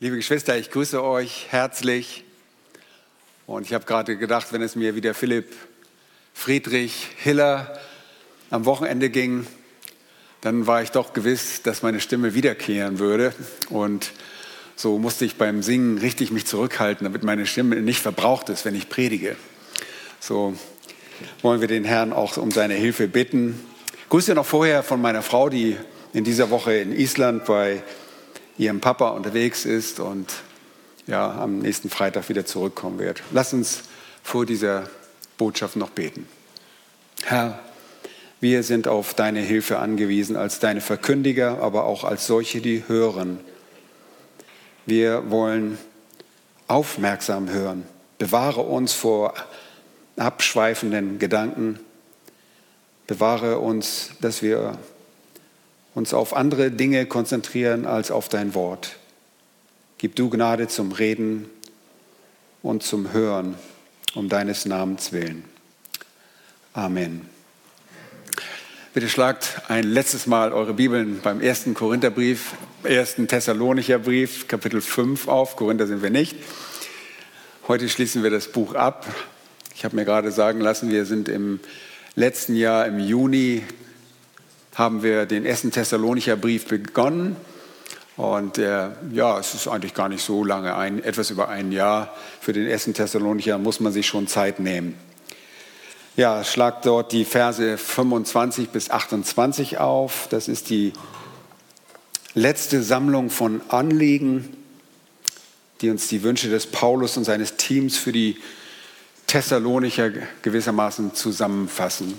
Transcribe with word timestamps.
Liebe 0.00 0.14
Geschwister, 0.14 0.56
ich 0.56 0.70
grüße 0.70 1.02
euch 1.02 1.48
herzlich. 1.50 2.22
Und 3.48 3.66
ich 3.66 3.74
habe 3.74 3.84
gerade 3.84 4.16
gedacht, 4.16 4.52
wenn 4.52 4.62
es 4.62 4.76
mir 4.76 4.94
wie 4.94 5.00
der 5.00 5.12
Philipp 5.12 5.52
Friedrich 6.34 7.08
Hiller 7.16 7.80
am 8.50 8.64
Wochenende 8.64 9.10
ging, 9.10 9.44
dann 10.40 10.68
war 10.68 10.82
ich 10.82 10.92
doch 10.92 11.14
gewiss, 11.14 11.62
dass 11.62 11.82
meine 11.82 11.98
Stimme 11.98 12.34
wiederkehren 12.34 13.00
würde. 13.00 13.34
Und 13.70 14.12
so 14.76 15.00
musste 15.00 15.24
ich 15.24 15.34
beim 15.34 15.64
Singen 15.64 15.98
richtig 15.98 16.30
mich 16.30 16.46
zurückhalten, 16.46 17.04
damit 17.04 17.24
meine 17.24 17.44
Stimme 17.44 17.74
nicht 17.82 18.00
verbraucht 18.00 18.50
ist, 18.50 18.64
wenn 18.64 18.76
ich 18.76 18.88
predige. 18.88 19.34
So 20.20 20.54
wollen 21.42 21.60
wir 21.60 21.66
den 21.66 21.82
Herrn 21.82 22.12
auch 22.12 22.36
um 22.36 22.52
seine 22.52 22.74
Hilfe 22.74 23.08
bitten. 23.08 23.66
Grüße 24.10 24.32
noch 24.36 24.46
vorher 24.46 24.84
von 24.84 25.02
meiner 25.02 25.22
Frau, 25.22 25.48
die 25.48 25.76
in 26.12 26.22
dieser 26.22 26.50
Woche 26.50 26.74
in 26.74 26.92
Island 26.92 27.46
bei 27.46 27.82
ihrem 28.58 28.80
Papa 28.80 29.10
unterwegs 29.10 29.64
ist 29.64 30.00
und 30.00 30.32
ja, 31.06 31.30
am 31.30 31.60
nächsten 31.60 31.88
Freitag 31.88 32.28
wieder 32.28 32.44
zurückkommen 32.44 32.98
wird. 32.98 33.22
Lass 33.32 33.54
uns 33.54 33.82
vor 34.22 34.44
dieser 34.44 34.90
Botschaft 35.38 35.76
noch 35.76 35.90
beten. 35.90 36.28
Herr, 37.24 37.60
wir 38.40 38.62
sind 38.62 38.86
auf 38.86 39.14
deine 39.14 39.40
Hilfe 39.40 39.78
angewiesen 39.78 40.36
als 40.36 40.58
deine 40.58 40.80
Verkündiger, 40.80 41.62
aber 41.62 41.84
auch 41.84 42.04
als 42.04 42.26
solche, 42.26 42.60
die 42.60 42.84
hören. 42.86 43.40
Wir 44.86 45.30
wollen 45.30 45.78
aufmerksam 46.66 47.48
hören. 47.48 47.84
Bewahre 48.18 48.60
uns 48.60 48.92
vor 48.92 49.34
abschweifenden 50.16 51.18
Gedanken. 51.18 51.80
Bewahre 53.06 53.58
uns, 53.58 54.10
dass 54.20 54.42
wir 54.42 54.78
uns 55.94 56.14
auf 56.14 56.34
andere 56.34 56.70
Dinge 56.70 57.06
konzentrieren 57.06 57.86
als 57.86 58.10
auf 58.10 58.28
dein 58.28 58.54
Wort. 58.54 58.96
Gib 59.98 60.14
du 60.16 60.30
Gnade 60.30 60.68
zum 60.68 60.92
Reden 60.92 61.50
und 62.62 62.82
zum 62.82 63.12
Hören 63.12 63.56
um 64.14 64.28
deines 64.28 64.64
Namens 64.64 65.12
willen. 65.12 65.44
Amen. 66.72 67.28
Bitte 68.94 69.08
schlagt 69.08 69.62
ein 69.68 69.84
letztes 69.84 70.26
Mal 70.26 70.52
eure 70.52 70.74
Bibeln 70.74 71.20
beim 71.22 71.40
ersten 71.40 71.74
Korintherbrief, 71.74 72.54
ersten 72.82 73.28
Thessalonicher 73.28 73.98
Brief, 73.98 74.48
Kapitel 74.48 74.80
5 74.80 75.28
auf. 75.28 75.56
Korinther 75.56 75.86
sind 75.86 76.02
wir 76.02 76.10
nicht. 76.10 76.36
Heute 77.68 77.88
schließen 77.88 78.22
wir 78.22 78.30
das 78.30 78.48
Buch 78.48 78.74
ab. 78.74 79.06
Ich 79.74 79.84
habe 79.84 79.94
mir 79.94 80.04
gerade 80.04 80.32
sagen 80.32 80.60
lassen, 80.60 80.90
wir 80.90 81.04
sind 81.04 81.28
im 81.28 81.60
letzten 82.14 82.56
Jahr 82.56 82.86
im 82.86 82.98
Juni 82.98 83.62
haben 84.78 85.02
wir 85.02 85.26
den 85.26 85.44
ersten 85.44 85.72
Thessalonicher 85.72 86.36
Brief 86.36 86.66
begonnen. 86.66 87.36
Und 88.16 88.58
äh, 88.58 88.90
ja, 89.12 89.38
es 89.38 89.54
ist 89.54 89.66
eigentlich 89.66 89.92
gar 89.92 90.08
nicht 90.08 90.24
so 90.24 90.44
lange, 90.44 90.76
ein, 90.76 91.02
etwas 91.02 91.30
über 91.30 91.48
ein 91.48 91.72
Jahr. 91.72 92.14
Für 92.40 92.52
den 92.52 92.66
ersten 92.66 92.94
Thessalonicher 92.94 93.58
muss 93.58 93.80
man 93.80 93.92
sich 93.92 94.06
schon 94.06 94.28
Zeit 94.28 94.60
nehmen. 94.60 94.94
Ja, 96.16 96.44
schlagt 96.44 96.86
dort 96.86 97.12
die 97.12 97.24
Verse 97.24 97.76
25 97.76 98.70
bis 98.70 98.90
28 98.90 99.78
auf. 99.78 100.28
Das 100.30 100.46
ist 100.46 100.70
die 100.70 100.92
letzte 102.34 102.82
Sammlung 102.82 103.30
von 103.30 103.60
Anliegen, 103.68 104.56
die 105.80 105.90
uns 105.90 106.06
die 106.06 106.22
Wünsche 106.22 106.50
des 106.50 106.66
Paulus 106.66 107.16
und 107.16 107.24
seines 107.24 107.56
Teams 107.56 107.96
für 107.96 108.12
die 108.12 108.36
Thessalonicher 109.26 110.10
gewissermaßen 110.42 111.14
zusammenfassen. 111.14 112.14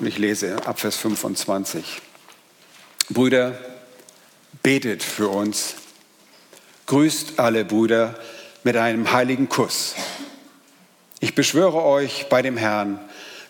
Und 0.00 0.06
ich 0.06 0.18
lese 0.18 0.66
ab 0.66 0.80
Vers 0.80 0.96
25. 0.96 2.00
Brüder, 3.10 3.58
betet 4.62 5.02
für 5.02 5.28
uns. 5.28 5.74
Grüßt 6.86 7.38
alle 7.38 7.64
Brüder 7.64 8.18
mit 8.64 8.76
einem 8.76 9.12
heiligen 9.12 9.48
Kuss. 9.48 9.94
Ich 11.20 11.34
beschwöre 11.34 11.82
euch 11.84 12.26
bei 12.28 12.42
dem 12.42 12.56
Herrn, 12.56 12.98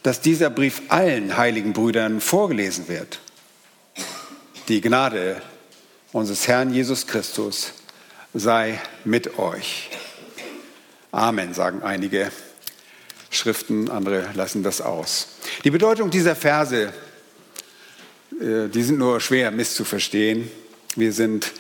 dass 0.03 0.21
dieser 0.21 0.51
Brief 0.51 0.83
allen 0.89 1.37
heiligen 1.37 1.73
Brüdern 1.73 2.21
vorgelesen 2.21 2.89
wird. 2.89 3.21
Die 4.69 4.81
Gnade 4.81 5.41
unseres 6.13 6.47
Herrn 6.49 6.73
Jesus 6.73 7.07
Christus 7.07 7.73
sei 8.35 8.81
mit 9.05 9.39
euch. 9.39 9.91
Amen, 11.11 11.55
sagen 11.55 11.83
einige. 11.83 12.31
Schriften, 13.33 13.91
andere 13.91 14.29
lassen 14.35 14.63
das 14.63 14.83
aus. 14.83 15.29
Die 15.65 15.71
Bedeutung 15.71 16.11
dieser 16.11 16.37
Verse, 16.37 16.93
äh, 18.41 18.69
die 18.69 18.83
sind 18.83 18.99
nur 18.99 19.21
schwer 19.21 19.51
misszuverstehen. 19.51 20.51
Wir 20.97 21.15
sind 21.15 21.53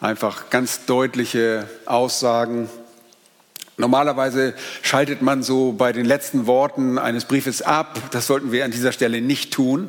einfach 0.00 0.50
ganz 0.50 0.84
deutliche 0.84 1.68
Aussagen. 1.86 2.68
Normalerweise 3.78 4.54
schaltet 4.82 5.22
man 5.22 5.42
so 5.42 5.72
bei 5.72 5.92
den 5.92 6.04
letzten 6.04 6.46
Worten 6.46 6.98
eines 6.98 7.24
Briefes 7.24 7.62
ab. 7.62 7.98
Das 8.10 8.26
sollten 8.26 8.52
wir 8.52 8.66
an 8.66 8.70
dieser 8.70 8.92
Stelle 8.92 9.22
nicht 9.22 9.54
tun, 9.54 9.88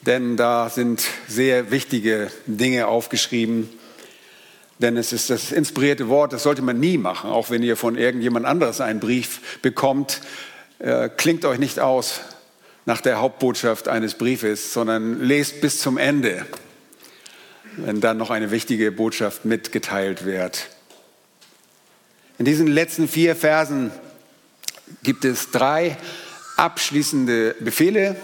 denn 0.00 0.38
da 0.38 0.70
sind 0.70 1.02
sehr 1.28 1.70
wichtige 1.70 2.30
Dinge 2.46 2.86
aufgeschrieben 2.86 3.68
denn 4.80 4.96
es 4.96 5.12
ist 5.12 5.30
das 5.30 5.52
inspirierte 5.52 6.08
Wort, 6.08 6.32
das 6.32 6.42
sollte 6.42 6.62
man 6.62 6.80
nie 6.80 6.96
machen, 6.98 7.30
auch 7.30 7.50
wenn 7.50 7.62
ihr 7.62 7.76
von 7.76 7.96
irgendjemand 7.96 8.46
anderes 8.46 8.80
einen 8.80 8.98
Brief 8.98 9.60
bekommt. 9.60 10.20
Äh, 10.78 11.10
klingt 11.10 11.44
euch 11.44 11.58
nicht 11.58 11.80
aus 11.80 12.20
nach 12.86 13.02
der 13.02 13.20
Hauptbotschaft 13.20 13.88
eines 13.88 14.14
Briefes, 14.14 14.72
sondern 14.72 15.20
lest 15.20 15.60
bis 15.60 15.80
zum 15.80 15.98
Ende, 15.98 16.46
wenn 17.76 18.00
dann 18.00 18.16
noch 18.16 18.30
eine 18.30 18.50
wichtige 18.50 18.90
Botschaft 18.90 19.44
mitgeteilt 19.44 20.24
wird. 20.24 20.68
In 22.38 22.46
diesen 22.46 22.66
letzten 22.66 23.06
vier 23.06 23.36
Versen 23.36 23.90
gibt 25.02 25.26
es 25.26 25.50
drei 25.50 25.98
abschließende 26.56 27.54
Befehle 27.60 28.16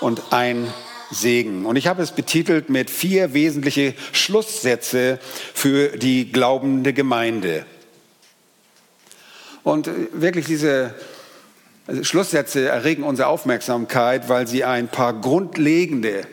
und 0.00 0.32
ein 0.32 0.72
Segen. 1.10 1.66
Und 1.66 1.76
ich 1.76 1.86
habe 1.86 2.02
es 2.02 2.12
betitelt 2.12 2.68
mit 2.68 2.90
vier 2.90 3.34
wesentliche 3.34 3.94
Schlusssätze 4.12 5.18
für 5.54 5.96
die 5.96 6.30
glaubende 6.32 6.92
Gemeinde. 6.92 7.64
Und 9.62 9.90
wirklich 10.12 10.46
diese 10.46 10.94
Schlusssätze 12.02 12.68
erregen 12.68 13.02
unsere 13.04 13.28
Aufmerksamkeit, 13.28 14.28
weil 14.28 14.46
sie 14.46 14.64
ein 14.64 14.88
paar 14.88 15.12
grundlegende 15.12 16.26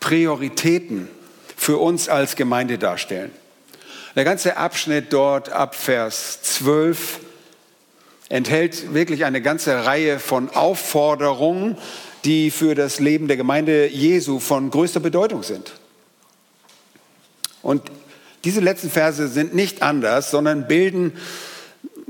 Prioritäten 0.00 1.08
für 1.56 1.78
uns 1.78 2.08
als 2.08 2.36
Gemeinde 2.36 2.78
darstellen. 2.78 3.30
Der 4.16 4.24
ganze 4.24 4.56
Abschnitt 4.56 5.12
dort 5.12 5.50
ab 5.50 5.74
Vers 5.74 6.42
12 6.42 7.20
enthält 8.28 8.94
wirklich 8.94 9.24
eine 9.24 9.42
ganze 9.42 9.84
Reihe 9.84 10.18
von 10.18 10.48
Aufforderungen, 10.50 11.76
die 12.24 12.50
für 12.50 12.74
das 12.74 13.00
Leben 13.00 13.28
der 13.28 13.36
Gemeinde 13.36 13.88
Jesu 13.88 14.40
von 14.40 14.70
größter 14.70 15.00
Bedeutung 15.00 15.42
sind. 15.42 15.72
Und 17.62 17.82
diese 18.44 18.60
letzten 18.60 18.90
Verse 18.90 19.28
sind 19.28 19.54
nicht 19.54 19.82
anders, 19.82 20.30
sondern 20.30 20.66
bilden 20.66 21.12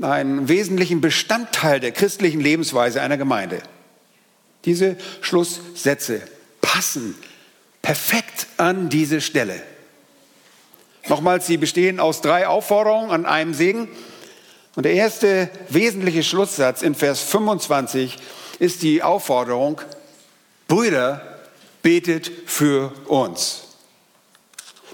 einen 0.01 0.47
wesentlichen 0.47 1.01
Bestandteil 1.01 1.79
der 1.79 1.91
christlichen 1.91 2.39
Lebensweise 2.39 3.01
einer 3.01 3.17
Gemeinde. 3.17 3.61
Diese 4.65 4.97
Schlusssätze 5.21 6.21
passen 6.61 7.15
perfekt 7.81 8.47
an 8.57 8.89
diese 8.89 9.21
Stelle. 9.21 9.61
Nochmals, 11.07 11.47
sie 11.47 11.57
bestehen 11.57 11.99
aus 11.99 12.21
drei 12.21 12.47
Aufforderungen 12.47 13.11
an 13.11 13.25
einem 13.25 13.53
Segen. 13.53 13.87
Und 14.75 14.83
der 14.83 14.93
erste 14.93 15.49
wesentliche 15.69 16.23
Schlusssatz 16.23 16.81
in 16.81 16.95
Vers 16.95 17.21
25 17.21 18.17
ist 18.59 18.83
die 18.83 19.03
Aufforderung, 19.03 19.81
Brüder, 20.71 21.21
betet 21.81 22.31
für 22.45 22.93
uns. 23.07 23.63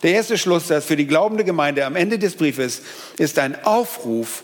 Der 0.01 0.13
erste 0.13 0.35
Schlusssatz 0.35 0.85
für 0.85 0.95
die 0.95 1.05
glaubende 1.05 1.43
Gemeinde 1.43 1.85
am 1.85 1.95
Ende 1.95 2.17
des 2.17 2.35
Briefes 2.35 2.81
ist 3.19 3.37
ein 3.37 3.63
Aufruf 3.63 4.43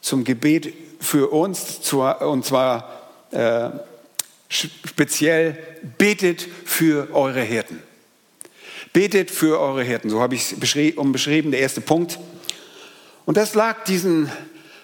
zum 0.00 0.24
Gebet 0.24 0.74
für 0.98 1.32
uns, 1.32 1.92
und 1.92 2.44
zwar 2.44 3.08
äh, 3.30 3.70
speziell, 4.48 5.58
betet 5.96 6.44
für 6.64 7.14
eure 7.14 7.42
Hirten. 7.42 7.80
Betet 8.92 9.30
für 9.30 9.60
eure 9.60 9.84
Hirten, 9.84 10.10
so 10.10 10.20
habe 10.20 10.34
ich 10.34 10.50
es 10.50 10.96
umbeschrieben, 10.96 11.52
der 11.52 11.60
erste 11.60 11.82
Punkt. 11.82 12.18
Und 13.26 13.36
das 13.36 13.54
lag 13.54 13.84
diesen 13.84 14.28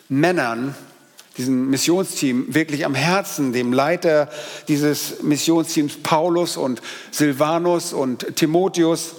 Männern 0.09 0.77
diesem 1.39 1.71
Missionsteam 1.71 2.53
wirklich 2.53 2.85
am 2.85 2.95
Herzen, 2.95 3.53
dem 3.53 3.73
Leiter 3.73 4.29
dieses 4.67 5.23
Missionsteams 5.23 5.97
Paulus 6.03 6.57
und 6.57 6.83
Silvanus 7.11 7.93
und 7.93 8.37
Timotheus. 8.37 9.15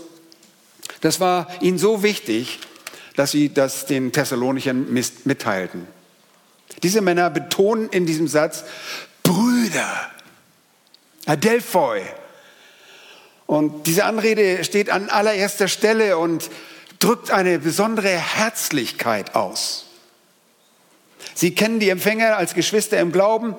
Das 1.01 1.19
war 1.19 1.47
ihnen 1.61 1.79
so 1.79 2.03
wichtig, 2.03 2.59
dass 3.15 3.31
sie 3.31 3.53
das 3.53 3.85
den 3.85 4.11
Thessalonichern 4.11 4.87
mitteilten. 5.23 5.87
Diese 6.83 7.01
Männer 7.01 7.29
betonen 7.29 7.89
in 7.89 8.05
diesem 8.05 8.27
Satz 8.27 8.63
Brüder, 9.23 10.09
Adelphoi. 11.25 12.01
Und 13.45 13.87
diese 13.87 14.05
Anrede 14.05 14.63
steht 14.63 14.89
an 14.89 15.09
allererster 15.09 15.67
Stelle 15.67 16.17
und 16.17 16.49
drückt 16.99 17.31
eine 17.31 17.59
besondere 17.59 18.09
Herzlichkeit 18.09 19.35
aus. 19.35 19.88
Sie 21.33 21.55
kennen 21.55 21.79
die 21.79 21.89
Empfänger 21.89 22.37
als 22.37 22.53
Geschwister 22.53 22.99
im 22.99 23.11
Glauben, 23.11 23.55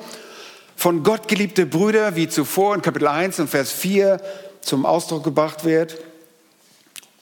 von 0.77 1.03
Gott 1.03 1.29
geliebte 1.29 1.67
Brüder, 1.67 2.17
wie 2.17 2.29
zuvor 2.29 2.75
in 2.75 2.83
Kapitel 2.83 3.09
1 3.09 3.39
und 3.41 3.49
Vers 3.49 3.71
4 3.71 4.21
zum 4.61 4.87
Ausdruck 4.87 5.25
gebracht 5.25 5.65
wird. 5.65 5.99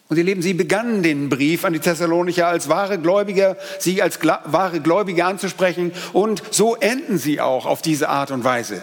Und 0.09 0.17
ihr 0.17 0.25
Lieben, 0.25 0.43
sie 0.43 0.55
begannen 0.55 1.03
den 1.03 1.29
Brief 1.29 1.65
an 1.65 1.75
die 1.75 1.81
Thessalonicher 1.81 2.47
als 2.47 2.69
wahre 2.69 2.99
Gläubiger, 2.99 3.57
sie 3.79 4.01
als 4.01 4.21
wahre 4.23 4.81
Gläubige 4.81 5.25
anzusprechen 5.25 5.93
und 6.13 6.43
so 6.51 6.77
enden 6.77 7.19
sie 7.19 7.41
auch 7.41 7.67
auf 7.67 7.83
diese 7.83 8.09
Art 8.09 8.31
und 8.31 8.45
Weise. 8.45 8.83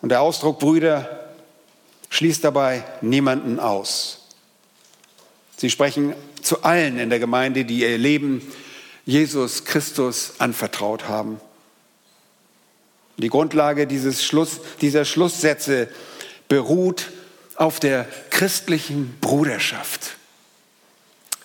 Und 0.00 0.08
der 0.10 0.22
Ausdruck 0.22 0.58
Brüder 0.58 1.26
schließt 2.08 2.44
dabei 2.44 2.84
niemanden 3.02 3.58
aus. 3.58 4.28
Sie 5.56 5.70
sprechen 5.70 6.14
zu 6.42 6.62
allen 6.62 6.98
in 6.98 7.10
der 7.10 7.18
Gemeinde, 7.18 7.64
die 7.64 7.80
ihr 7.80 7.98
Leben 7.98 8.40
Jesus 9.06 9.64
Christus 9.64 10.34
anvertraut 10.38 11.08
haben. 11.08 11.40
Die 13.18 13.28
Grundlage 13.28 13.86
dieses 13.86 14.24
Schluss, 14.24 14.60
dieser 14.80 15.04
Schlusssätze 15.04 15.88
beruht 16.48 17.12
auf 17.54 17.80
der 17.80 18.06
christlichen 18.30 19.16
Bruderschaft. 19.20 20.16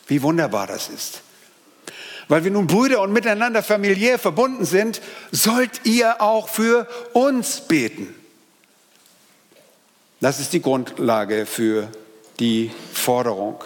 Wie 0.07 0.21
wunderbar 0.21 0.67
das 0.67 0.89
ist. 0.89 1.21
Weil 2.27 2.43
wir 2.43 2.51
nun 2.51 2.67
Brüder 2.67 3.01
und 3.01 3.13
miteinander 3.13 3.63
familiär 3.63 4.17
verbunden 4.17 4.65
sind, 4.65 4.99
sollt 5.31 5.85
ihr 5.85 6.21
auch 6.21 6.49
für 6.49 6.87
uns 7.13 7.61
beten. 7.61 8.13
Das 10.19 10.39
ist 10.39 10.53
die 10.53 10.61
Grundlage 10.61 11.45
für 11.45 11.89
die 12.39 12.71
Forderung. 12.93 13.63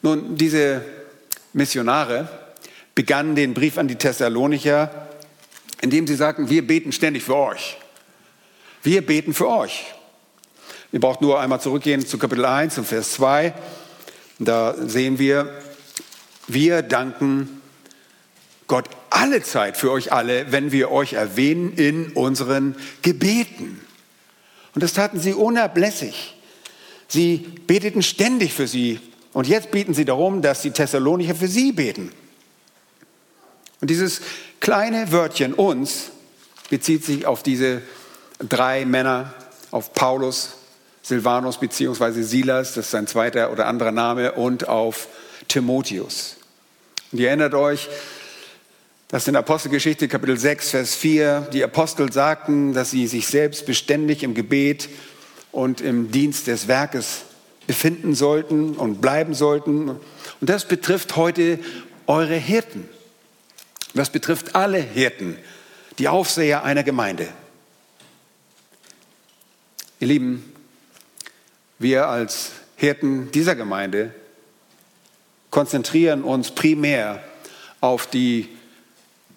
Nun, 0.00 0.36
diese 0.36 0.82
Missionare 1.58 2.28
begannen 2.94 3.34
den 3.34 3.52
Brief 3.52 3.76
an 3.76 3.86
die 3.86 3.96
Thessalonicher, 3.96 5.08
indem 5.82 6.06
sie 6.06 6.16
sagten, 6.16 6.48
wir 6.48 6.66
beten 6.66 6.92
ständig 6.92 7.22
für 7.22 7.36
euch. 7.36 7.76
Wir 8.82 9.04
beten 9.04 9.34
für 9.34 9.48
euch. 9.48 9.84
Ihr 10.90 11.00
braucht 11.00 11.20
nur 11.20 11.38
einmal 11.38 11.60
zurückgehen 11.60 12.06
zu 12.06 12.16
Kapitel 12.16 12.46
1 12.46 12.78
und 12.78 12.86
Vers 12.86 13.12
2. 13.12 13.52
Da 14.38 14.74
sehen 14.78 15.18
wir, 15.18 15.52
wir 16.46 16.80
danken 16.80 17.60
Gott 18.68 18.88
alle 19.10 19.42
Zeit 19.42 19.76
für 19.76 19.90
euch 19.90 20.12
alle, 20.12 20.50
wenn 20.52 20.72
wir 20.72 20.90
euch 20.90 21.12
erwähnen 21.12 21.72
in 21.74 22.12
unseren 22.12 22.76
Gebeten. 23.02 23.80
Und 24.74 24.82
das 24.82 24.92
taten 24.92 25.20
sie 25.20 25.34
unablässig. 25.34 26.34
Sie 27.08 27.38
beteten 27.66 28.02
ständig 28.02 28.54
für 28.54 28.66
sie. 28.66 29.00
Und 29.38 29.46
jetzt 29.46 29.70
beten 29.70 29.94
sie 29.94 30.04
darum, 30.04 30.42
dass 30.42 30.62
die 30.62 30.72
Thessalonicher 30.72 31.36
für 31.36 31.46
sie 31.46 31.70
beten. 31.70 32.10
Und 33.80 33.88
dieses 33.88 34.20
kleine 34.58 35.12
Wörtchen 35.12 35.54
uns 35.54 36.10
bezieht 36.70 37.04
sich 37.04 37.24
auf 37.24 37.44
diese 37.44 37.80
drei 38.40 38.84
Männer, 38.84 39.32
auf 39.70 39.92
Paulus, 39.92 40.54
Silvanus 41.02 41.60
bzw. 41.60 42.22
Silas, 42.22 42.74
das 42.74 42.86
ist 42.86 42.90
sein 42.90 43.06
zweiter 43.06 43.52
oder 43.52 43.66
anderer 43.66 43.92
Name, 43.92 44.32
und 44.32 44.66
auf 44.66 45.06
Timotheus. 45.46 46.34
Und 47.12 47.20
ihr 47.20 47.28
erinnert 47.28 47.54
euch, 47.54 47.88
dass 49.06 49.28
in 49.28 49.36
Apostelgeschichte 49.36 50.08
Kapitel 50.08 50.36
6, 50.36 50.70
Vers 50.70 50.96
4 50.96 51.48
die 51.52 51.62
Apostel 51.62 52.12
sagten, 52.12 52.74
dass 52.74 52.90
sie 52.90 53.06
sich 53.06 53.28
selbst 53.28 53.66
beständig 53.66 54.24
im 54.24 54.34
Gebet 54.34 54.88
und 55.52 55.80
im 55.80 56.10
Dienst 56.10 56.48
des 56.48 56.66
Werkes 56.66 57.22
befinden 57.68 58.14
sollten 58.14 58.72
und 58.76 59.00
bleiben 59.00 59.34
sollten. 59.34 59.90
Und 59.90 60.00
das 60.40 60.66
betrifft 60.66 61.14
heute 61.14 61.60
eure 62.08 62.34
Hirten. 62.34 62.88
Das 63.94 64.10
betrifft 64.10 64.56
alle 64.56 64.78
Hirten, 64.78 65.36
die 65.98 66.08
Aufseher 66.08 66.64
einer 66.64 66.82
Gemeinde. 66.82 67.28
Ihr 70.00 70.08
Lieben, 70.08 70.52
wir 71.78 72.08
als 72.08 72.52
Hirten 72.76 73.30
dieser 73.32 73.54
Gemeinde 73.54 74.14
konzentrieren 75.50 76.22
uns 76.22 76.50
primär 76.50 77.22
auf 77.80 78.06
die 78.06 78.48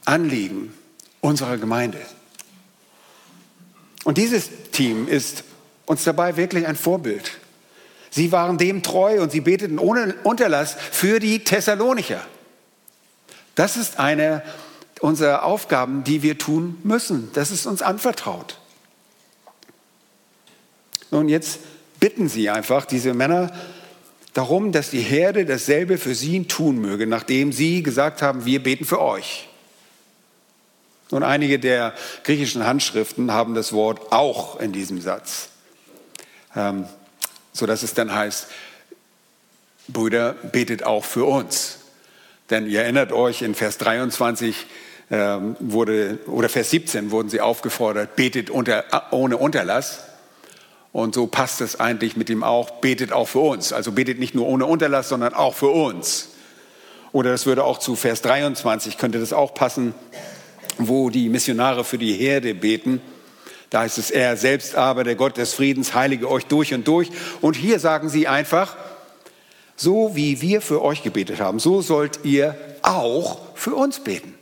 Anliegen 0.05 0.73
unserer 1.19 1.57
Gemeinde. 1.57 1.99
Und 4.05 4.17
dieses 4.17 4.49
Team 4.71 5.07
ist 5.07 5.43
uns 5.85 6.05
dabei 6.05 6.37
wirklich 6.37 6.65
ein 6.65 6.75
Vorbild. 6.77 7.40
Sie 8.11 8.31
waren 8.31 8.57
dem 8.57 8.83
treu 8.83 9.21
und 9.21 9.31
sie 9.31 9.41
beteten 9.41 9.79
ohne 9.79 10.13
Unterlass 10.23 10.75
für 10.75 11.19
die 11.19 11.43
Thessalonicher. 11.43 12.21
Das 13.55 13.77
ist 13.77 13.99
eine 13.99 14.43
unserer 14.99 15.43
Aufgaben, 15.43 16.03
die 16.03 16.21
wir 16.21 16.37
tun 16.37 16.77
müssen. 16.83 17.31
Das 17.33 17.49
ist 17.49 17.65
uns 17.65 17.81
anvertraut. 17.81 18.59
Nun, 21.09 21.27
jetzt 21.27 21.59
bitten 21.99 22.29
Sie 22.29 22.49
einfach 22.49 22.85
diese 22.85 23.13
Männer 23.13 23.51
darum, 24.33 24.71
dass 24.71 24.89
die 24.89 25.01
Herde 25.01 25.45
dasselbe 25.45 25.97
für 25.97 26.15
sie 26.15 26.45
tun 26.45 26.79
möge, 26.79 27.07
nachdem 27.07 27.51
sie 27.51 27.83
gesagt 27.83 28.21
haben, 28.21 28.45
wir 28.45 28.63
beten 28.63 28.85
für 28.85 29.01
euch. 29.01 29.47
Und 31.09 31.23
einige 31.23 31.59
der 31.59 31.93
griechischen 32.23 32.65
Handschriften 32.65 33.31
haben 33.31 33.53
das 33.53 33.73
Wort 33.73 34.13
auch 34.13 34.59
in 34.59 34.71
diesem 34.71 35.01
Satz, 35.01 35.49
ähm, 36.55 36.85
sodass 37.53 37.83
es 37.83 37.93
dann 37.93 38.13
heißt, 38.13 38.47
Brüder, 39.87 40.33
betet 40.33 40.83
auch 40.83 41.05
für 41.05 41.25
uns. 41.25 41.79
Denn 42.49 42.67
ihr 42.67 42.81
erinnert 42.81 43.11
euch, 43.11 43.41
in 43.41 43.55
Vers 43.55 43.77
23 43.77 44.67
ähm, 45.09 45.55
wurde, 45.59 46.19
oder 46.27 46.49
Vers 46.49 46.69
17 46.69 47.11
wurden 47.11 47.29
sie 47.29 47.41
aufgefordert, 47.41 48.15
betet 48.15 48.49
unter, 48.49 48.85
ohne 49.11 49.37
Unterlass. 49.37 50.03
Und 50.93 51.15
so 51.15 51.27
passt 51.27 51.61
es 51.61 51.79
eigentlich 51.79 52.17
mit 52.17 52.29
dem 52.29 52.43
auch, 52.43 52.71
betet 52.81 53.13
auch 53.13 53.27
für 53.27 53.39
uns. 53.39 53.71
Also 53.71 53.93
betet 53.93 54.19
nicht 54.19 54.35
nur 54.35 54.47
ohne 54.47 54.65
Unterlass, 54.65 55.09
sondern 55.09 55.33
auch 55.33 55.55
für 55.55 55.69
uns. 55.69 56.29
Oder 57.13 57.31
das 57.31 57.45
würde 57.45 57.63
auch 57.63 57.79
zu 57.79 57.95
Vers 57.95 58.21
23, 58.21 58.97
könnte 58.97 59.19
das 59.19 59.33
auch 59.33 59.53
passen, 59.53 59.93
wo 60.77 61.09
die 61.09 61.29
Missionare 61.29 61.83
für 61.83 61.97
die 61.97 62.13
Herde 62.13 62.53
beten. 62.53 63.01
Da 63.71 63.79
heißt 63.79 63.97
es, 63.97 64.11
er 64.11 64.35
selbst 64.35 64.75
aber, 64.75 65.05
der 65.05 65.15
Gott 65.15 65.37
des 65.37 65.53
Friedens, 65.53 65.93
heilige 65.93 66.29
euch 66.29 66.45
durch 66.45 66.73
und 66.73 66.87
durch. 66.87 67.09
Und 67.39 67.55
hier 67.55 67.79
sagen 67.79 68.09
sie 68.09 68.27
einfach, 68.27 68.75
so 69.77 70.11
wie 70.13 70.41
wir 70.41 70.61
für 70.61 70.81
euch 70.83 71.03
gebetet 71.03 71.39
haben, 71.39 71.57
so 71.57 71.81
sollt 71.81 72.19
ihr 72.23 72.55
auch 72.81 73.39
für 73.55 73.73
uns 73.73 74.01
beten. 74.01 74.35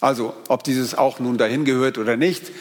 Also, 0.00 0.34
ob 0.48 0.62
dieses 0.62 0.94
auch 0.94 1.18
nun 1.18 1.38
dahin 1.38 1.64
gehört 1.64 1.96
oder 1.96 2.18
nicht, 2.18 2.52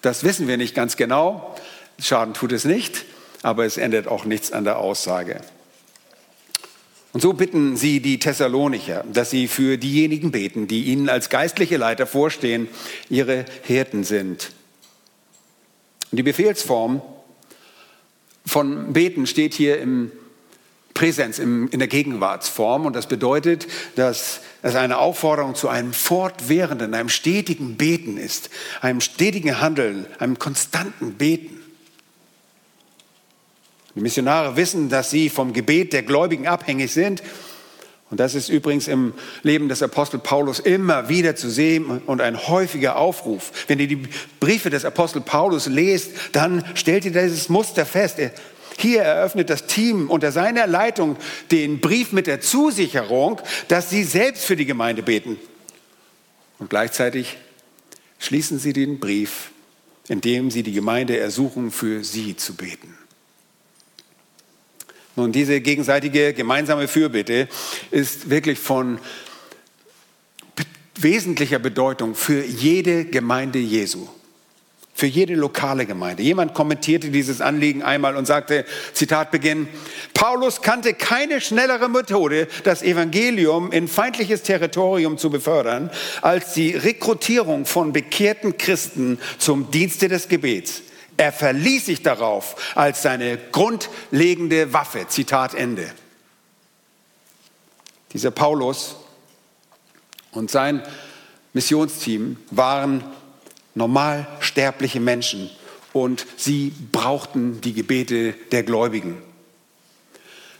das 0.00 0.22
wissen 0.22 0.46
wir 0.46 0.56
nicht 0.56 0.76
ganz 0.76 0.96
genau. 0.96 1.56
Schaden 2.00 2.32
tut 2.32 2.52
es 2.52 2.64
nicht, 2.64 3.04
aber 3.42 3.64
es 3.66 3.78
ändert 3.78 4.06
auch 4.06 4.24
nichts 4.26 4.52
an 4.52 4.62
der 4.62 4.78
Aussage. 4.78 5.40
Und 7.12 7.20
so 7.20 7.32
bitten 7.32 7.76
sie 7.76 7.98
die 7.98 8.20
Thessalonicher, 8.20 9.04
dass 9.12 9.30
sie 9.30 9.48
für 9.48 9.76
diejenigen 9.76 10.30
beten, 10.30 10.68
die 10.68 10.84
ihnen 10.84 11.08
als 11.08 11.30
geistliche 11.30 11.78
Leiter 11.78 12.06
vorstehen, 12.06 12.68
ihre 13.08 13.44
Hirten 13.62 14.04
sind. 14.04 14.52
Die 16.12 16.22
Befehlsform 16.22 17.02
von 18.44 18.92
Beten 18.92 19.26
steht 19.26 19.54
hier 19.54 19.80
im 19.80 20.12
Präsenz, 20.94 21.38
in 21.38 21.68
der 21.70 21.88
Gegenwartsform. 21.88 22.86
Und 22.86 22.96
das 22.96 23.06
bedeutet, 23.06 23.66
dass 23.96 24.40
es 24.62 24.74
eine 24.74 24.98
Aufforderung 24.98 25.54
zu 25.54 25.68
einem 25.68 25.92
fortwährenden, 25.92 26.94
einem 26.94 27.10
stetigen 27.10 27.76
Beten 27.76 28.16
ist, 28.16 28.50
einem 28.80 29.00
stetigen 29.00 29.60
Handeln, 29.60 30.06
einem 30.18 30.38
konstanten 30.38 31.14
Beten. 31.14 31.60
Die 33.94 34.00
Missionare 34.00 34.56
wissen, 34.56 34.88
dass 34.88 35.10
sie 35.10 35.28
vom 35.28 35.52
Gebet 35.52 35.92
der 35.92 36.02
Gläubigen 36.02 36.46
abhängig 36.46 36.92
sind. 36.92 37.22
Und 38.08 38.20
das 38.20 38.36
ist 38.36 38.48
übrigens 38.48 38.86
im 38.86 39.14
Leben 39.42 39.68
des 39.68 39.82
Apostel 39.82 40.18
Paulus 40.18 40.60
immer 40.60 41.08
wieder 41.08 41.34
zu 41.34 41.50
sehen 41.50 42.02
und 42.06 42.20
ein 42.20 42.46
häufiger 42.46 42.96
Aufruf. 42.96 43.50
Wenn 43.66 43.80
ihr 43.80 43.88
die 43.88 44.02
Briefe 44.38 44.70
des 44.70 44.84
Apostel 44.84 45.20
Paulus 45.20 45.66
lest, 45.66 46.12
dann 46.32 46.64
stellt 46.74 47.04
ihr 47.04 47.10
dieses 47.10 47.48
Muster 47.48 47.84
fest. 47.84 48.18
Hier 48.78 49.02
eröffnet 49.02 49.50
das 49.50 49.66
Team 49.66 50.08
unter 50.08 50.30
seiner 50.30 50.68
Leitung 50.68 51.16
den 51.50 51.80
Brief 51.80 52.12
mit 52.12 52.28
der 52.28 52.40
Zusicherung, 52.40 53.40
dass 53.68 53.90
sie 53.90 54.04
selbst 54.04 54.44
für 54.44 54.54
die 54.54 54.66
Gemeinde 54.66 55.02
beten. 55.02 55.38
Und 56.58 56.70
gleichzeitig 56.70 57.38
schließen 58.18 58.58
sie 58.58 58.72
den 58.72 59.00
Brief, 59.00 59.50
indem 60.08 60.50
sie 60.52 60.62
die 60.62 60.72
Gemeinde 60.72 61.18
ersuchen, 61.18 61.72
für 61.72 62.04
sie 62.04 62.36
zu 62.36 62.54
beten. 62.54 62.96
Nun, 65.16 65.32
diese 65.32 65.60
gegenseitige 65.60 66.34
gemeinsame 66.34 66.88
Fürbitte 66.88 67.48
ist 67.90 68.28
wirklich 68.30 68.58
von 68.58 68.98
wesentlicher 70.94 71.58
Bedeutung 71.58 72.14
für 72.14 72.44
jede 72.44 73.06
Gemeinde 73.06 73.58
Jesu. 73.58 74.08
für 74.96 75.06
jede 75.06 75.34
lokale 75.34 75.84
Gemeinde. 75.84 76.22
Jemand 76.22 76.54
kommentierte 76.54 77.10
dieses 77.10 77.42
Anliegen 77.42 77.82
einmal 77.82 78.16
und 78.16 78.24
sagte, 78.24 78.64
Zitat 78.94 79.30
Beginn, 79.30 79.68
Paulus 80.14 80.62
kannte 80.62 80.94
keine 80.94 81.42
schnellere 81.42 81.90
Methode, 81.90 82.48
das 82.64 82.82
Evangelium 82.82 83.72
in 83.72 83.88
feindliches 83.88 84.42
Territorium 84.42 85.18
zu 85.18 85.28
befördern, 85.28 85.90
als 86.22 86.54
die 86.54 86.70
Rekrutierung 86.70 87.66
von 87.66 87.92
bekehrten 87.92 88.56
Christen 88.56 89.18
zum 89.36 89.70
Dienste 89.70 90.08
des 90.08 90.28
Gebets. 90.28 90.80
Er 91.16 91.32
verließ 91.32 91.86
sich 91.86 92.02
darauf 92.02 92.74
als 92.74 93.02
seine 93.02 93.38
grundlegende 93.52 94.72
Waffe. 94.72 95.06
Zitat 95.08 95.54
Ende. 95.54 95.90
Dieser 98.12 98.30
Paulus 98.30 98.96
und 100.32 100.50
sein 100.50 100.82
Missionsteam 101.52 102.36
waren 102.50 103.04
normal 103.74 104.26
sterbliche 104.40 105.00
Menschen 105.00 105.50
und 105.92 106.26
sie 106.36 106.72
brauchten 106.92 107.60
die 107.60 107.72
Gebete 107.72 108.34
der 108.52 108.62
Gläubigen. 108.62 109.22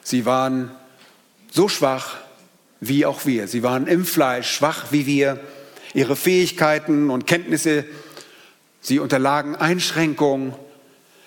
Sie 0.03 0.25
waren 0.25 0.71
so 1.51 1.69
schwach 1.69 2.17
wie 2.81 3.07
auch 3.07 3.27
wir. 3.27 3.49
Sie 3.49 3.63
waren 3.63 3.87
im 3.87 4.05
Fleisch 4.05 4.51
schwach 4.51 4.87
wie 4.91 5.07
wir. 5.07 5.41
Ihre 5.95 6.17
Fähigkeiten 6.17 7.11
und 7.11 7.27
Kenntnisse, 7.27 7.85
sie 8.87 9.01
unterlagen 9.01 9.57
Einschränkungen, 9.57 10.55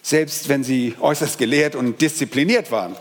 selbst 0.01 0.48
wenn 0.48 0.63
sie 0.63 0.96
äußerst 1.00 1.38
gelehrt 1.38 1.75
und 1.75 2.01
diszipliniert 2.01 2.72
waren. 2.72 2.96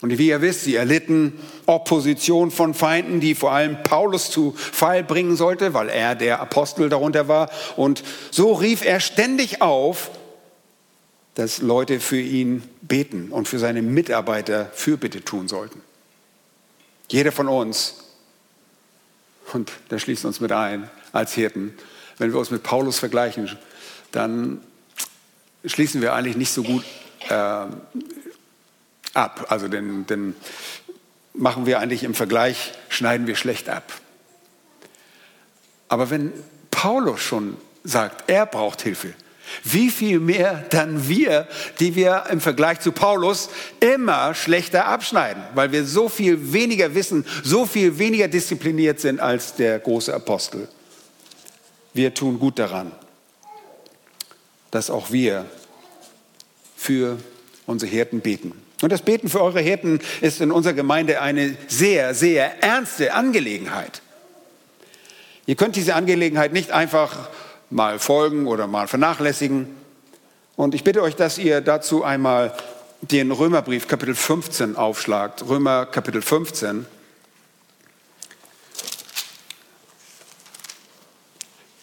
Und 0.00 0.16
wie 0.18 0.28
ihr 0.28 0.40
wisst, 0.40 0.64
sie 0.64 0.74
erlitten 0.74 1.38
Opposition 1.66 2.50
von 2.50 2.74
Feinden, 2.74 3.20
die 3.20 3.34
vor 3.34 3.52
allem 3.52 3.82
Paulus 3.82 4.30
zu 4.30 4.52
Fall 4.52 5.02
bringen 5.02 5.36
sollte, 5.36 5.74
weil 5.74 5.88
er 5.88 6.14
der 6.14 6.40
Apostel 6.40 6.88
darunter 6.88 7.28
war. 7.28 7.50
Und 7.76 8.02
so 8.30 8.52
rief 8.52 8.84
er 8.84 9.00
ständig 9.00 9.62
auf, 9.62 10.10
dass 11.34 11.58
Leute 11.60 12.00
für 12.00 12.20
ihn 12.20 12.62
beten 12.82 13.30
und 13.30 13.48
für 13.48 13.58
seine 13.58 13.82
Mitarbeiter 13.82 14.70
Fürbitte 14.72 15.22
tun 15.22 15.48
sollten. 15.48 15.80
Jeder 17.08 17.32
von 17.32 17.48
uns, 17.48 17.96
und 19.52 19.72
da 19.90 19.98
schließt 19.98 20.24
uns 20.24 20.40
mit 20.40 20.52
ein 20.52 20.90
als 21.12 21.34
Hirten, 21.34 21.74
wenn 22.18 22.32
wir 22.32 22.38
uns 22.38 22.50
mit 22.50 22.62
Paulus 22.62 22.98
vergleichen, 22.98 23.56
dann 24.12 24.60
schließen 25.64 26.00
wir 26.00 26.14
eigentlich 26.14 26.36
nicht 26.36 26.52
so 26.52 26.62
gut 26.62 26.84
äh, 27.28 27.66
ab. 29.14 29.46
Also 29.48 29.68
den, 29.68 30.06
den 30.06 30.34
machen 31.34 31.66
wir 31.66 31.80
eigentlich 31.80 32.04
im 32.04 32.14
Vergleich, 32.14 32.72
schneiden 32.88 33.26
wir 33.26 33.36
schlecht 33.36 33.68
ab. 33.68 33.92
Aber 35.88 36.10
wenn 36.10 36.32
Paulus 36.70 37.20
schon 37.20 37.56
sagt, 37.84 38.28
er 38.28 38.46
braucht 38.46 38.82
Hilfe, 38.82 39.14
wie 39.62 39.90
viel 39.90 40.18
mehr 40.18 40.64
dann 40.70 41.08
wir, 41.08 41.46
die 41.78 41.94
wir 41.94 42.24
im 42.30 42.40
Vergleich 42.40 42.80
zu 42.80 42.90
Paulus 42.90 43.48
immer 43.78 44.34
schlechter 44.34 44.86
abschneiden, 44.86 45.42
weil 45.54 45.70
wir 45.70 45.84
so 45.84 46.08
viel 46.08 46.52
weniger 46.52 46.94
wissen, 46.94 47.24
so 47.44 47.64
viel 47.64 47.98
weniger 47.98 48.26
diszipliniert 48.26 48.98
sind 48.98 49.20
als 49.20 49.54
der 49.54 49.78
große 49.78 50.12
Apostel. 50.12 50.68
Wir 51.96 52.12
tun 52.12 52.38
gut 52.38 52.58
daran, 52.58 52.92
dass 54.70 54.90
auch 54.90 55.12
wir 55.12 55.46
für 56.76 57.16
unsere 57.64 57.90
Hirten 57.90 58.20
beten. 58.20 58.52
Und 58.82 58.92
das 58.92 59.00
Beten 59.00 59.30
für 59.30 59.42
eure 59.42 59.60
Hirten 59.60 60.00
ist 60.20 60.42
in 60.42 60.52
unserer 60.52 60.74
Gemeinde 60.74 61.22
eine 61.22 61.56
sehr, 61.68 62.14
sehr 62.14 62.62
ernste 62.62 63.14
Angelegenheit. 63.14 64.02
Ihr 65.46 65.54
könnt 65.54 65.74
diese 65.74 65.94
Angelegenheit 65.94 66.52
nicht 66.52 66.70
einfach 66.70 67.30
mal 67.70 67.98
folgen 67.98 68.46
oder 68.46 68.66
mal 68.66 68.88
vernachlässigen. 68.88 69.66
Und 70.54 70.74
ich 70.74 70.84
bitte 70.84 71.00
euch, 71.00 71.16
dass 71.16 71.38
ihr 71.38 71.62
dazu 71.62 72.04
einmal 72.04 72.54
den 73.00 73.32
Römerbrief 73.32 73.88
Kapitel 73.88 74.14
15 74.14 74.76
aufschlagt. 74.76 75.48
Römer 75.48 75.86
Kapitel 75.86 76.20
15. 76.20 76.84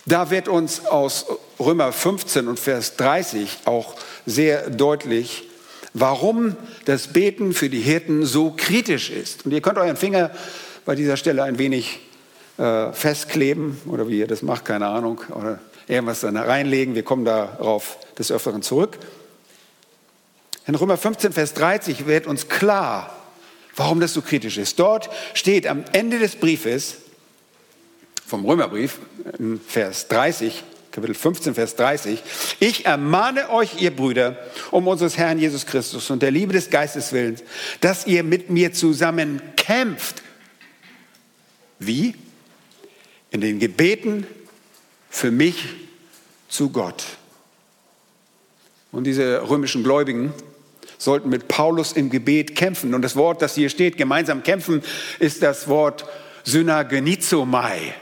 Da 0.06 0.30
wird 0.30 0.48
uns 0.50 0.86
aus 0.86 1.26
Römer 1.60 1.92
15 1.94 2.48
und 2.48 2.60
Vers 2.60 2.98
30 2.98 3.60
auch 3.66 3.96
sehr 4.26 4.70
deutlich, 4.70 5.48
warum 5.94 6.58
das 6.86 7.08
Beten 7.08 7.54
für 7.54 7.70
die 7.70 7.80
Hirten 7.80 8.26
so 8.26 8.54
kritisch 8.56 9.10
ist. 9.10 9.46
Und 9.46 9.52
ihr 9.52 9.62
könnt 9.62 9.78
euren 9.78 9.96
Finger 9.96 10.32
bei 10.86 10.96
dieser 10.96 11.16
Stelle 11.16 11.44
ein 11.44 11.58
wenig 11.58 12.02
äh, 12.58 12.92
festkleben 12.92 13.80
oder 13.86 14.08
wie 14.10 14.20
ihr 14.20 14.28
das 14.28 14.42
macht, 14.42 14.66
keine 14.66 14.88
Ahnung, 14.88 15.22
oder 15.30 15.60
irgendwas 15.88 16.22
dann 16.22 16.36
reinlegen. 16.36 16.96
Wir 16.96 17.04
kommen 17.04 17.24
darauf 17.24 17.98
des 18.18 18.32
Öfteren 18.32 18.62
zurück. 18.62 18.98
In 20.66 20.76
Römer 20.76 20.98
15, 20.98 21.34
Vers 21.34 21.54
30 21.54 22.08
wird 22.08 22.28
uns 22.28 22.50
klar, 22.50 23.16
warum 23.76 24.00
das 24.00 24.14
so 24.14 24.22
kritisch 24.22 24.58
ist. 24.58 24.80
Dort 24.80 25.10
steht 25.34 25.68
am 25.68 25.84
Ende 25.94 26.20
des 26.20 26.36
Briefes, 26.36 26.98
vom 28.26 28.46
Römerbrief, 28.46 29.00
Vers 29.68 30.08
30, 30.08 30.64
Kapitel 30.92 31.16
15, 31.16 31.56
Vers 31.56 31.76
30. 31.76 32.22
Ich 32.60 32.86
ermahne 32.86 33.50
euch, 33.50 33.82
ihr 33.82 33.96
Brüder, 33.96 34.38
um 34.70 34.88
unseres 34.88 35.18
Herrn 35.18 35.40
Jesus 35.40 35.66
Christus 35.66 36.10
und 36.12 36.22
der 36.22 36.32
Liebe 36.32 36.54
des 36.54 36.70
Geistes 36.70 37.12
willen, 37.14 37.36
dass 37.82 38.06
ihr 38.06 38.24
mit 38.24 38.50
mir 38.50 38.74
zusammen 38.74 39.42
kämpft. 39.56 40.22
Wie? 41.80 42.16
In 43.32 43.42
den 43.42 43.60
Gebeten 43.60 44.28
für 45.10 45.32
mich 45.32 45.66
zu 46.48 46.70
Gott. 46.70 47.04
Und 48.92 49.06
diese 49.06 49.50
römischen 49.50 49.84
Gläubigen 49.84 50.32
sollten 51.00 51.30
mit 51.30 51.48
Paulus 51.48 51.94
im 51.94 52.12
Gebet 52.12 52.56
kämpfen. 52.56 52.94
Und 52.94 53.02
das 53.02 53.16
Wort, 53.16 53.42
das 53.42 53.56
hier 53.56 53.70
steht, 53.70 53.98
gemeinsam 53.98 54.44
kämpfen, 54.44 54.84
ist 55.18 55.42
das 55.42 55.68
Wort 55.68 56.06
Synagenizomai. 56.44 57.96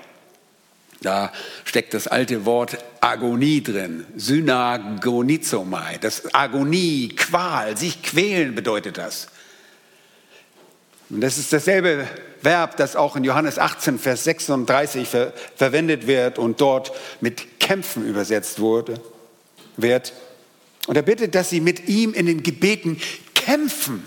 Da 1.01 1.33
steckt 1.65 1.95
das 1.95 2.07
alte 2.07 2.45
Wort 2.45 2.77
Agonie 2.99 3.63
drin, 3.63 4.05
Synagonizomai. 4.15 5.97
Das 5.99 6.33
Agonie, 6.33 7.09
Qual, 7.09 7.75
sich 7.75 8.03
quälen 8.03 8.53
bedeutet 8.53 8.99
das. 8.99 9.27
Und 11.09 11.21
das 11.21 11.39
ist 11.39 11.51
dasselbe 11.51 12.07
Verb, 12.43 12.77
das 12.77 12.95
auch 12.95 13.15
in 13.15 13.23
Johannes 13.23 13.57
18, 13.57 13.97
Vers 13.97 14.23
36 14.25 15.07
ver 15.07 15.33
verwendet 15.55 16.05
wird 16.05 16.37
und 16.37 16.61
dort 16.61 16.91
mit 17.19 17.59
kämpfen 17.59 18.05
übersetzt 18.05 18.59
wurde, 18.59 19.01
wird. 19.77 20.13
Und 20.85 20.95
er 20.95 21.03
bittet, 21.03 21.33
dass 21.33 21.49
sie 21.49 21.61
mit 21.61 21.89
ihm 21.89 22.13
in 22.13 22.27
den 22.27 22.43
Gebeten 22.43 23.01
kämpfen. 23.33 24.03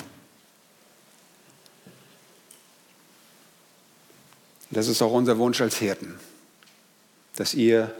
Das 4.70 4.86
ist 4.86 5.02
auch 5.02 5.12
unser 5.12 5.38
Wunsch 5.38 5.60
als 5.60 5.76
Hirten 5.78 6.18
dass 7.36 7.54
ihr 7.54 7.94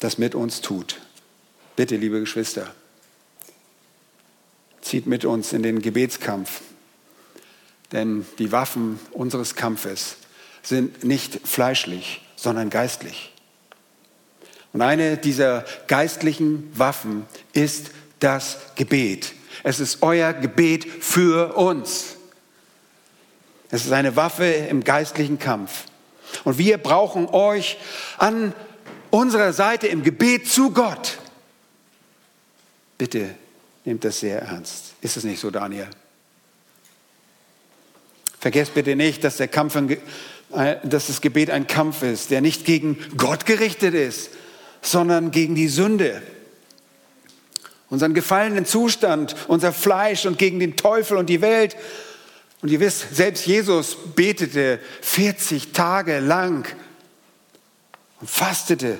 das 0.00 0.18
mit 0.18 0.34
uns 0.34 0.60
tut. 0.60 1.00
Bitte, 1.76 1.96
liebe 1.96 2.20
Geschwister, 2.20 2.74
zieht 4.80 5.06
mit 5.06 5.24
uns 5.24 5.52
in 5.52 5.62
den 5.62 5.80
Gebetskampf, 5.80 6.60
denn 7.92 8.26
die 8.38 8.52
Waffen 8.52 8.98
unseres 9.12 9.54
Kampfes 9.54 10.16
sind 10.62 11.04
nicht 11.04 11.46
fleischlich, 11.46 12.22
sondern 12.36 12.70
geistlich. 12.70 13.32
Und 14.72 14.80
eine 14.80 15.16
dieser 15.16 15.64
geistlichen 15.86 16.70
Waffen 16.76 17.26
ist 17.52 17.90
das 18.20 18.58
Gebet. 18.74 19.34
Es 19.62 19.80
ist 19.80 20.02
euer 20.02 20.32
Gebet 20.32 20.86
für 20.86 21.56
uns. 21.56 22.16
Es 23.70 23.84
ist 23.84 23.92
eine 23.92 24.16
Waffe 24.16 24.44
im 24.44 24.82
geistlichen 24.82 25.38
Kampf. 25.38 25.84
Und 26.44 26.58
wir 26.58 26.78
brauchen 26.78 27.28
euch 27.28 27.78
an 28.18 28.54
unserer 29.10 29.52
Seite 29.52 29.86
im 29.86 30.02
Gebet 30.02 30.48
zu 30.48 30.70
Gott. 30.70 31.18
Bitte 32.98 33.34
nehmt 33.84 34.04
das 34.04 34.20
sehr 34.20 34.42
ernst. 34.42 34.94
Ist 35.00 35.16
es 35.16 35.24
nicht 35.24 35.40
so, 35.40 35.50
Daniel? 35.50 35.88
Vergesst 38.38 38.74
bitte 38.74 38.96
nicht, 38.96 39.22
dass, 39.22 39.36
der 39.36 39.48
Kampf, 39.48 39.76
äh, 39.76 40.76
dass 40.82 41.06
das 41.06 41.20
Gebet 41.20 41.50
ein 41.50 41.66
Kampf 41.66 42.02
ist, 42.02 42.30
der 42.30 42.40
nicht 42.40 42.64
gegen 42.64 42.98
Gott 43.16 43.46
gerichtet 43.46 43.94
ist, 43.94 44.30
sondern 44.80 45.30
gegen 45.30 45.54
die 45.54 45.68
Sünde. 45.68 46.22
Unseren 47.88 48.14
gefallenen 48.14 48.64
Zustand, 48.64 49.36
unser 49.48 49.72
Fleisch 49.72 50.26
und 50.26 50.38
gegen 50.38 50.58
den 50.58 50.76
Teufel 50.76 51.18
und 51.18 51.28
die 51.28 51.40
Welt 51.40 51.76
und 52.62 52.70
ihr 52.70 52.78
wisst, 52.78 53.14
selbst 53.14 53.44
Jesus 53.44 53.96
betete 54.14 54.78
40 55.00 55.72
Tage 55.72 56.20
lang 56.20 56.64
und 58.20 58.30
fastete. 58.30 58.98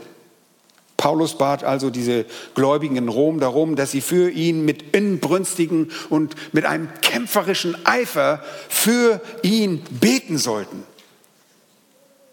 Paulus 0.97 1.39
bat 1.39 1.65
also 1.65 1.91
diese 1.91 2.27
Gläubigen 2.55 2.97
in 2.97 3.09
Rom 3.09 3.39
darum, 3.41 3.77
dass 3.77 3.93
sie 3.93 4.01
für 4.01 4.31
ihn 4.31 4.65
mit 4.65 4.95
inbrünstigen 4.95 5.91
und 6.11 6.35
mit 6.53 6.65
einem 6.65 6.89
kämpferischen 7.03 7.87
Eifer 7.87 8.43
für 8.69 9.21
ihn 9.43 9.83
beten 9.91 10.39
sollten. 10.39 10.85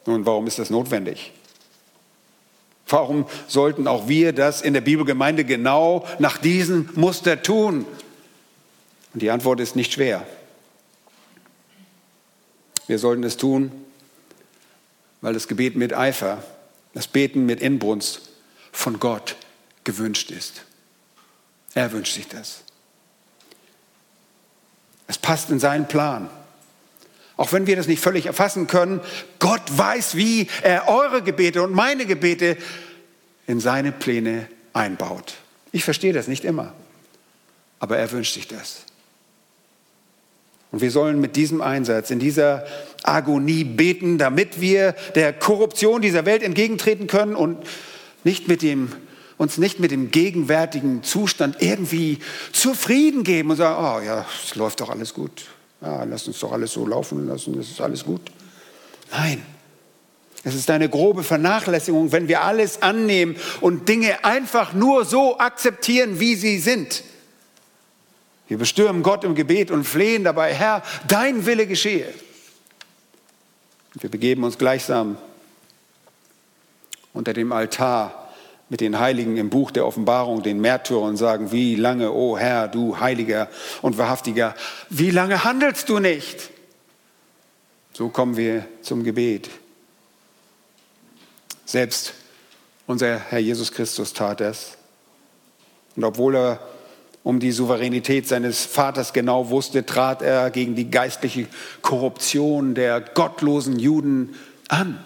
Nun, 0.06 0.26
warum 0.26 0.48
ist 0.48 0.58
das 0.58 0.72
notwendig? 0.72 1.32
Warum 2.88 3.28
sollten 3.48 3.88
auch 3.88 4.08
wir 4.08 4.34
das 4.34 4.64
in 4.64 4.74
der 4.74 4.82
Bibelgemeinde 4.82 5.46
genau 5.46 6.08
nach 6.18 6.40
diesem 6.40 6.90
Muster 6.96 7.44
tun? 7.44 7.86
Und 9.14 9.22
die 9.22 9.30
Antwort 9.30 9.60
ist 9.60 9.76
nicht 9.76 9.94
schwer. 9.94 10.26
Wir 12.90 12.98
sollten 12.98 13.24
es 13.24 13.38
tun, 13.38 13.72
weil 15.22 15.36
das 15.36 15.48
Gebet 15.48 15.76
mit 15.76 15.94
Eifer, 15.94 16.44
das 16.96 17.06
Beten 17.06 17.46
mit 17.46 17.62
Inbrunst 17.62 18.30
von 18.72 19.00
Gott 19.00 19.36
gewünscht 19.84 20.32
ist. 20.32 20.64
Er 21.76 21.92
wünscht 21.92 22.16
sich 22.16 22.28
das. 22.28 22.62
Es 25.06 25.20
passt 25.20 25.52
in 25.52 25.60
seinen 25.60 25.88
Plan. 25.88 26.32
Auch 27.38 27.52
wenn 27.52 27.68
wir 27.68 27.76
das 27.76 27.86
nicht 27.86 28.02
völlig 28.02 28.26
erfassen 28.26 28.66
können, 28.66 29.02
Gott 29.38 29.62
weiß, 29.70 30.16
wie 30.16 30.48
er 30.64 30.88
eure 30.88 31.22
Gebete 31.22 31.62
und 31.62 31.72
meine 31.72 32.08
Gebete 32.08 32.58
in 33.46 33.60
seine 33.60 33.92
Pläne 33.92 34.48
einbaut. 34.74 35.36
Ich 35.72 35.84
verstehe 35.84 36.12
das 36.12 36.28
nicht 36.28 36.44
immer, 36.44 36.74
aber 37.80 38.00
er 38.00 38.12
wünscht 38.12 38.34
sich 38.34 38.48
das. 38.48 38.82
Und 40.72 40.82
wir 40.82 40.92
sollen 40.92 41.20
mit 41.20 41.36
diesem 41.36 41.62
Einsatz, 41.62 42.12
in 42.12 42.20
dieser 42.20 42.66
Agonie 43.04 43.64
beten, 43.64 44.18
damit 44.18 44.62
wir 44.62 44.94
der 45.16 45.34
Korruption 45.34 46.02
dieser 46.02 46.26
Welt 46.26 46.44
entgegentreten 46.44 47.08
können 47.08 47.36
und 47.36 47.58
nicht 48.24 48.48
mit 48.48 48.62
dem, 48.62 48.92
uns 49.38 49.58
nicht 49.58 49.80
mit 49.80 49.92
dem 49.92 50.12
gegenwärtigen 50.12 51.02
Zustand 51.04 51.58
irgendwie 51.60 52.20
zufrieden 52.52 53.24
geben 53.24 53.50
und 53.50 53.58
sagen, 53.58 53.84
oh 53.84 54.06
ja, 54.06 54.26
es 54.46 54.56
läuft 54.56 54.82
doch 54.82 54.90
alles 54.90 55.14
gut. 55.14 55.46
Ja, 55.82 56.04
lass 56.04 56.28
uns 56.28 56.40
doch 56.40 56.52
alles 56.52 56.74
so 56.74 56.86
laufen 56.86 57.26
lassen, 57.28 57.58
das 57.58 57.70
ist 57.70 57.82
alles 57.82 58.04
gut. 58.04 58.22
Nein, 59.12 59.42
es 60.44 60.56
ist 60.56 60.70
eine 60.70 60.90
grobe 60.90 61.24
Vernachlässigung, 61.24 62.12
wenn 62.12 62.28
wir 62.28 62.42
alles 62.42 62.82
annehmen 62.82 63.36
und 63.62 63.90
Dinge 63.90 64.24
einfach 64.24 64.74
nur 64.74 65.06
so 65.06 65.40
akzeptieren, 65.40 66.20
wie 66.20 66.36
sie 66.36 66.60
sind. 66.60 67.04
Wir 68.50 68.58
bestürmen 68.58 69.04
Gott 69.04 69.24
im 69.24 69.36
Gebet 69.36 69.70
und 69.70 69.84
flehen 69.84 70.24
dabei, 70.24 70.54
Herr, 70.54 70.82
dein 71.08 71.46
Wille 71.46 71.68
geschehe. 71.68 72.12
Wir 73.94 74.10
begeben 74.10 74.44
uns 74.44 74.58
gleichsam 74.58 75.18
unter 77.14 77.34
dem 77.34 77.52
Altar 77.52 78.34
mit 78.70 78.82
den 78.82 79.00
Heiligen 79.00 79.38
im 79.38 79.52
Buch 79.52 79.70
der 79.70 79.86
Offenbarung, 79.86 80.42
den 80.42 80.60
Märtyrern, 80.62 81.10
und 81.10 81.18
sagen, 81.18 81.52
wie 81.52 81.76
lange, 81.76 82.12
o 82.12 82.32
oh 82.32 82.38
Herr, 82.40 82.68
du 82.68 83.00
Heiliger 83.00 83.50
und 83.84 84.00
Wahrhaftiger, 84.00 84.56
wie 84.90 85.12
lange 85.12 85.44
handelst 85.44 85.88
du 85.88 86.00
nicht? 86.00 86.50
So 87.94 88.10
kommen 88.10 88.36
wir 88.36 88.66
zum 88.82 89.04
Gebet. 89.04 89.50
Selbst 91.66 92.14
unser 92.88 93.20
Herr 93.20 93.40
Jesus 93.40 93.72
Christus 93.72 94.14
tat 94.14 94.42
es. 94.42 94.78
Und 95.96 96.04
obwohl 96.04 96.36
er 96.36 96.60
um 97.24 97.40
die 97.40 97.52
Souveränität 97.52 98.28
seines 98.28 98.66
Vaters 98.66 99.14
genau 99.14 99.50
wusste, 99.50 99.86
trat 99.86 100.22
er 100.22 100.50
gegen 100.52 100.76
die 100.76 100.90
geistliche 100.90 101.48
Korruption 101.82 102.76
der 102.76 103.02
gottlosen 103.02 103.78
Juden 103.78 104.36
an. 104.68 105.04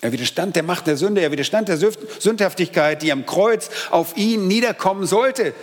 Er 0.00 0.12
widerstand 0.12 0.56
der 0.56 0.64
Macht 0.64 0.88
der 0.88 0.96
Sünde, 0.96 1.20
er 1.20 1.30
widerstand 1.30 1.68
der 1.68 1.78
Sündhaftigkeit, 1.78 3.02
die 3.02 3.12
am 3.12 3.24
Kreuz 3.24 3.70
auf 3.90 4.16
ihn 4.16 4.48
niederkommen 4.48 5.06
sollte. 5.06 5.54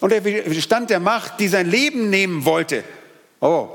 Und 0.00 0.12
er 0.12 0.24
widerstand 0.24 0.90
der 0.90 1.00
Macht, 1.00 1.40
die 1.40 1.48
sein 1.48 1.68
Leben 1.68 2.08
nehmen 2.08 2.44
wollte. 2.44 2.84
Oh, 3.40 3.68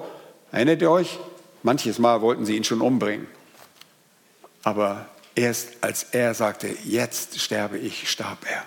erinnert 0.52 0.82
ihr 0.82 0.90
euch? 0.90 1.20
Manches 1.62 2.00
Mal 2.00 2.22
wollten 2.22 2.46
sie 2.46 2.56
ihn 2.56 2.64
schon 2.64 2.82
umbringen. 2.82 3.28
Aber 4.64 5.08
erst 5.36 5.70
als 5.82 6.04
er 6.12 6.34
sagte, 6.34 6.70
jetzt 6.86 7.40
sterbe 7.40 7.78
ich, 7.78 8.10
starb 8.10 8.40
er. 8.50 8.64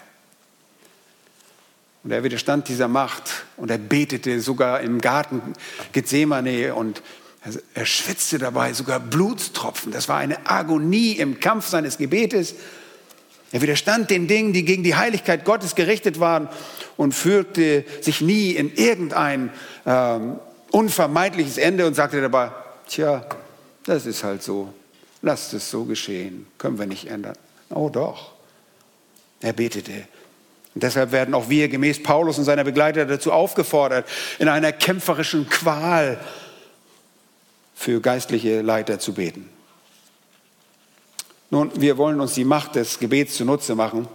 Und 2.07 2.13
er 2.13 2.23
widerstand 2.23 2.69
dieser 2.69 2.87
Macht 2.87 3.47
und 3.57 3.69
er 3.69 3.79
betete 3.79 4.41
sogar 4.41 4.81
im 4.81 5.01
Garten 5.01 5.43
Gethsemane 5.91 6.73
und 6.73 7.03
er 7.75 7.85
schwitzte 7.85 8.39
dabei 8.39 8.75
sogar 8.75 9.01
Blutstropfen. 9.01 9.91
Das 9.91 10.09
war 10.09 10.19
eine 10.19 10.49
Agonie 10.49 11.15
im 11.15 11.41
Kampf 11.41 11.67
seines 11.67 11.99
Gebetes. 11.99 12.55
Er 13.51 13.61
widerstand 13.61 14.09
den 14.11 14.29
Dingen, 14.29 14.53
die 14.53 14.65
gegen 14.65 14.85
die 14.85 14.95
Heiligkeit 14.95 15.45
Gottes 15.45 15.75
gerichtet 15.75 16.21
waren 16.21 16.49
und 16.97 17.13
führte 17.13 17.85
sich 18.01 18.21
nie 18.21 18.53
in 18.53 18.73
irgendein 18.73 19.51
ähm, 19.85 20.39
unvermeidliches 20.71 21.59
Ende 21.59 21.89
und 21.89 21.95
sagte 21.95 22.21
dabei, 22.21 22.53
tja, 22.89 23.27
das 23.85 24.07
ist 24.07 24.23
halt 24.23 24.45
so, 24.45 24.73
lasst 25.23 25.55
es 25.55 25.69
so 25.69 25.87
geschehen, 25.87 26.47
können 26.57 26.79
wir 26.79 26.87
nicht 26.87 27.09
ändern. 27.09 27.37
Oh 27.69 27.89
doch, 27.89 28.31
er 29.41 29.53
betete 29.53 30.07
und 30.77 30.83
deshalb 30.83 31.11
werden 31.11 31.33
auch 31.33 31.49
wir 31.49 31.71
gemäß 31.71 32.03
Paulus 32.03 32.37
und 32.37 32.45
seiner 32.45 32.63
Begleiter 32.63 33.07
dazu 33.07 33.33
aufgefordert, 33.33 34.07
in 34.39 34.47
einer 34.47 34.73
kämpferischen 34.73 35.49
Qual 35.49 36.23
für 37.75 38.03
geistliche 38.03 38.61
Leiter 38.61 38.99
zu 38.99 39.15
beten. 39.15 39.49
Nun, 41.49 41.71
wir 41.81 41.97
wollen 41.97 42.21
uns 42.21 42.35
die 42.35 42.45
Macht 42.45 42.75
des 42.75 42.99
Gebets 42.99 43.37
zunutze 43.37 43.75
machen. 43.75 44.07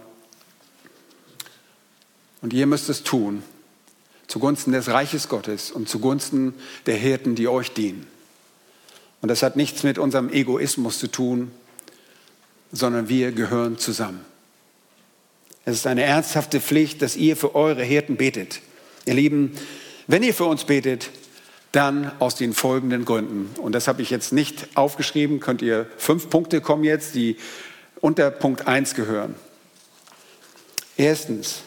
Und 2.42 2.52
ihr 2.52 2.68
müsst 2.68 2.88
es 2.88 3.02
tun, 3.02 3.42
zugunsten 4.28 4.70
des 4.70 4.86
Reiches 4.86 5.28
Gottes 5.28 5.72
und 5.72 5.88
zugunsten 5.88 6.54
der 6.86 6.94
Hirten, 6.94 7.34
die 7.34 7.48
euch 7.48 7.72
dienen. 7.72 8.06
Und 9.20 9.30
das 9.30 9.42
hat 9.42 9.56
nichts 9.56 9.82
mit 9.82 9.98
unserem 9.98 10.28
Egoismus 10.28 11.00
zu 11.00 11.08
tun, 11.08 11.50
sondern 12.70 13.08
wir 13.08 13.32
gehören 13.32 13.78
zusammen. 13.78 14.24
Es 15.64 15.76
ist 15.76 15.86
eine 15.86 16.02
ernsthafte 16.02 16.60
Pflicht, 16.60 17.02
dass 17.02 17.16
ihr 17.16 17.36
für 17.36 17.54
eure 17.54 17.82
Hirten 17.84 18.16
betet. 18.16 18.60
Ihr 19.06 19.14
Lieben, 19.14 19.52
wenn 20.06 20.22
ihr 20.22 20.34
für 20.34 20.44
uns 20.44 20.64
betet, 20.64 21.10
dann 21.70 22.12
aus 22.20 22.34
den 22.34 22.52
folgenden 22.52 23.04
Gründen. 23.04 23.58
Und 23.60 23.72
das 23.72 23.88
habe 23.88 24.02
ich 24.02 24.10
jetzt 24.10 24.32
nicht 24.32 24.68
aufgeschrieben, 24.76 25.40
könnt 25.40 25.62
ihr 25.62 25.88
fünf 25.96 26.28
Punkte 26.28 26.60
kommen 26.60 26.84
jetzt, 26.84 27.14
die 27.14 27.36
unter 28.00 28.30
Punkt 28.30 28.66
1 28.66 28.94
gehören. 28.94 29.34
Erstens 30.96 31.62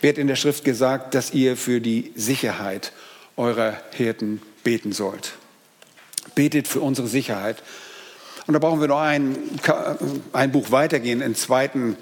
wird 0.00 0.18
in 0.18 0.26
der 0.26 0.36
Schrift 0.36 0.64
gesagt, 0.64 1.14
dass 1.14 1.32
ihr 1.32 1.56
für 1.56 1.80
die 1.80 2.12
Sicherheit 2.14 2.92
eurer 3.36 3.80
Hirten 3.92 4.42
beten 4.62 4.92
sollt. 4.92 5.32
Betet 6.34 6.68
für 6.68 6.80
unsere 6.80 7.08
Sicherheit. 7.08 7.62
Und 8.46 8.54
da 8.54 8.58
brauchen 8.58 8.80
wir 8.80 8.88
noch 8.88 9.00
ein, 9.00 9.36
ein 10.32 10.50
Buch 10.50 10.70
weitergehen, 10.70 11.20
im 11.20 11.36
zweiten 11.36 11.96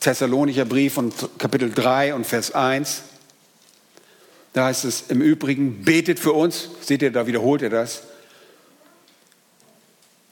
Thessalonicher 0.00 0.64
Brief 0.64 0.96
und 0.96 1.14
Kapitel 1.38 1.72
3 1.72 2.14
und 2.14 2.26
Vers 2.26 2.52
1. 2.52 3.02
Da 4.54 4.66
heißt 4.66 4.84
es 4.84 5.04
im 5.08 5.20
Übrigen, 5.20 5.84
betet 5.84 6.18
für 6.18 6.32
uns. 6.32 6.70
Seht 6.80 7.02
ihr, 7.02 7.12
da 7.12 7.26
wiederholt 7.26 7.62
er 7.62 7.70
das. 7.70 8.02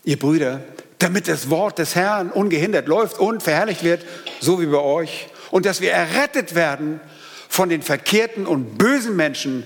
Ihr 0.04 0.18
Brüder, 0.18 0.62
damit 0.98 1.28
das 1.28 1.50
Wort 1.50 1.78
des 1.78 1.94
Herrn 1.94 2.30
ungehindert 2.30 2.88
läuft 2.88 3.18
und 3.18 3.42
verherrlicht 3.42 3.82
wird, 3.82 4.04
so 4.40 4.60
wie 4.60 4.66
bei 4.66 4.78
euch. 4.78 5.28
Und 5.50 5.66
dass 5.66 5.80
wir 5.80 5.92
errettet 5.92 6.54
werden 6.54 7.00
von 7.48 7.68
den 7.68 7.82
verkehrten 7.82 8.46
und 8.46 8.78
bösen 8.78 9.16
Menschen, 9.16 9.64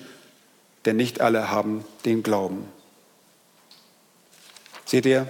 denn 0.84 0.96
nicht 0.96 1.20
alle 1.20 1.50
haben 1.50 1.84
den 2.04 2.22
Glauben. 2.22 2.66
Seht 4.86 5.06
ihr, 5.06 5.28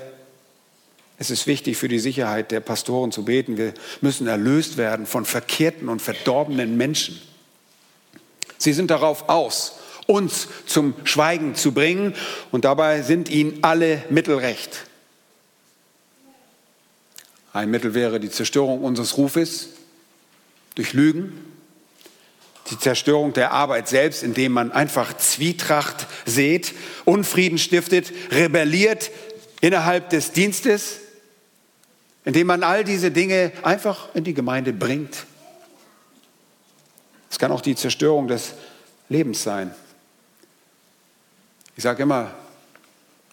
es 1.21 1.29
ist 1.29 1.47
wichtig 1.47 1.77
für 1.77 1.89
die 1.89 1.99
Sicherheit 1.99 2.51
der 2.51 2.61
Pastoren 2.61 3.13
zu 3.13 3.27
beten. 3.27 3.59
Wir 3.59 3.75
müssen 4.01 4.27
erlöst 4.27 4.79
werden 4.79 5.05
von 5.05 5.27
verkehrten 5.27 5.91
und 5.91 6.01
verdorbenen 6.01 6.79
Menschen. 6.79 7.21
Sie 8.57 8.73
sind 8.73 8.91
darauf 8.91 9.29
aus, 9.29 9.75
uns 10.07 10.49
zum 10.65 10.95
Schweigen 11.05 11.55
zu 11.55 11.73
bringen 11.73 12.15
und 12.51 12.65
dabei 12.65 13.03
sind 13.03 13.29
ihnen 13.29 13.59
alle 13.61 14.03
Mittel 14.09 14.37
recht. 14.37 14.87
Ein 17.53 17.71
Mittel 17.71 17.93
wäre 17.93 18.19
die 18.19 18.31
Zerstörung 18.31 18.83
unseres 18.83 19.19
Rufes 19.19 19.69
durch 20.75 20.95
Lügen, 20.95 21.39
die 22.71 22.79
Zerstörung 22.79 23.35
der 23.35 23.53
Arbeit 23.53 23.89
selbst, 23.89 24.23
indem 24.23 24.53
man 24.53 24.73
einfach 24.73 25.15
Zwietracht 25.19 26.07
sät, 26.25 26.73
Unfrieden 27.05 27.59
stiftet, 27.59 28.11
rebelliert 28.31 29.11
innerhalb 29.61 30.09
des 30.09 30.33
Dienstes 30.33 31.00
indem 32.25 32.47
man 32.47 32.63
all 32.63 32.85
diese 32.85 33.11
Dinge 33.11 33.53
einfach 33.63 34.15
in 34.15 34.25
die 34.25 34.35
Gemeinde 34.35 34.73
bringt. 34.73 35.27
Es 37.31 37.39
kann 37.39 37.53
auch 37.53 37.61
die 37.61 37.77
Zerstörung 37.77 38.29
des 38.29 38.55
Lebens 39.09 39.43
sein. 39.43 39.75
Ich 41.77 41.83
sage 41.83 42.03
immer, 42.03 42.35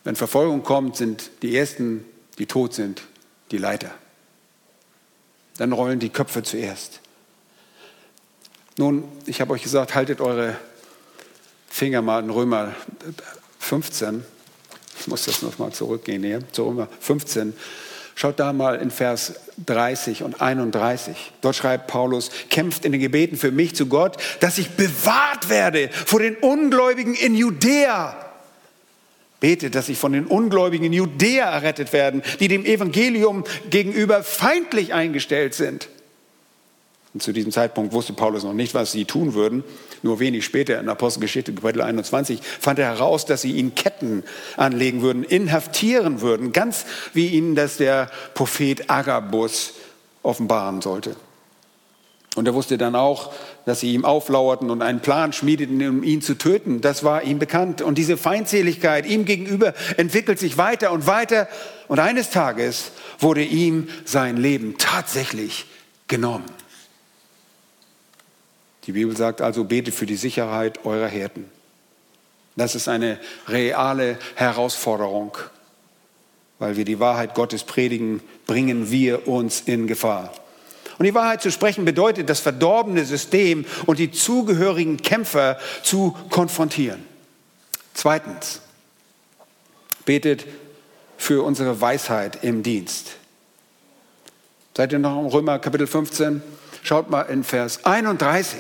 wenn 0.04 0.15
Verfolgung 0.15 0.63
kommt, 0.63 0.95
sind 0.95 1.32
die 1.41 1.58
Ersten, 1.58 2.06
die 2.38 2.45
tot 2.45 2.73
sind, 2.73 3.02
die 3.52 3.58
Leiter. 3.58 3.91
Dann 5.58 5.73
rollen 5.73 6.00
die 6.00 6.10
Köpfe 6.10 6.43
zuerst. 6.43 7.02
Nun, 8.78 9.04
ich 9.26 9.41
habe 9.41 9.54
euch 9.54 9.63
gesagt, 9.63 9.95
haltet 9.95 10.21
eure 10.21 10.56
Finger 11.67 12.02
mal 12.02 12.23
in 12.23 12.30
Römer 12.30 12.73
15. 13.60 14.23
Ich 15.00 15.08
muss 15.08 15.26
das 15.26 15.41
nochmal 15.41 15.73
zurückgehen 15.73 16.23
hier, 16.23 16.41
zu 16.52 16.63
Römer 16.63 16.88
15. 17.00 17.54
Schaut 18.19 18.39
da 18.39 18.51
mal 18.51 18.77
in 18.77 18.89
Vers 18.89 19.36
30 19.67 20.23
und 20.23 20.41
31. 20.41 21.34
Dort 21.41 21.56
schreibt 21.56 21.86
Paulus, 21.86 22.32
kämpft 22.49 22.84
in 22.84 22.91
den 22.91 22.99
Gebeten 22.99 23.38
für 23.38 23.51
mich 23.51 23.75
zu 23.75 23.86
Gott, 23.86 24.17
dass 24.39 24.58
ich 24.58 24.71
bewahrt 24.71 25.49
werde 25.49 25.91
vor 25.91 26.19
den 26.19 26.36
Ungläubigen 26.38 27.13
in 27.13 27.36
Judäa. 27.36 28.15
Betet, 29.39 29.75
dass 29.75 29.88
ich 29.88 29.99
von 29.99 30.13
den 30.13 30.25
Ungläubigen 30.25 30.88
in 30.88 30.93
Judäa 30.93 31.45
errettet 31.47 31.93
werden, 31.93 32.23
die 32.39 32.47
dem 32.47 32.65
Evangelium 32.65 33.43
gegenüber 33.69 34.23
feindlich 34.23 34.95
eingestellt 34.95 35.53
sind. 35.53 35.88
Und 37.17 37.23
zu 37.23 37.34
diesem 37.34 37.51
Zeitpunkt 37.51 37.93
wusste 37.93 38.13
Paulus 38.13 38.43
noch 38.43 38.53
nicht, 38.53 38.75
was 38.75 38.91
sie 38.91 39.06
tun 39.06 39.34
würden. 39.34 39.63
Nur 40.03 40.19
wenig 40.19 40.45
später 40.45 40.80
in 40.80 40.88
Apostelgeschichte 40.88 41.51
Kapitel 41.51 41.82
21 41.82 42.39
fand 42.43 42.77
er 42.77 42.86
heraus, 42.89 43.25
dass 43.25 43.41
sie 43.41 43.53
ihnen 43.53 43.73
Ketten 43.73 44.23
anlegen 44.56 45.01
würden, 45.01 45.23
inhaftieren 45.23 46.21
würden, 46.21 46.53
ganz 46.53 46.86
wie 47.13 47.30
ihnen 47.30 47.56
das 47.56 47.77
der 47.77 48.12
Prophet 48.36 48.91
Agabus 48.91 49.73
offenbaren 50.21 50.84
sollte. 50.84 51.15
Und 52.36 52.45
er 52.45 52.53
wusste 52.53 52.77
dann 52.77 52.93
auch, 52.93 53.34
dass 53.65 53.80
sie 53.80 53.95
ihm 53.95 54.06
auflauerten 54.06 54.69
und 54.69 54.84
einen 54.84 54.99
Plan 54.99 55.34
schmiedeten, 55.34 55.82
um 55.89 56.03
ihn 56.03 56.21
zu 56.21 56.36
töten. 56.38 56.82
Das 56.82 57.03
war 57.03 57.23
ihm 57.23 57.39
bekannt. 57.39 57.82
Und 57.82 57.97
diese 57.97 58.15
Feindseligkeit 58.15 59.08
ihm 59.08 59.25
gegenüber 59.25 59.73
entwickelt 59.97 60.38
sich 60.38 60.60
weiter 60.60 60.91
und 60.91 61.08
weiter. 61.08 61.47
Und 61.88 61.97
eines 61.97 62.30
Tages 62.30 62.91
wurde 63.17 63.41
ihm 63.41 63.89
sein 64.06 64.38
Leben 64.38 64.75
tatsächlich 64.77 65.65
genommen. 66.08 66.45
Die 68.88 68.93
Bibel 68.93 69.15
sagt 69.15 69.41
also, 69.41 69.65
betet 69.65 69.93
für 69.93 70.06
die 70.06 70.15
Sicherheit 70.15 70.86
eurer 70.86 71.08
Hirten. 71.08 71.45
Das 72.56 72.73
ist 72.73 72.88
eine 72.88 73.19
reale 73.47 74.17
Herausforderung. 74.36 75.38
Weil 76.58 76.78
wir 76.78 76.86
die 76.86 77.00
Wahrheit 77.00 77.36
Gottes 77.36 77.63
predigen, 77.63 78.21
bringen 78.47 78.89
wir 78.89 79.28
uns 79.28 79.62
in 79.62 79.86
Gefahr. 79.86 80.34
Und 80.97 81.06
die 81.06 81.13
Wahrheit 81.13 81.41
zu 81.41 81.52
sprechen 81.52 81.86
bedeutet, 81.86 82.30
das 82.30 82.39
verdorbene 82.39 83.06
System 83.06 83.65
und 83.86 84.00
die 84.00 84.10
zugehörigen 84.10 84.97
Kämpfer 84.97 85.60
zu 85.84 86.15
konfrontieren. 86.30 87.06
Zweitens, 87.93 88.62
betet 90.06 90.47
für 91.17 91.43
unsere 91.43 91.82
Weisheit 91.82 92.43
im 92.43 92.63
Dienst. 92.63 93.17
Seid 94.76 94.93
ihr 94.93 95.00
noch 95.00 95.19
im 95.19 95.28
Römer 95.28 95.60
Kapitel 95.60 95.88
15? 95.88 96.41
Schaut 96.88 97.10
mal 97.10 97.23
in 97.23 97.43
Vers 97.43 97.84
31. 97.84 98.60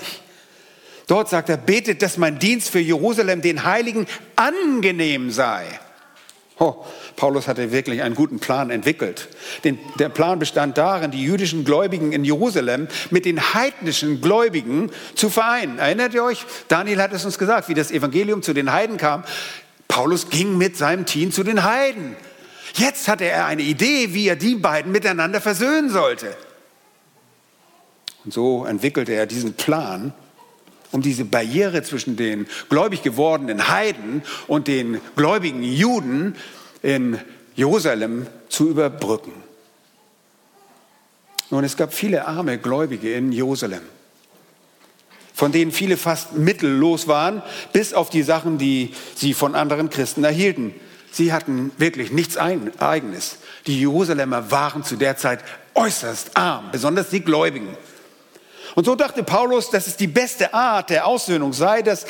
Dort 1.07 1.29
sagt 1.29 1.47
er, 1.47 1.55
betet, 1.55 2.01
dass 2.01 2.17
mein 2.17 2.39
Dienst 2.39 2.69
für 2.69 2.79
Jerusalem 2.79 3.41
den 3.41 3.63
Heiligen 3.63 4.05
angenehm 4.35 5.31
sei. 5.31 5.63
Oh, 6.59 6.83
Paulus 7.15 7.47
hatte 7.47 7.71
wirklich 7.71 8.01
einen 8.01 8.15
guten 8.15 8.39
Plan 8.39 8.69
entwickelt. 8.69 9.29
Den, 9.63 9.79
der 9.97 10.09
Plan 10.09 10.39
bestand 10.39 10.77
darin, 10.77 11.11
die 11.11 11.23
jüdischen 11.23 11.63
Gläubigen 11.63 12.11
in 12.11 12.25
Jerusalem 12.25 12.89
mit 13.11 13.23
den 13.23 13.53
heidnischen 13.53 14.19
Gläubigen 14.19 14.91
zu 15.15 15.29
vereinen. 15.29 15.79
Erinnert 15.79 16.13
ihr 16.13 16.25
euch? 16.25 16.45
Daniel 16.67 17.01
hat 17.01 17.13
es 17.13 17.23
uns 17.23 17.37
gesagt, 17.37 17.69
wie 17.69 17.75
das 17.75 17.91
Evangelium 17.91 18.41
zu 18.41 18.51
den 18.51 18.73
Heiden 18.73 18.97
kam. 18.97 19.23
Paulus 19.87 20.29
ging 20.29 20.57
mit 20.57 20.75
seinem 20.75 21.05
Team 21.05 21.31
zu 21.31 21.43
den 21.43 21.63
Heiden. 21.63 22.17
Jetzt 22.73 23.07
hatte 23.07 23.23
er 23.23 23.45
eine 23.45 23.61
Idee, 23.61 24.13
wie 24.13 24.27
er 24.27 24.35
die 24.35 24.55
beiden 24.55 24.91
miteinander 24.91 25.39
versöhnen 25.39 25.89
sollte. 25.89 26.35
Und 28.27 28.33
so 28.33 28.65
entwickelte 28.65 29.13
er 29.13 29.25
diesen 29.25 29.53
Plan, 29.53 30.13
um 30.91 31.01
diese 31.01 31.23
Barriere 31.23 31.81
zwischen 31.83 32.17
den 32.17 32.45
gläubig 32.67 33.01
gewordenen 33.01 33.69
Heiden 33.69 34.21
und 34.47 34.67
den 34.67 34.99
gläubigen 35.15 35.63
Juden 35.63 36.35
in 36.83 37.21
Jerusalem 37.55 38.27
zu 38.49 38.67
überbrücken. 38.67 39.31
Nun, 41.51 41.63
es 41.63 41.77
gab 41.77 41.93
viele 41.93 42.27
arme 42.27 42.57
Gläubige 42.57 43.13
in 43.13 43.31
Jerusalem, 43.31 43.79
von 45.33 45.53
denen 45.53 45.71
viele 45.71 45.95
fast 45.95 46.33
mittellos 46.33 47.07
waren, 47.07 47.41
bis 47.71 47.93
auf 47.93 48.09
die 48.09 48.23
Sachen, 48.23 48.57
die 48.57 48.93
sie 49.15 49.33
von 49.33 49.55
anderen 49.55 49.89
Christen 49.89 50.25
erhielten. 50.25 50.73
Sie 51.13 51.31
hatten 51.31 51.71
wirklich 51.77 52.11
nichts 52.11 52.35
Eigenes. 52.35 53.37
Die 53.67 53.79
Jerusalemer 53.79 54.51
waren 54.51 54.83
zu 54.83 54.97
der 54.97 55.15
Zeit 55.15 55.45
äußerst 55.75 56.35
arm, 56.35 56.65
besonders 56.73 57.09
die 57.09 57.21
Gläubigen. 57.21 57.69
Und 58.75 58.85
so 58.85 58.95
dachte 58.95 59.23
Paulus, 59.23 59.69
dass 59.69 59.87
es 59.87 59.97
die 59.97 60.07
beste 60.07 60.53
Art 60.53 60.89
der 60.89 61.05
Aussöhnung 61.05 61.53
sei, 61.53 61.81
dass 61.81 62.05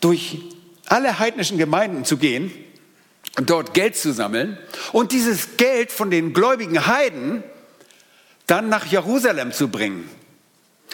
durch 0.00 0.38
alle 0.86 1.18
heidnischen 1.18 1.58
Gemeinden 1.58 2.04
zu 2.04 2.16
gehen 2.16 2.52
und 3.38 3.48
dort 3.48 3.74
Geld 3.74 3.96
zu 3.96 4.12
sammeln 4.12 4.58
und 4.92 5.12
dieses 5.12 5.56
Geld 5.56 5.92
von 5.92 6.10
den 6.10 6.32
gläubigen 6.32 6.86
Heiden 6.86 7.42
dann 8.46 8.68
nach 8.68 8.86
Jerusalem 8.86 9.52
zu 9.52 9.68
bringen. 9.68 10.08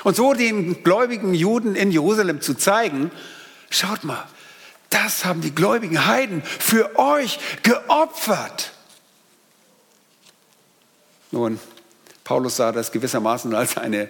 Und 0.05 0.15
so 0.15 0.33
den 0.33 0.85
gläubigen 0.85 1.35
Juden 1.35 1.75
in 1.75 1.91
Jerusalem 1.91 2.41
zu 2.41 2.55
zeigen, 2.55 3.11
schaut 3.71 4.05
mal, 4.05 4.25
das 4.91 5.25
haben 5.25 5.41
die 5.41 5.55
gläubigen 5.55 6.07
Heiden 6.07 6.43
für 6.43 6.99
euch 6.99 7.41
geopfert. 7.63 8.73
Nun, 11.31 11.59
Paulus 12.25 12.57
sah 12.57 12.73
das 12.73 12.93
gewissermaßen 12.93 13.55
als 13.55 13.77
eine 13.77 14.09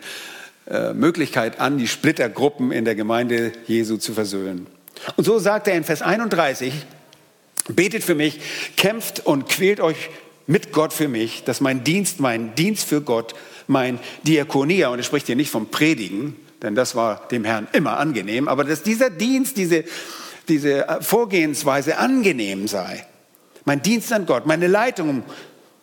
äh, 0.69 0.93
Möglichkeit 0.93 1.61
an, 1.61 1.79
die 1.79 1.89
Splittergruppen 1.89 2.73
in 2.73 2.85
der 2.85 2.95
Gemeinde 2.95 3.53
Jesu 3.67 3.97
zu 3.97 4.13
versöhnen. 4.13 4.67
Und 5.17 5.25
so 5.25 5.39
sagt 5.39 5.67
er 5.69 5.75
in 5.75 5.85
Vers 5.85 6.03
31, 6.03 6.73
betet 7.69 8.05
für 8.05 8.15
mich, 8.15 8.41
kämpft 8.77 9.25
und 9.25 9.49
quält 9.49 9.81
euch 9.81 10.11
mit 10.47 10.73
Gott 10.73 10.93
für 10.93 11.09
mich, 11.09 11.45
dass 11.45 11.61
mein 11.61 11.85
Dienst, 11.85 12.21
mein 12.21 12.55
Dienst 12.55 12.89
für 12.89 13.01
Gott, 13.01 13.35
mein 13.67 13.99
Diakonia, 14.25 14.89
und 14.89 14.99
er 14.99 15.05
spricht 15.05 15.27
hier 15.27 15.37
nicht 15.37 15.51
vom 15.51 15.71
Predigen, 15.71 16.37
denn 16.63 16.75
das 16.75 16.95
war 16.95 17.29
dem 17.29 17.45
Herrn 17.45 17.69
immer 17.73 17.99
angenehm, 17.99 18.49
aber 18.49 18.65
dass 18.65 18.83
dieser 18.83 19.11
Dienst, 19.11 19.57
diese, 19.57 19.85
diese 20.49 20.87
Vorgehensweise 21.01 21.99
angenehm 21.99 22.69
sei. 22.69 23.07
Mein 23.65 23.83
Dienst 23.83 24.13
an 24.13 24.27
Gott, 24.27 24.47
meine 24.47 24.67
Leitung, 24.67 25.23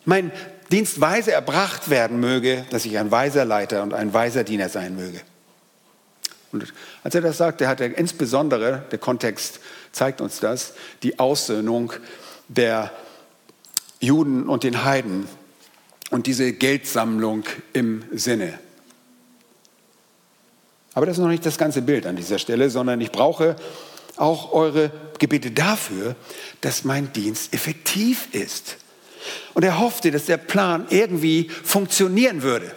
mein 0.06 0.32
Dienst 0.72 1.00
weise 1.00 1.32
erbracht 1.32 1.90
werden 1.90 2.20
möge, 2.20 2.66
dass 2.70 2.86
ich 2.86 2.98
ein 2.98 3.12
weiser 3.12 3.46
Leiter 3.46 3.84
und 3.84 3.94
ein 3.94 4.14
weiser 4.14 4.44
Diener 4.44 4.70
sein 4.70 4.96
möge. 4.96 5.22
Und 6.52 6.74
als 7.04 7.14
er 7.14 7.22
das 7.22 7.38
sagte, 7.38 7.68
hat 7.68 7.82
er 7.82 7.98
insbesondere, 7.98 8.86
der 8.92 9.00
Kontext 9.00 9.60
zeigt 9.92 10.22
uns 10.22 10.40
das, 10.40 10.74
die 11.04 11.20
Aussöhnung 11.20 11.94
der 12.48 12.92
Juden 14.00 14.48
und 14.48 14.64
den 14.64 14.84
Heiden 14.84 15.28
und 16.12 16.28
diese 16.28 16.54
Geldsammlung 16.54 17.44
im 17.74 18.04
Sinne. 18.14 18.60
Aber 20.94 21.06
das 21.06 21.18
ist 21.18 21.22
noch 21.22 21.30
nicht 21.30 21.46
das 21.46 21.58
ganze 21.58 21.82
Bild 21.82 22.06
an 22.06 22.16
dieser 22.16 22.40
Stelle, 22.40 22.70
sondern 22.70 23.02
ich 23.02 23.12
brauche 23.12 23.58
auch 24.16 24.54
eure 24.54 24.92
Gebete 25.20 25.52
dafür, 25.52 26.16
dass 26.62 26.86
mein 26.86 27.12
Dienst 27.12 27.54
effektiv 27.54 28.30
ist. 28.34 28.78
Und 29.54 29.64
er 29.64 29.80
hoffte, 29.80 30.12
dass 30.12 30.26
der 30.26 30.38
Plan 30.38 30.86
irgendwie 30.90 31.50
funktionieren 31.64 32.42
würde. 32.42 32.74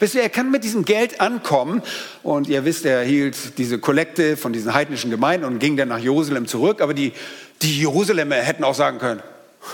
Wisst 0.00 0.14
ihr, 0.14 0.22
er 0.22 0.28
kann 0.28 0.50
mit 0.50 0.64
diesem 0.64 0.84
Geld 0.84 1.20
ankommen 1.20 1.82
und 2.22 2.48
ihr 2.48 2.64
wisst, 2.64 2.84
er 2.84 3.02
hielt 3.02 3.58
diese 3.58 3.78
Kollekte 3.78 4.36
von 4.36 4.52
diesen 4.52 4.74
heidnischen 4.74 5.10
Gemeinden 5.10 5.46
und 5.46 5.58
ging 5.58 5.76
dann 5.76 5.88
nach 5.88 5.98
Jerusalem 5.98 6.46
zurück. 6.46 6.80
Aber 6.80 6.94
die, 6.94 7.12
die 7.62 7.78
Jerusalemer 7.78 8.36
hätten 8.36 8.64
auch 8.64 8.74
sagen 8.74 8.98
können, 8.98 9.22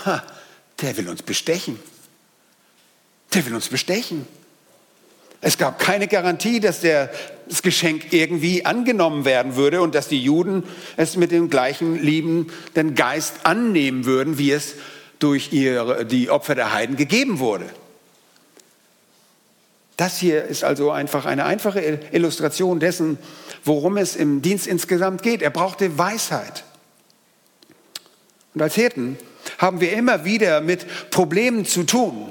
ha, 0.05 0.23
der 0.81 0.97
will 0.97 1.09
uns 1.09 1.23
bestechen. 1.23 1.79
Der 3.33 3.45
will 3.47 3.55
uns 3.55 3.69
bestechen. 3.69 4.27
Es 5.41 5.59
gab 5.59 5.79
keine 5.79 6.09
Garantie, 6.09 6.59
dass 6.61 6.81
der, 6.81 7.11
das 7.49 7.61
Geschenk 7.61 8.13
irgendwie 8.13 8.65
angenommen 8.65 9.27
werden 9.27 9.57
würde 9.57 9.83
und 9.83 9.95
dass 9.95 10.09
die 10.09 10.23
Juden 10.23 10.63
es 10.97 11.17
mit 11.17 11.33
dem 11.33 11.51
gleichen 11.51 12.03
liebenden 12.03 12.95
Geist 12.95 13.45
annehmen 13.45 14.07
würden, 14.07 14.39
wie 14.39 14.53
es 14.53 14.75
durch 15.25 15.55
ihre, 15.55 16.05
die 16.05 16.29
Opfer 16.29 16.55
der 16.55 16.75
Heiden 16.75 16.97
gegeben 16.97 17.39
wurde. 17.39 17.65
Das 19.97 20.19
hier 20.19 20.45
ist 20.45 20.65
also 20.65 20.91
einfach 20.91 21.25
eine 21.25 21.47
einfache 21.47 21.81
Illustration 22.13 22.79
dessen, 22.79 23.17
worum 23.65 23.97
es 23.97 24.17
im 24.17 24.43
Dienst 24.43 24.67
insgesamt 24.67 25.23
geht. 25.23 25.41
Er 25.41 25.49
brauchte 25.49 25.97
Weisheit. 25.97 26.65
Und 28.53 28.61
als 28.61 28.75
Hirten 28.75 29.17
haben 29.57 29.81
wir 29.81 29.95
immer 29.95 30.27
wieder 30.27 30.61
mit 30.61 31.11
Problemen 31.11 31.65
zu 31.65 31.85
tun. 31.85 32.31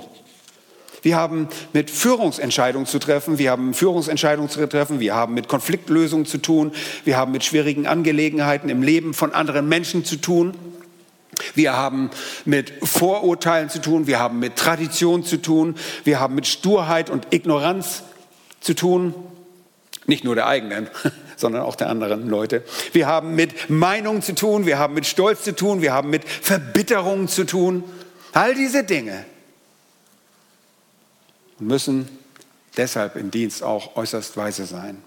Wir 1.01 1.17
haben 1.17 1.47
mit 1.73 1.89
Führungsentscheidungen 1.89 2.86
zu 2.86 2.99
treffen, 2.99 3.39
wir 3.39 3.49
haben 3.49 3.73
Führungsentscheidungen 3.73 4.51
zu 4.51 4.65
treffen, 4.67 4.99
wir 4.99 5.15
haben 5.15 5.34
mit 5.34 5.47
Konfliktlösungen 5.47 6.27
zu 6.27 6.38
tun, 6.38 6.73
wir 7.06 7.17
haben 7.17 7.32
mit 7.32 7.43
schwierigen 7.43 7.88
Angelegenheiten 7.88 8.69
im 8.69 8.84
Leben 8.84 9.15
von 9.15 9.34
anderen 9.34 9.67
Menschen 9.67 10.06
zu 10.06 10.17
tun. 10.17 10.53
Wir 11.55 11.75
haben 11.75 12.09
mit 12.45 12.73
Vorurteilen 12.83 13.69
zu 13.69 13.81
tun, 13.81 14.07
wir 14.07 14.19
haben 14.19 14.39
mit 14.39 14.55
Tradition 14.55 15.23
zu 15.23 15.37
tun, 15.37 15.75
wir 16.03 16.19
haben 16.19 16.35
mit 16.35 16.47
Sturheit 16.47 17.09
und 17.09 17.33
Ignoranz 17.33 18.03
zu 18.59 18.73
tun. 18.73 19.13
Nicht 20.05 20.23
nur 20.23 20.35
der 20.35 20.47
eigenen, 20.47 20.89
sondern 21.37 21.61
auch 21.61 21.75
der 21.75 21.89
anderen 21.89 22.29
Leute. 22.29 22.63
Wir 22.91 23.07
haben 23.07 23.35
mit 23.35 23.69
Meinung 23.69 24.21
zu 24.21 24.35
tun, 24.35 24.65
wir 24.65 24.77
haben 24.77 24.93
mit 24.93 25.05
Stolz 25.05 25.43
zu 25.43 25.55
tun, 25.55 25.81
wir 25.81 25.93
haben 25.93 26.09
mit 26.09 26.27
Verbitterung 26.27 27.27
zu 27.27 27.45
tun. 27.45 27.83
All 28.33 28.55
diese 28.55 28.83
Dinge. 28.83 29.25
müssen 31.59 32.09
deshalb 32.77 33.15
im 33.15 33.31
Dienst 33.31 33.63
auch 33.63 33.95
äußerst 33.95 34.35
weise 34.35 34.65
sein. 34.65 35.01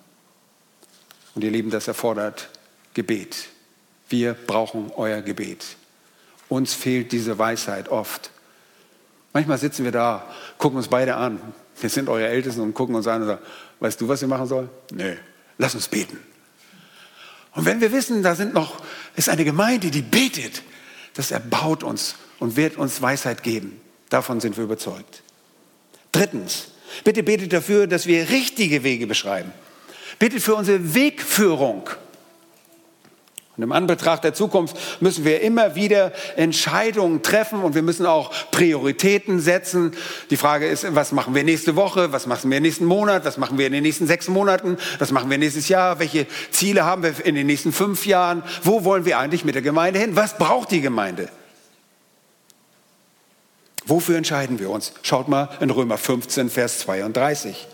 Und 1.35 1.45
ihr 1.45 1.51
Lieben, 1.51 1.71
das 1.71 1.89
erfordert 1.89 2.49
Gebet. 2.95 3.49
Wir 4.09 4.35
brauchen 4.35 4.91
euer 4.97 5.21
Gebet. 5.21 5.77
Uns 6.49 6.75
fehlt 6.75 7.13
diese 7.13 7.39
Weisheit 7.39 7.89
oft. 7.89 8.31
Manchmal 9.33 9.59
sitzen 9.59 9.85
wir 9.85 9.93
da, 9.93 10.27
gucken 10.59 10.79
uns 10.79 10.89
beide 10.89 11.17
an. 11.17 11.41
Wir 11.81 11.91
sind 11.91 12.09
eure 12.09 12.27
Ältesten 12.27 12.61
und 12.63 12.75
gucken 12.75 12.95
uns 12.95 13.07
an 13.07 13.23
und 13.23 13.29
sagen, 13.29 13.43
weißt 13.81 14.01
du, 14.01 14.09
was 14.09 14.21
wir 14.21 14.29
machen 14.29 14.47
sollen? 14.47 14.71
Nee, 14.93 15.17
lass 15.59 15.75
uns 15.75 15.89
beten. 15.89 16.19
Und 17.53 17.65
wenn 17.65 17.81
wir 17.81 17.93
wissen, 17.93 18.23
da 18.23 18.35
sind 18.35 18.55
noch, 18.55 18.83
ist 19.15 19.29
eine 19.29 19.45
Gemeinde, 19.45 19.91
die 19.91 20.03
betet, 20.03 20.63
das 21.15 21.31
erbaut 21.31 21.83
uns 21.83 22.17
und 22.39 22.57
wird 22.57 22.77
uns 22.77 23.01
Weisheit 23.01 23.43
geben. 23.43 23.81
Davon 24.09 24.41
sind 24.41 24.57
wir 24.57 24.65
überzeugt. 24.65 25.23
Drittens, 26.13 26.69
bitte 27.05 27.23
betet 27.23 27.53
dafür, 27.53 27.87
dass 27.87 28.07
wir 28.07 28.29
richtige 28.31 28.85
Wege 28.85 29.07
beschreiben. 29.07 29.53
Betet 30.19 30.43
für 30.43 30.55
unsere 30.55 30.95
Wegführung. 30.95 31.89
Und 33.57 33.63
im 33.63 33.73
Anbetracht 33.73 34.23
der 34.23 34.35
Zukunft 34.35 34.77
müssen 35.01 35.25
wir 35.25 35.41
immer 35.41 35.75
wieder 35.75 36.13
Entscheidungen 36.37 37.23
treffen 37.23 37.63
und 37.63 37.75
wir 37.75 37.81
müssen 37.81 38.05
auch 38.05 38.31
Prioritäten 38.51 39.41
setzen. 39.41 39.93
Die 40.29 40.37
Frage 40.37 40.67
ist, 40.67 40.95
was 40.95 41.13
machen 41.13 41.35
wir 41.35 41.43
nächste 41.43 41.75
Woche? 41.75 42.13
Was 42.13 42.27
machen 42.27 42.51
wir 42.51 42.61
nächsten 42.61 42.85
Monat? 42.85 43.25
Was 43.25 43.39
machen 43.39 43.57
wir 43.57 43.67
in 43.67 43.73
den 43.73 43.83
nächsten 43.83 44.07
sechs 44.07 44.29
Monaten? 44.29 44.77
Was 44.99 45.11
machen 45.11 45.31
wir 45.31 45.39
nächstes 45.39 45.69
Jahr? 45.69 45.99
Welche 45.99 46.27
Ziele 46.51 46.85
haben 46.85 47.03
wir 47.03 47.25
in 47.25 47.35
den 47.35 47.47
nächsten 47.47 47.73
fünf 47.73 48.05
Jahren? 48.05 48.43
Wo 48.63 48.85
wollen 48.85 49.07
wir 49.07 49.19
eigentlich 49.19 49.47
mit 49.47 49.55
der 49.55 49.63
Gemeinde 49.63 50.01
hin? 50.01 50.17
Was 50.17 50.37
braucht 50.37 50.71
die 50.71 50.83
Gemeinde? 50.83 51.31
Wofür 53.87 54.19
entscheiden 54.19 54.59
wir 54.59 54.69
uns? 54.69 54.93
Schaut 55.03 55.29
mal 55.29 55.49
in 55.61 55.71
Römer 55.71 55.97
15, 55.97 56.51
Vers 56.51 56.81
32. 56.81 57.69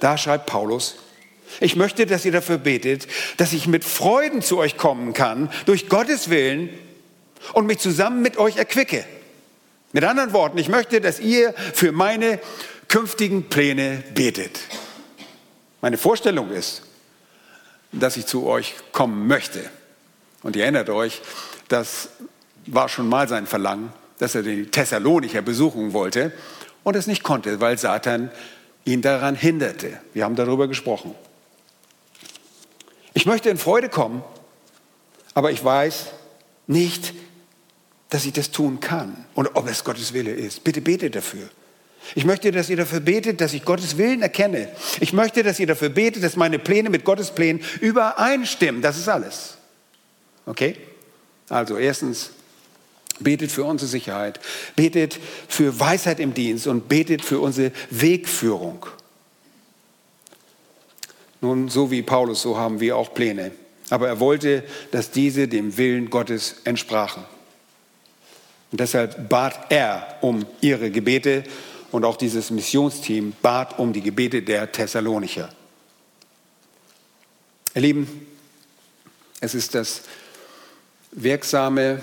Da 0.00 0.16
schreibt 0.16 0.46
Paulus, 0.46 0.96
ich 1.60 1.76
möchte, 1.76 2.06
dass 2.06 2.24
ihr 2.24 2.32
dafür 2.32 2.58
betet, 2.58 3.06
dass 3.36 3.52
ich 3.52 3.66
mit 3.66 3.84
Freuden 3.84 4.42
zu 4.42 4.58
euch 4.58 4.76
kommen 4.76 5.12
kann, 5.12 5.50
durch 5.66 5.88
Gottes 5.88 6.30
Willen 6.30 6.70
und 7.52 7.66
mich 7.66 7.78
zusammen 7.78 8.22
mit 8.22 8.36
euch 8.36 8.56
erquicke. 8.56 9.04
Mit 9.92 10.04
anderen 10.04 10.32
Worten, 10.32 10.58
ich 10.58 10.68
möchte, 10.68 11.00
dass 11.00 11.20
ihr 11.20 11.54
für 11.74 11.92
meine 11.92 12.40
künftigen 12.88 13.48
Pläne 13.48 14.02
betet. 14.14 14.60
Meine 15.80 15.98
Vorstellung 15.98 16.50
ist, 16.50 16.82
dass 17.92 18.16
ich 18.16 18.26
zu 18.26 18.46
euch 18.46 18.74
kommen 18.92 19.26
möchte. 19.26 19.60
Und 20.42 20.56
ihr 20.56 20.62
erinnert 20.62 20.88
euch, 20.90 21.20
das 21.68 22.08
war 22.66 22.88
schon 22.88 23.08
mal 23.08 23.28
sein 23.28 23.46
Verlangen, 23.46 23.92
dass 24.18 24.34
er 24.34 24.42
die 24.42 24.66
Thessalonicher 24.66 25.42
besuchen 25.42 25.92
wollte 25.92 26.32
und 26.84 26.96
es 26.96 27.06
nicht 27.06 27.22
konnte, 27.22 27.60
weil 27.60 27.78
Satan 27.78 28.30
ihn 28.84 29.02
daran 29.02 29.34
hinderte. 29.34 30.00
Wir 30.12 30.24
haben 30.24 30.36
darüber 30.36 30.68
gesprochen. 30.68 31.14
Ich 33.14 33.26
möchte 33.26 33.50
in 33.50 33.58
Freude 33.58 33.88
kommen, 33.88 34.22
aber 35.34 35.50
ich 35.50 35.62
weiß 35.62 36.06
nicht, 36.66 37.14
dass 38.10 38.24
ich 38.24 38.32
das 38.32 38.50
tun 38.50 38.80
kann 38.80 39.24
und 39.34 39.54
ob 39.54 39.68
es 39.68 39.84
Gottes 39.84 40.12
Wille 40.12 40.32
ist. 40.32 40.64
Bitte 40.64 40.80
betet 40.80 41.14
dafür. 41.14 41.48
Ich 42.14 42.24
möchte, 42.24 42.50
dass 42.50 42.68
ihr 42.68 42.76
dafür 42.76 43.00
betet, 43.00 43.40
dass 43.40 43.52
ich 43.52 43.64
Gottes 43.64 43.96
Willen 43.96 44.22
erkenne. 44.22 44.68
Ich 45.00 45.12
möchte, 45.12 45.42
dass 45.42 45.60
ihr 45.60 45.66
dafür 45.66 45.88
betet, 45.88 46.22
dass 46.22 46.36
meine 46.36 46.58
Pläne 46.58 46.90
mit 46.90 47.04
Gottes 47.04 47.30
Plänen 47.30 47.62
übereinstimmen. 47.80 48.82
Das 48.82 48.98
ist 48.98 49.08
alles. 49.08 49.56
Okay? 50.44 50.76
Also 51.48 51.76
erstens, 51.78 52.30
betet 53.20 53.52
für 53.52 53.64
unsere 53.64 53.88
Sicherheit, 53.88 54.40
betet 54.76 55.18
für 55.48 55.78
Weisheit 55.78 56.20
im 56.20 56.34
Dienst 56.34 56.66
und 56.66 56.88
betet 56.88 57.22
für 57.22 57.40
unsere 57.40 57.72
Wegführung. 57.90 58.86
Nun, 61.42 61.68
so 61.68 61.90
wie 61.90 62.02
Paulus, 62.02 62.40
so 62.40 62.56
haben 62.56 62.78
wir 62.80 62.96
auch 62.96 63.12
Pläne. 63.12 63.50
Aber 63.90 64.06
er 64.06 64.20
wollte, 64.20 64.62
dass 64.92 65.10
diese 65.10 65.48
dem 65.48 65.76
Willen 65.76 66.08
Gottes 66.08 66.62
entsprachen. 66.64 67.24
Und 68.70 68.80
deshalb 68.80 69.28
bat 69.28 69.66
er 69.70 70.18
um 70.22 70.46
ihre 70.60 70.90
Gebete 70.90 71.42
und 71.90 72.04
auch 72.04 72.16
dieses 72.16 72.50
Missionsteam 72.50 73.34
bat 73.42 73.78
um 73.78 73.92
die 73.92 74.00
Gebete 74.00 74.42
der 74.42 74.70
Thessalonicher. 74.70 75.52
Ihr 77.74 77.82
Lieben, 77.82 78.26
es 79.40 79.54
ist 79.54 79.74
das 79.74 80.02
wirksame, 81.10 82.00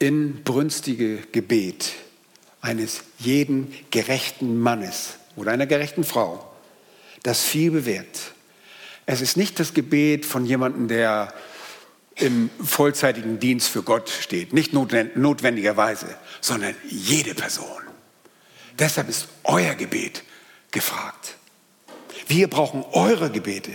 inbrünstige 0.00 1.18
Gebet 1.32 1.92
eines 2.60 3.04
jeden 3.18 3.72
gerechten 3.92 4.58
Mannes 4.58 5.18
oder 5.36 5.52
einer 5.52 5.66
gerechten 5.66 6.02
Frau, 6.02 6.53
das 7.24 7.42
viel 7.42 7.72
bewirkt. 7.72 8.32
Es 9.06 9.20
ist 9.20 9.36
nicht 9.36 9.58
das 9.58 9.74
Gebet 9.74 10.24
von 10.24 10.46
jemandem, 10.46 10.86
der 10.86 11.34
im 12.16 12.48
vollzeitigen 12.64 13.40
Dienst 13.40 13.68
für 13.68 13.82
Gott 13.82 14.08
steht, 14.08 14.52
nicht 14.52 14.72
notwendigerweise, 14.72 16.06
sondern 16.40 16.76
jede 16.88 17.34
Person. 17.34 17.82
Deshalb 18.78 19.08
ist 19.08 19.26
euer 19.42 19.74
Gebet 19.74 20.22
gefragt. 20.70 21.36
Wir 22.28 22.48
brauchen 22.48 22.84
eure 22.92 23.30
Gebete. 23.30 23.72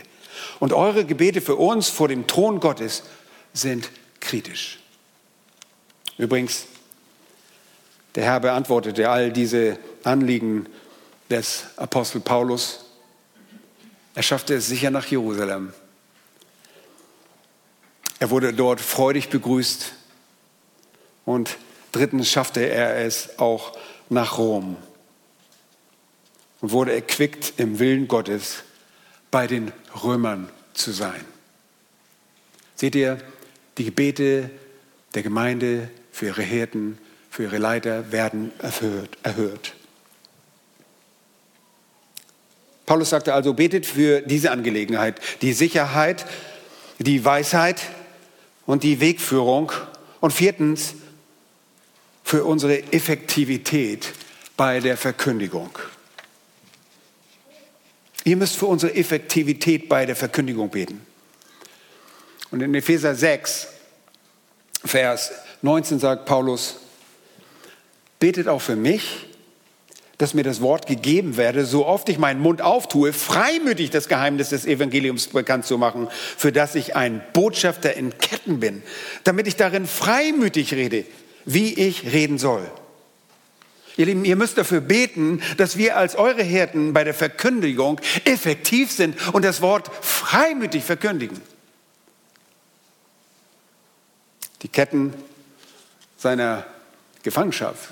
Und 0.60 0.72
eure 0.72 1.06
Gebete 1.06 1.42
für 1.42 1.56
uns 1.56 1.90
vor 1.90 2.08
dem 2.08 2.28
Thron 2.28 2.60
Gottes 2.60 3.04
sind 3.54 3.90
kritisch. 4.20 4.80
Übrigens, 6.18 6.66
der 8.16 8.26
Herr 8.26 8.40
beantwortete 8.40 9.10
all 9.10 9.32
diese 9.32 9.78
Anliegen 10.04 10.68
des 11.30 11.66
Apostel 11.78 12.22
Paulus 12.22 12.86
er 14.20 14.24
schaffte 14.24 14.54
es 14.56 14.68
sicher 14.68 14.92
nach 14.92 15.06
Jerusalem. 15.06 15.72
Er 18.20 18.30
wurde 18.30 18.54
dort 18.54 18.82
freudig 18.82 19.30
begrüßt 19.30 19.94
und 21.24 21.58
drittens 21.94 22.30
schaffte 22.30 22.60
er 22.60 22.98
es 22.98 23.40
auch 23.40 23.78
nach 24.10 24.38
Rom 24.38 24.76
und 26.60 26.72
wurde 26.72 26.92
erquickt 26.92 27.54
im 27.62 27.80
Willen 27.80 28.10
Gottes 28.10 28.64
bei 29.32 29.48
den 29.48 29.72
Römern 30.04 30.50
zu 30.74 30.92
sein. 30.92 31.24
Seht 32.76 32.96
ihr, 32.96 33.20
die 33.78 33.86
Gebete 33.86 34.50
der 35.16 35.24
Gemeinde 35.24 35.90
für 36.12 36.26
ihre 36.26 36.42
Hirten, 36.42 36.98
für 37.30 37.44
ihre 37.44 37.58
Leiter 37.58 38.12
werden 38.12 38.52
erhört. 38.60 39.18
erhört. 39.24 39.79
Paulus 42.90 43.12
sagte 43.12 43.36
also, 43.36 43.54
betet 43.54 43.86
für 43.86 44.22
diese 44.22 44.50
Angelegenheit, 44.50 45.22
die 45.44 45.54
Sicherheit, 45.54 46.26
die 46.98 47.24
Weisheit 47.24 47.84
und 48.66 48.82
die 48.82 49.00
Wegführung. 49.00 49.72
Und 50.22 50.34
viertens, 50.34 50.96
für 52.24 52.44
unsere 52.46 52.92
Effektivität 52.92 54.12
bei 54.58 54.80
der 54.80 54.98
Verkündigung. 54.98 55.70
Ihr 58.24 58.38
müsst 58.38 58.56
für 58.56 58.66
unsere 58.66 58.96
Effektivität 58.96 59.88
bei 59.88 60.08
der 60.08 60.16
Verkündigung 60.16 60.72
beten. 60.72 61.06
Und 62.50 62.62
in 62.62 62.74
Epheser 62.74 63.14
6, 63.14 63.68
Vers 64.84 65.32
19 65.62 66.00
sagt 66.00 66.26
Paulus, 66.26 66.78
betet 68.18 68.48
auch 68.48 68.64
für 68.64 68.76
mich, 68.76 69.29
dass 70.20 70.34
mir 70.34 70.44
das 70.44 70.60
Wort 70.62 70.86
gegeben 70.86 71.38
werde, 71.38 71.66
so 71.66 71.86
oft 71.86 72.10
ich 72.10 72.20
meinen 72.20 72.42
Mund 72.42 72.62
auftue, 72.62 73.14
freimütig 73.14 73.90
das 73.90 74.10
Geheimnis 74.10 74.50
des 74.50 74.66
Evangeliums 74.66 75.28
bekannt 75.28 75.66
zu 75.66 75.78
machen, 75.78 76.10
für 76.38 76.52
das 76.52 76.76
ich 76.76 76.96
ein 76.96 77.24
Botschafter 77.32 77.96
in 77.96 78.16
Ketten 78.18 78.60
bin, 78.60 78.84
damit 79.24 79.48
ich 79.48 79.56
darin 79.56 79.88
freimütig 79.88 80.74
rede, 80.74 81.06
wie 81.46 81.74
ich 81.74 82.12
reden 82.12 82.38
soll. 82.38 82.70
Ihr 83.96 84.08
Lieben, 84.08 84.26
ihr 84.26 84.36
müsst 84.36 84.58
dafür 84.58 84.82
beten, 84.82 85.42
dass 85.56 85.78
wir 85.78 85.96
als 85.96 86.16
eure 86.16 86.44
Hirten 86.44 86.92
bei 86.92 87.06
der 87.06 87.14
Verkündigung 87.14 88.02
effektiv 88.26 88.92
sind 88.92 89.16
und 89.34 89.46
das 89.46 89.62
Wort 89.62 89.90
freimütig 90.02 90.84
verkündigen. 90.84 91.40
Die 94.64 94.68
Ketten 94.68 95.14
seiner 96.18 96.66
Gefangenschaft, 97.24 97.90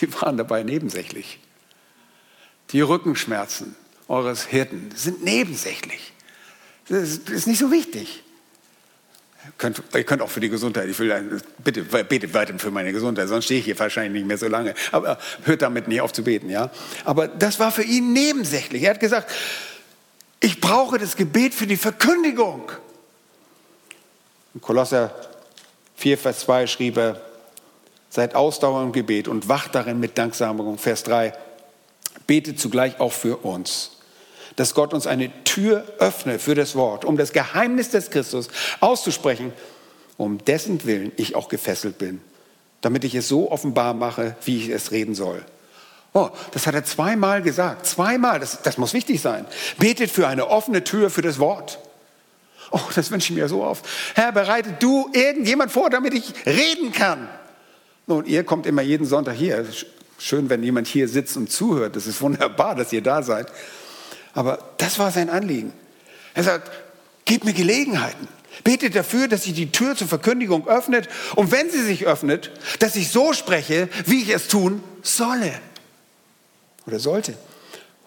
die 0.00 0.12
waren 0.20 0.36
dabei 0.36 0.62
nebensächlich. 0.62 1.38
Die 2.72 2.80
Rückenschmerzen 2.80 3.76
eures 4.08 4.44
Hirten 4.44 4.90
sind 4.94 5.24
nebensächlich. 5.24 6.12
Das 6.88 7.18
ist 7.18 7.46
nicht 7.46 7.58
so 7.58 7.70
wichtig. 7.70 8.22
Ihr 9.44 9.52
könnt, 9.58 9.82
ihr 9.94 10.04
könnt 10.04 10.22
auch 10.22 10.30
für 10.30 10.40
die 10.40 10.48
Gesundheit, 10.48 10.88
ich 10.88 10.98
will, 10.98 11.40
bitte 11.58 11.82
betet 11.82 12.34
weiter 12.34 12.58
für 12.58 12.72
meine 12.72 12.92
Gesundheit, 12.92 13.28
sonst 13.28 13.44
stehe 13.44 13.60
ich 13.60 13.66
hier 13.66 13.78
wahrscheinlich 13.78 14.12
nicht 14.12 14.26
mehr 14.26 14.38
so 14.38 14.48
lange. 14.48 14.74
Aber 14.90 15.18
hört 15.44 15.62
damit 15.62 15.86
nicht 15.86 16.00
auf 16.00 16.12
zu 16.12 16.24
beten, 16.24 16.50
ja. 16.50 16.70
Aber 17.04 17.28
das 17.28 17.60
war 17.60 17.70
für 17.70 17.84
ihn 17.84 18.12
nebensächlich. 18.12 18.82
Er 18.82 18.90
hat 18.90 19.00
gesagt, 19.00 19.30
ich 20.40 20.60
brauche 20.60 20.98
das 20.98 21.16
Gebet 21.16 21.54
für 21.54 21.66
die 21.66 21.76
Verkündigung. 21.76 22.72
In 24.54 24.60
Kolosser 24.60 25.14
4, 25.96 26.18
Vers 26.18 26.40
2 26.40 26.66
schrieb 26.66 26.96
er, 26.96 27.20
seid 28.10 28.34
ausdauernd 28.34 28.86
im 28.86 28.92
Gebet 28.92 29.28
und 29.28 29.48
wacht 29.48 29.74
darin 29.74 30.00
mit 30.00 30.18
Danksagung. 30.18 30.78
Vers 30.78 31.04
3, 31.04 31.32
betet 32.26 32.60
zugleich 32.60 33.00
auch 33.00 33.12
für 33.12 33.38
uns 33.38 33.96
dass 34.56 34.74
Gott 34.74 34.94
uns 34.94 35.06
eine 35.06 35.30
Tür 35.44 35.84
öffne 35.98 36.38
für 36.38 36.54
das 36.54 36.74
Wort, 36.74 37.04
um 37.04 37.16
das 37.16 37.32
Geheimnis 37.32 37.90
des 37.90 38.10
Christus 38.10 38.48
auszusprechen, 38.80 39.52
um 40.16 40.42
dessen 40.44 40.84
Willen 40.84 41.12
ich 41.16 41.36
auch 41.36 41.48
gefesselt 41.48 41.98
bin, 41.98 42.20
damit 42.80 43.04
ich 43.04 43.14
es 43.14 43.28
so 43.28 43.50
offenbar 43.50 43.94
mache, 43.94 44.34
wie 44.44 44.56
ich 44.56 44.68
es 44.70 44.90
reden 44.90 45.14
soll. 45.14 45.44
Oh, 46.14 46.30
das 46.52 46.66
hat 46.66 46.74
er 46.74 46.84
zweimal 46.84 47.42
gesagt. 47.42 47.86
Zweimal, 47.86 48.40
das, 48.40 48.62
das 48.62 48.78
muss 48.78 48.94
wichtig 48.94 49.20
sein. 49.20 49.44
Betet 49.78 50.10
für 50.10 50.26
eine 50.26 50.48
offene 50.48 50.82
Tür 50.82 51.10
für 51.10 51.20
das 51.20 51.38
Wort. 51.38 51.78
Oh, 52.70 52.80
das 52.94 53.10
wünsche 53.10 53.32
ich 53.32 53.38
mir 53.38 53.48
so 53.48 53.62
oft. 53.62 53.84
Herr, 54.14 54.32
bereitet 54.32 54.82
du 54.82 55.10
irgendjemand 55.12 55.70
vor, 55.70 55.90
damit 55.90 56.14
ich 56.14 56.32
reden 56.46 56.92
kann. 56.92 57.28
Nun, 58.06 58.24
ihr 58.24 58.44
kommt 58.44 58.66
immer 58.66 58.80
jeden 58.80 59.04
Sonntag 59.04 59.36
hier. 59.36 59.66
Schön, 60.18 60.48
wenn 60.48 60.62
jemand 60.62 60.88
hier 60.88 61.08
sitzt 61.08 61.36
und 61.36 61.50
zuhört. 61.50 61.96
Das 61.96 62.06
ist 62.06 62.20
wunderbar, 62.20 62.74
dass 62.74 62.92
ihr 62.92 63.02
da 63.02 63.22
seid. 63.22 63.48
Aber 64.34 64.58
das 64.78 64.98
war 64.98 65.10
sein 65.10 65.30
Anliegen. 65.30 65.72
Er 66.34 66.42
sagt, 66.42 66.70
gib 67.24 67.44
mir 67.44 67.52
Gelegenheiten. 67.52 68.28
Betet 68.64 68.96
dafür, 68.96 69.28
dass 69.28 69.44
sich 69.44 69.52
die 69.54 69.70
Tür 69.70 69.96
zur 69.96 70.08
Verkündigung 70.08 70.66
öffnet 70.66 71.08
und 71.34 71.52
wenn 71.52 71.70
sie 71.70 71.82
sich 71.82 72.06
öffnet, 72.06 72.50
dass 72.78 72.96
ich 72.96 73.10
so 73.10 73.32
spreche, 73.32 73.88
wie 74.06 74.22
ich 74.22 74.30
es 74.30 74.48
tun 74.48 74.82
solle 75.02 75.52
oder 76.86 76.98
sollte. 76.98 77.34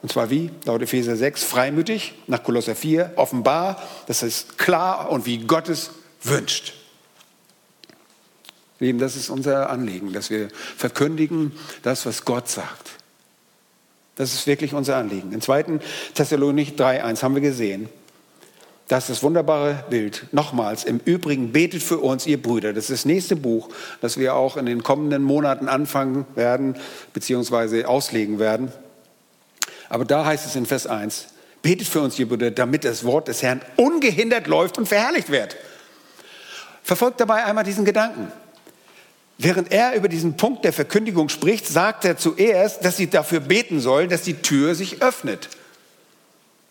Und 0.02 0.12
zwar 0.12 0.30
wie? 0.30 0.50
Laut 0.66 0.82
Epheser 0.82 1.16
6, 1.16 1.44
freimütig, 1.44 2.14
nach 2.28 2.44
Kolosser 2.44 2.76
4, 2.76 3.14
offenbar, 3.16 3.82
das 4.08 4.24
ist 4.24 4.58
klar 4.58 5.12
und 5.12 5.26
wie 5.26 5.40
Gott 5.40 5.70
es 5.70 5.92
wünscht. 6.24 6.74
Lieben, 8.80 9.00
das 9.00 9.16
ist 9.16 9.30
unser 9.30 9.70
Anliegen, 9.70 10.14
dass 10.14 10.30
wir 10.30 10.48
verkündigen 10.78 11.52
das, 11.84 12.06
was 12.06 12.26
Gott 12.26 12.48
sagt. 12.50 12.92
Das 14.16 14.34
ist 14.34 14.48
wirklich 14.48 14.74
unser 14.74 14.98
Anliegen. 14.98 15.32
In 15.32 15.42
2. 15.42 15.80
Thessalonik 16.14 16.78
3.1 16.78 17.24
haben 17.24 17.36
wir 17.36 17.42
gesehen, 17.42 17.90
dass 18.90 19.08
das 19.08 19.22
wunderbare 19.22 19.86
Bild. 19.90 20.26
Nochmals, 20.32 20.84
im 20.84 21.00
Übrigen 21.06 21.52
betet 21.52 21.84
für 21.84 22.00
uns, 22.00 22.26
ihr 22.26 22.42
Brüder. 22.42 22.74
Das 22.74 22.86
ist 22.86 22.92
das 22.92 23.06
nächste 23.06 23.36
Buch, 23.36 23.70
das 24.02 24.18
wir 24.18 24.34
auch 24.34 24.58
in 24.58 24.66
den 24.66 24.82
kommenden 24.84 25.24
Monaten 25.24 25.68
anfangen 25.68 26.26
werden, 26.36 26.76
beziehungsweise 27.14 27.88
auslegen 27.88 28.40
werden. 28.40 28.72
Aber 29.90 30.06
da 30.06 30.26
heißt 30.26 30.46
es 30.46 30.56
in 30.56 30.66
Vers 30.66 30.88
1, 30.88 31.28
betet 31.62 31.88
für 31.88 32.02
uns, 32.02 32.18
ihr 32.18 32.28
Brüder, 32.28 32.52
damit 32.52 32.84
das 32.84 33.04
Wort 33.04 33.28
des 33.28 33.44
Herrn 33.44 33.62
ungehindert 33.76 34.48
läuft 34.48 34.78
und 34.78 34.88
verherrlicht 34.88 35.30
wird. 35.30 35.56
Verfolgt 36.84 37.20
dabei 37.20 37.46
einmal 37.46 37.64
diesen 37.64 37.86
Gedanken. 37.86 38.32
Während 39.42 39.72
er 39.72 39.96
über 39.96 40.10
diesen 40.10 40.36
Punkt 40.36 40.66
der 40.66 40.74
Verkündigung 40.74 41.30
spricht, 41.30 41.66
sagt 41.66 42.04
er 42.04 42.18
zuerst, 42.18 42.84
dass 42.84 42.98
sie 42.98 43.10
dafür 43.10 43.40
beten 43.40 43.80
sollen, 43.80 44.10
dass 44.10 44.24
die 44.24 44.34
Tür 44.34 44.76
sich 44.76 45.02
öffnet. 45.02 45.48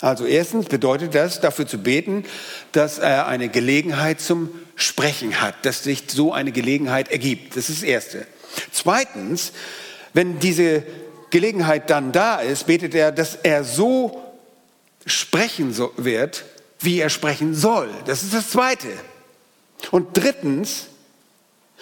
Also 0.03 0.27
erstens 0.27 0.67
bedeutet 0.67 1.15
das, 1.15 1.41
dafür 1.41 1.67
zu 1.67 1.79
beten, 1.79 2.27
dass 2.73 2.99
er 2.99 3.27
eine 3.27 3.49
Gelegenheit 3.49 4.21
zum 4.21 4.51
Sprechen 4.77 5.41
hat, 5.41 5.55
dass 5.65 5.83
sich 5.83 6.05
so 6.09 6.35
eine 6.35 6.53
Gelegenheit 6.53 7.11
ergibt. 7.11 7.57
Das 7.57 7.71
ist 7.71 7.83
das 7.83 7.89
Erste. 7.89 8.27
Zweitens, 8.71 9.53
wenn 10.13 10.39
diese 10.39 10.83
Gelegenheit 11.31 11.89
dann 11.89 12.13
da 12.13 12.37
ist, 12.37 12.67
betet 12.67 12.95
er, 12.95 13.13
dass 13.13 13.35
er 13.35 13.65
so 13.65 14.23
sprechen 15.07 15.75
wird, 15.97 16.45
wie 16.81 17.01
er 17.01 17.09
sprechen 17.09 17.55
soll. 17.55 17.89
Das 18.05 18.23
ist 18.23 18.35
das 18.35 18.51
Zweite. 18.51 18.89
Und 19.91 20.09
drittens, 20.13 20.89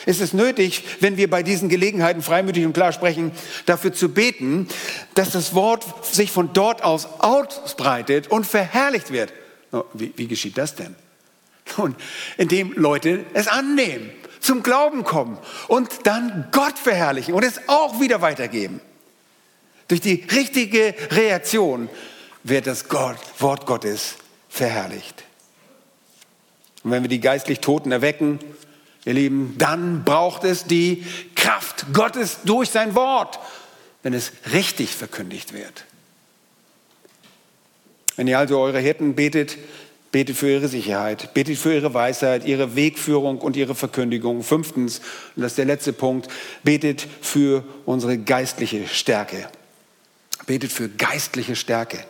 ist 0.04 0.20
es 0.20 0.32
nötig, 0.32 0.84
wenn 1.00 1.16
wir 1.16 1.30
bei 1.30 1.42
diesen 1.42 1.68
Gelegenheiten 1.68 2.20
freimütig 2.22 2.66
und 2.66 2.74
klar 2.74 2.92
sprechen, 2.92 3.32
dafür 3.64 3.92
zu 3.92 4.10
beten, 4.10 4.68
dass 5.14 5.30
das 5.30 5.54
Wort 5.54 5.84
sich 6.04 6.30
von 6.30 6.52
dort 6.52 6.84
aus 6.84 7.06
ausbreitet 7.18 8.28
und 8.28 8.46
verherrlicht 8.46 9.10
wird. 9.10 9.32
Wie, 9.94 10.12
wie 10.16 10.26
geschieht 10.26 10.58
das 10.58 10.74
denn? 10.74 10.94
Und 11.76 11.96
indem 12.36 12.72
Leute 12.74 13.24
es 13.32 13.48
annehmen, 13.48 14.10
zum 14.40 14.62
Glauben 14.62 15.02
kommen 15.02 15.38
und 15.66 16.06
dann 16.06 16.48
Gott 16.52 16.78
verherrlichen 16.78 17.34
und 17.34 17.42
es 17.42 17.60
auch 17.66 18.00
wieder 18.00 18.20
weitergeben. 18.20 18.80
Durch 19.88 20.00
die 20.00 20.24
richtige 20.32 20.94
Reaktion 21.10 21.88
wird 22.44 22.66
das 22.66 22.88
Gott, 22.88 23.18
Wort 23.38 23.66
Gottes 23.66 24.16
verherrlicht. 24.48 25.24
Und 26.84 26.92
wenn 26.92 27.02
wir 27.02 27.08
die 27.08 27.20
geistlich 27.20 27.60
Toten 27.60 27.90
erwecken, 27.90 28.38
ihr 29.06 29.14
Lieben, 29.14 29.54
dann 29.56 30.04
braucht 30.04 30.44
es 30.44 30.64
die 30.64 31.04
Kraft 31.34 31.86
Gottes 31.94 32.38
durch 32.44 32.68
sein 32.70 32.94
Wort, 32.94 33.38
wenn 34.02 34.12
es 34.12 34.32
richtig 34.52 34.94
verkündigt 34.94 35.54
wird. 35.54 35.84
Wenn 38.16 38.26
ihr 38.26 38.38
also 38.38 38.58
eure 38.58 38.80
Hirten 38.80 39.14
betet, 39.14 39.56
betet 40.10 40.36
für 40.36 40.50
ihre 40.50 40.68
Sicherheit, 40.68 41.34
betet 41.34 41.58
für 41.58 41.74
ihre 41.74 41.92
Weisheit, 41.94 42.44
ihre 42.46 42.74
Wegführung 42.74 43.38
und 43.38 43.56
ihre 43.56 43.74
Verkündigung. 43.74 44.42
Fünftens, 44.42 45.00
und 45.34 45.42
das 45.42 45.52
ist 45.52 45.58
der 45.58 45.66
letzte 45.66 45.92
Punkt, 45.92 46.28
betet 46.62 47.06
für 47.20 47.64
unsere 47.84 48.18
geistliche 48.18 48.88
Stärke. 48.88 49.48
Betet 50.46 50.72
für 50.72 50.88
geistliche 50.88 51.54
Stärke. 51.54 52.04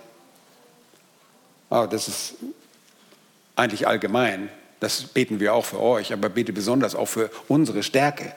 Oh, 1.68 1.86
das 1.90 2.06
ist 2.08 2.34
eigentlich 3.56 3.88
allgemein. 3.88 4.50
Das 4.80 5.02
beten 5.02 5.40
wir 5.40 5.54
auch 5.54 5.64
für 5.64 5.80
euch, 5.80 6.12
aber 6.12 6.28
bete 6.28 6.52
besonders 6.52 6.94
auch 6.94 7.06
für 7.06 7.30
unsere 7.48 7.82
Stärke. 7.82 8.32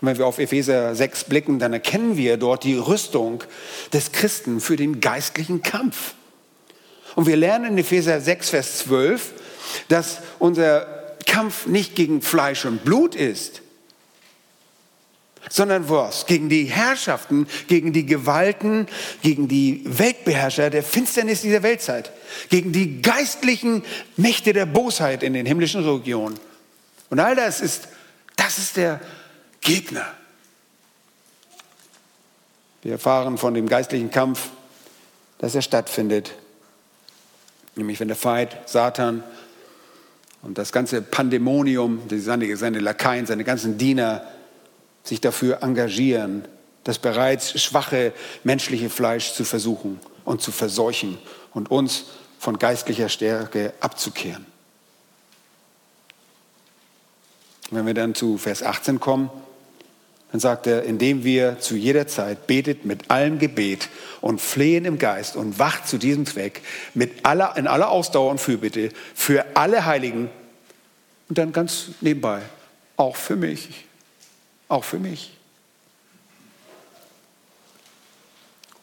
Und 0.00 0.08
wenn 0.08 0.18
wir 0.18 0.26
auf 0.26 0.38
Epheser 0.38 0.94
6 0.94 1.24
blicken, 1.24 1.58
dann 1.58 1.72
erkennen 1.72 2.16
wir 2.16 2.36
dort 2.36 2.64
die 2.64 2.76
Rüstung 2.76 3.42
des 3.92 4.12
Christen 4.12 4.60
für 4.60 4.76
den 4.76 5.00
geistlichen 5.00 5.62
Kampf. 5.62 6.14
Und 7.14 7.26
wir 7.26 7.36
lernen 7.36 7.72
in 7.72 7.78
Epheser 7.78 8.20
6, 8.20 8.50
Vers 8.50 8.78
12, 8.78 9.32
dass 9.88 10.18
unser 10.38 10.86
Kampf 11.26 11.66
nicht 11.66 11.96
gegen 11.96 12.22
Fleisch 12.22 12.64
und 12.64 12.84
Blut 12.84 13.14
ist, 13.14 13.62
sondern 15.50 15.88
was? 15.88 16.26
Gegen 16.26 16.48
die 16.48 16.64
Herrschaften, 16.64 17.46
gegen 17.68 17.92
die 17.92 18.06
Gewalten, 18.06 18.86
gegen 19.22 19.48
die 19.48 19.82
Weltbeherrscher 19.84 20.70
der 20.70 20.82
Finsternis 20.82 21.42
dieser 21.42 21.62
Weltzeit, 21.62 22.12
gegen 22.48 22.72
die 22.72 23.02
geistlichen 23.02 23.82
Mächte 24.16 24.52
der 24.52 24.66
Bosheit 24.66 25.22
in 25.22 25.34
den 25.34 25.46
himmlischen 25.46 25.84
Regionen. 25.84 26.38
Und 27.10 27.20
all 27.20 27.36
das 27.36 27.60
ist, 27.60 27.88
das 28.36 28.58
ist 28.58 28.76
der 28.76 29.00
Gegner. 29.60 30.06
Wir 32.82 32.92
erfahren 32.92 33.38
von 33.38 33.54
dem 33.54 33.68
geistlichen 33.68 34.10
Kampf, 34.10 34.50
dass 35.38 35.54
er 35.54 35.62
stattfindet. 35.62 36.32
Nämlich 37.76 37.98
wenn 37.98 38.08
der 38.08 38.16
Feind, 38.16 38.56
Satan 38.66 39.24
und 40.42 40.58
das 40.58 40.70
ganze 40.70 41.00
Pandemonium, 41.00 42.02
seine, 42.10 42.56
seine 42.56 42.80
Lakaien, 42.80 43.26
seine 43.26 43.44
ganzen 43.44 43.78
Diener 43.78 44.26
sich 45.04 45.20
dafür 45.20 45.62
engagieren, 45.62 46.48
das 46.82 46.98
bereits 46.98 47.60
schwache 47.60 48.12
menschliche 48.42 48.90
Fleisch 48.90 49.32
zu 49.32 49.44
versuchen 49.44 50.00
und 50.24 50.42
zu 50.42 50.50
verseuchen 50.50 51.18
und 51.52 51.70
uns 51.70 52.06
von 52.38 52.58
geistlicher 52.58 53.08
Stärke 53.08 53.72
abzukehren. 53.80 54.46
Wenn 57.70 57.86
wir 57.86 57.94
dann 57.94 58.14
zu 58.14 58.36
Vers 58.36 58.62
18 58.62 59.00
kommen, 59.00 59.30
dann 60.30 60.40
sagt 60.40 60.66
er, 60.66 60.82
indem 60.82 61.22
wir 61.22 61.60
zu 61.60 61.76
jeder 61.76 62.06
Zeit 62.06 62.46
betet 62.46 62.84
mit 62.84 63.10
allem 63.10 63.38
Gebet 63.38 63.88
und 64.20 64.40
flehen 64.40 64.84
im 64.84 64.98
Geist 64.98 65.36
und 65.36 65.58
wacht 65.58 65.86
zu 65.86 65.96
diesem 65.96 66.26
Zweck 66.26 66.60
mit 66.92 67.24
aller, 67.24 67.56
in 67.56 67.66
aller 67.66 67.88
Ausdauer 67.88 68.32
und 68.32 68.40
Fürbitte 68.40 68.90
für 69.14 69.46
alle 69.54 69.84
Heiligen 69.84 70.28
und 71.28 71.38
dann 71.38 71.52
ganz 71.52 71.90
nebenbei, 72.00 72.42
auch 72.96 73.16
für 73.16 73.36
mich. 73.36 73.86
Auch 74.68 74.84
für 74.84 74.98
mich. 74.98 75.32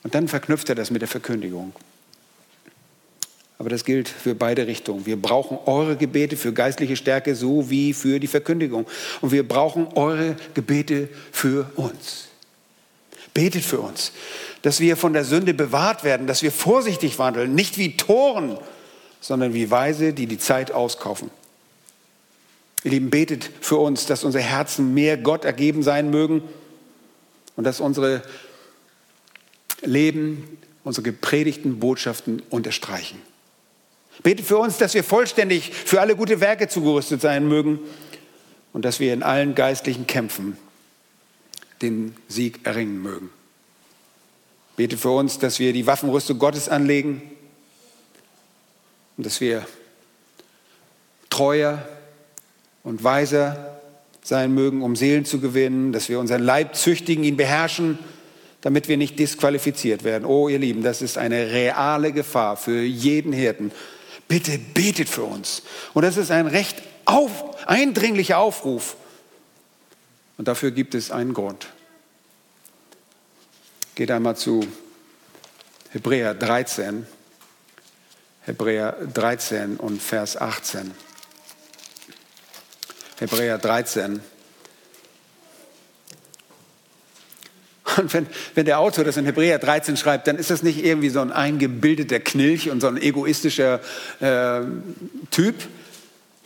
Und 0.04 0.16
dann 0.16 0.28
verknüpft 0.28 0.70
er 0.70 0.76
das 0.76 0.92
mit 0.92 1.02
der 1.02 1.08
Verkündigung. 1.08 1.74
Aber 3.60 3.70
das 3.70 3.86
gilt 3.86 4.10
für 4.10 4.34
beide 4.34 4.66
Richtungen. 4.66 5.06
Wir 5.06 5.22
brauchen 5.22 5.60
eure 5.68 5.96
Gebete 5.96 6.36
für 6.36 6.52
geistliche 6.52 6.96
Stärke 6.96 7.36
so 7.36 7.70
wie 7.70 7.94
für 7.94 8.20
die 8.20 8.26
Verkündigung. 8.26 8.88
Und 9.22 9.32
wir 9.32 9.48
brauchen 9.48 9.88
eure 9.94 10.36
Gebete 10.56 11.10
für 11.32 11.70
uns. 11.76 12.30
Betet 13.36 13.64
für 13.64 13.80
uns, 13.80 14.14
dass 14.64 14.80
wir 14.80 14.98
von 14.98 15.14
der 15.14 15.24
Sünde 15.24 15.54
bewahrt 15.54 16.04
werden, 16.04 16.26
dass 16.26 16.42
wir 16.42 16.52
vorsichtig 16.52 17.20
wandeln, 17.20 17.54
nicht 17.54 17.78
wie 17.78 17.96
Toren, 17.96 18.58
sondern 19.22 19.54
wie 19.54 19.70
Weise, 19.70 20.12
die 20.14 20.26
die 20.26 20.40
Zeit 20.40 20.72
auskaufen. 20.72 21.30
Ihr 22.84 22.92
Lieben, 22.92 23.10
betet 23.10 23.50
für 23.62 23.78
uns, 23.78 24.06
dass 24.06 24.24
unsere 24.24 24.44
Herzen 24.44 24.94
mehr 24.94 25.18
Gott 25.18 25.46
ergeben 25.46 25.84
sein 25.84 26.10
mögen 26.10 26.42
und 27.56 27.64
dass 27.64 27.80
unsere 27.80 28.24
Leben, 29.82 30.58
unsere 30.84 31.04
gepredigten 31.04 31.80
Botschaften 31.80 32.42
unterstreichen. 32.50 33.22
Betet 34.24 34.46
für 34.46 34.58
uns, 34.58 34.78
dass 34.78 34.94
wir 34.94 35.04
vollständig 35.04 35.74
für 35.74 36.02
alle 36.02 36.16
gute 36.16 36.40
Werke 36.42 36.68
zugerüstet 36.68 37.22
sein 37.22 37.48
mögen 37.48 37.80
und 38.74 38.86
dass 38.86 39.00
wir 39.00 39.14
in 39.14 39.24
allen 39.24 39.56
geistlichen 39.56 40.08
Kämpfen 40.08 40.58
den 41.82 42.16
Sieg 42.28 42.66
erringen 42.66 43.02
mögen. 43.02 43.30
Bete 44.76 44.98
für 44.98 45.12
uns, 45.12 45.40
dass 45.40 45.60
wir 45.60 45.74
die 45.74 45.88
Waffenrüstung 45.88 46.40
Gottes 46.40 46.70
anlegen 46.70 47.22
und 49.18 49.26
dass 49.26 49.42
wir 49.42 49.66
treuer 51.30 51.88
und 52.84 53.04
weiser 53.04 53.80
sein 54.24 54.54
mögen, 54.54 54.82
um 54.84 54.96
Seelen 54.96 55.26
zu 55.26 55.40
gewinnen, 55.40 55.92
dass 55.92 56.10
wir 56.10 56.20
unseren 56.20 56.44
Leib 56.44 56.76
züchtigen, 56.76 57.24
ihn 57.24 57.38
beherrschen, 57.38 57.98
damit 58.62 58.88
wir 58.88 58.98
nicht 58.98 59.18
disqualifiziert 59.18 60.04
werden. 60.04 60.26
Oh, 60.26 60.48
ihr 60.48 60.60
Lieben, 60.60 60.84
das 60.84 61.02
ist 61.02 61.18
eine 61.18 61.52
reale 61.52 62.12
Gefahr 62.12 62.58
für 62.58 62.82
jeden 62.82 63.34
Hirten. 63.34 63.72
Bitte 64.28 64.58
betet 64.58 65.10
für 65.10 65.24
uns. 65.24 65.64
Und 65.94 66.04
das 66.04 66.18
ist 66.18 66.32
ein 66.32 66.48
recht 66.48 66.82
auf, 67.06 67.68
eindringlicher 67.68 68.38
Aufruf. 68.38 68.96
Und 70.38 70.48
dafür 70.48 70.72
gibt 70.72 70.96
es 70.96 71.12
einen 71.12 71.34
Grund. 71.34 71.68
Geht 73.96 74.12
einmal 74.12 74.38
zu 74.38 74.66
Hebräer 75.90 76.34
13. 76.34 77.06
Hebräer 78.44 78.96
13 79.14 79.78
und 79.78 80.02
Vers 80.02 80.38
18. 80.40 80.92
Hebräer 83.22 83.60
13. 83.60 84.20
Und 87.98 88.14
wenn, 88.16 88.26
wenn 88.56 88.66
der 88.66 88.80
Autor 88.80 89.04
das 89.04 89.16
in 89.16 89.26
Hebräer 89.26 89.60
13 89.60 89.96
schreibt, 89.96 90.26
dann 90.26 90.38
ist 90.38 90.50
das 90.50 90.64
nicht 90.64 90.84
irgendwie 90.84 91.10
so 91.10 91.22
ein 91.22 91.32
eingebildeter 91.32 92.20
Knilch 92.20 92.72
und 92.72 92.82
so 92.82 92.88
ein 92.88 92.98
egoistischer 92.98 93.80
äh, 94.22 94.62
Typ. 95.30 95.56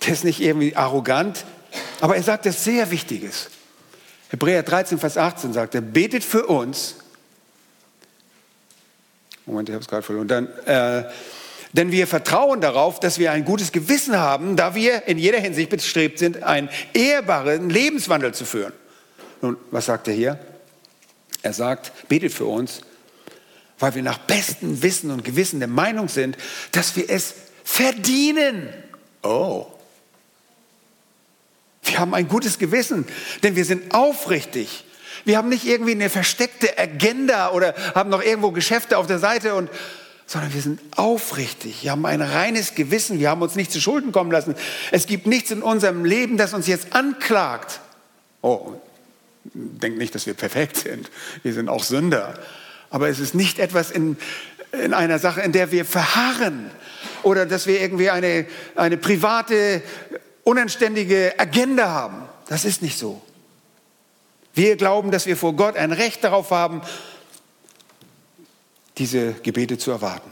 Der 0.06 0.14
ist 0.14 0.26
nicht 0.26 0.42
irgendwie 0.42 0.76
arrogant. 0.76 1.46
Aber 2.02 2.18
er 2.18 2.24
sagt 2.24 2.46
etwas 2.46 2.66
sehr 2.66 2.92
Wichtiges. 2.92 3.50
Hebräer 4.30 4.64
13, 4.64 5.00
Vers 5.00 5.18
18 5.18 5.54
sagt 5.54 5.76
er, 5.76 5.82
betet 5.82 6.26
für 6.26 6.46
uns. 6.46 6.96
Moment, 9.46 9.70
ich 9.70 9.74
habe 9.74 9.82
es 9.82 9.88
gerade 9.88 10.04
verloren. 10.04 10.28
Dann, 10.28 10.48
äh, 10.66 11.06
denn 11.76 11.92
wir 11.92 12.08
vertrauen 12.08 12.62
darauf, 12.62 13.02
dass 13.02 13.20
wir 13.20 13.34
ein 13.34 13.44
gutes 13.44 13.74
Gewissen 13.74 14.18
haben, 14.18 14.56
da 14.56 14.76
wir 14.76 15.08
in 15.08 15.18
jeder 15.18 15.40
Hinsicht 15.40 15.70
bestrebt 15.70 16.20
sind, 16.20 16.42
einen 16.42 16.70
ehrbaren 16.94 17.70
Lebenswandel 17.70 18.34
zu 18.34 18.46
führen. 18.46 18.72
Nun, 19.42 19.58
was 19.72 19.88
sagt 19.88 20.08
er 20.08 20.14
hier? 20.14 20.40
Er 21.42 21.52
sagt, 21.52 21.92
betet 22.08 22.32
für 22.32 22.46
uns, 22.46 22.80
weil 23.78 23.94
wir 23.94 24.04
nach 24.04 24.20
bestem 24.20 24.82
Wissen 24.82 25.12
und 25.12 25.26
Gewissen 25.26 25.60
der 25.60 25.68
Meinung 25.68 26.08
sind, 26.08 26.38
dass 26.72 26.96
wir 26.96 27.10
es 27.10 27.34
verdienen. 27.66 28.74
Oh. 29.22 29.68
Wir 31.84 32.00
haben 32.00 32.14
ein 32.14 32.30
gutes 32.30 32.58
Gewissen, 32.58 33.06
denn 33.44 33.58
wir 33.58 33.66
sind 33.66 33.94
aufrichtig. 33.94 34.86
Wir 35.26 35.38
haben 35.38 35.50
nicht 35.50 35.66
irgendwie 35.66 35.92
eine 35.92 36.10
versteckte 36.10 36.78
Agenda 36.78 37.52
oder 37.52 37.76
haben 37.94 38.10
noch 38.10 38.24
irgendwo 38.24 38.52
Geschäfte 38.52 38.98
auf 38.98 39.08
der 39.08 39.20
Seite 39.20 39.56
und 39.56 39.70
sondern 40.28 40.54
wir 40.54 40.62
sind 40.62 40.80
aufrichtig. 40.96 41.84
Wir 41.84 41.92
haben 41.92 42.06
ein 42.06 42.22
reines 42.22 42.74
Gewissen. 42.74 43.20
Wir 43.20 43.30
haben 43.30 43.42
uns 43.42 43.56
nicht 43.56 43.72
zu 43.72 43.80
Schulden 43.80 44.12
kommen 44.12 44.32
lassen. 44.32 44.56
Es 44.92 45.06
gibt 45.06 45.28
nichts 45.28 45.52
in 45.52 45.62
unserem 45.62 46.04
Leben, 46.04 46.38
das 46.38 46.54
uns 46.54 46.68
jetzt 46.68 46.94
anklagt. 46.94 47.80
Oh, 48.42 48.74
denkt 49.54 49.98
nicht, 49.98 50.16
dass 50.16 50.26
wir 50.26 50.34
perfekt 50.34 50.78
sind. 50.78 51.12
Wir 51.44 51.54
sind 51.54 51.70
auch 51.70 51.84
Sünder. 51.84 52.34
Aber 52.90 53.10
es 53.10 53.20
ist 53.20 53.36
nicht 53.36 53.60
etwas 53.60 53.92
in, 53.92 54.18
in 54.72 54.94
einer 54.94 55.20
Sache, 55.20 55.42
in 55.42 55.52
der 55.52 55.72
wir 55.72 55.86
verharren 55.86 56.72
oder 57.24 57.46
dass 57.46 57.68
wir 57.68 57.80
irgendwie 57.80 58.10
eine, 58.10 58.46
eine 58.76 58.98
private, 58.98 59.82
unanständige 60.44 61.34
Agenda 61.38 61.90
haben. 61.90 62.24
Das 62.48 62.66
ist 62.66 62.82
nicht 62.82 62.98
so. 62.98 63.22
Wir 64.54 64.76
glauben, 64.78 65.12
dass 65.12 65.26
wir 65.26 65.36
vor 65.36 65.54
Gott 65.54 65.76
ein 65.76 65.92
Recht 65.92 66.24
darauf 66.24 66.52
haben, 66.52 66.82
diese 68.98 69.34
Gebete 69.44 69.78
zu 69.78 69.92
erwarten. 69.92 70.32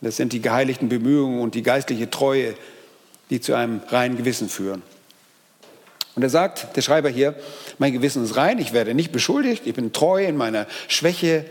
Das 0.00 0.16
sind 0.16 0.32
die 0.32 0.42
geheiligten 0.42 0.88
Bemühungen 0.88 1.40
und 1.40 1.54
die 1.54 1.62
geistliche 1.62 2.10
Treue, 2.10 2.54
die 3.30 3.40
zu 3.40 3.54
einem 3.54 3.80
reinen 3.88 4.16
Gewissen 4.16 4.48
führen. 4.48 4.82
Und 6.14 6.22
er 6.22 6.30
sagt, 6.30 6.76
der 6.76 6.82
Schreiber 6.82 7.08
hier, 7.08 7.34
mein 7.78 7.92
Gewissen 7.92 8.22
ist 8.22 8.36
rein, 8.36 8.58
ich 8.58 8.72
werde 8.72 8.94
nicht 8.94 9.10
beschuldigt, 9.10 9.66
ich 9.66 9.74
bin 9.74 9.92
treu 9.92 10.24
in 10.24 10.36
meiner 10.36 10.66
Schwäche 10.86 11.44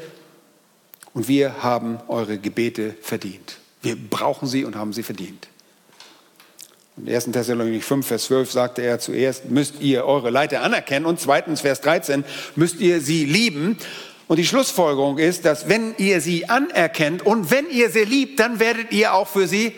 und 1.13 1.27
wir 1.27 1.63
haben 1.63 1.99
eure 2.07 2.37
Gebete 2.37 2.95
verdient. 3.01 3.57
Wir 3.81 3.97
brauchen 3.97 4.47
sie 4.47 4.63
und 4.63 4.75
haben 4.75 4.93
sie 4.93 5.03
verdient. 5.03 5.49
In 6.95 7.13
1. 7.13 7.25
Thessalonik 7.31 7.83
5, 7.83 8.05
Vers 8.05 8.25
12 8.25 8.51
sagte 8.51 8.83
er 8.83 8.99
zuerst, 8.99 9.49
müsst 9.49 9.81
ihr 9.81 10.05
eure 10.05 10.29
Leiter 10.29 10.61
anerkennen 10.61 11.07
und 11.07 11.19
zweitens, 11.19 11.61
Vers 11.61 11.81
13, 11.81 12.23
müsst 12.55 12.79
ihr 12.79 13.01
sie 13.01 13.25
lieben 13.25 13.77
und 14.27 14.37
die 14.37 14.45
Schlussfolgerung 14.45 15.17
ist, 15.17 15.45
dass 15.45 15.67
wenn 15.67 15.95
ihr 15.97 16.21
sie 16.21 16.49
anerkennt 16.49 17.25
und 17.25 17.51
wenn 17.51 17.69
ihr 17.69 17.89
sie 17.89 18.05
liebt, 18.05 18.39
dann 18.39 18.59
werdet 18.59 18.91
ihr 18.91 19.13
auch 19.13 19.27
für 19.27 19.47
sie 19.47 19.73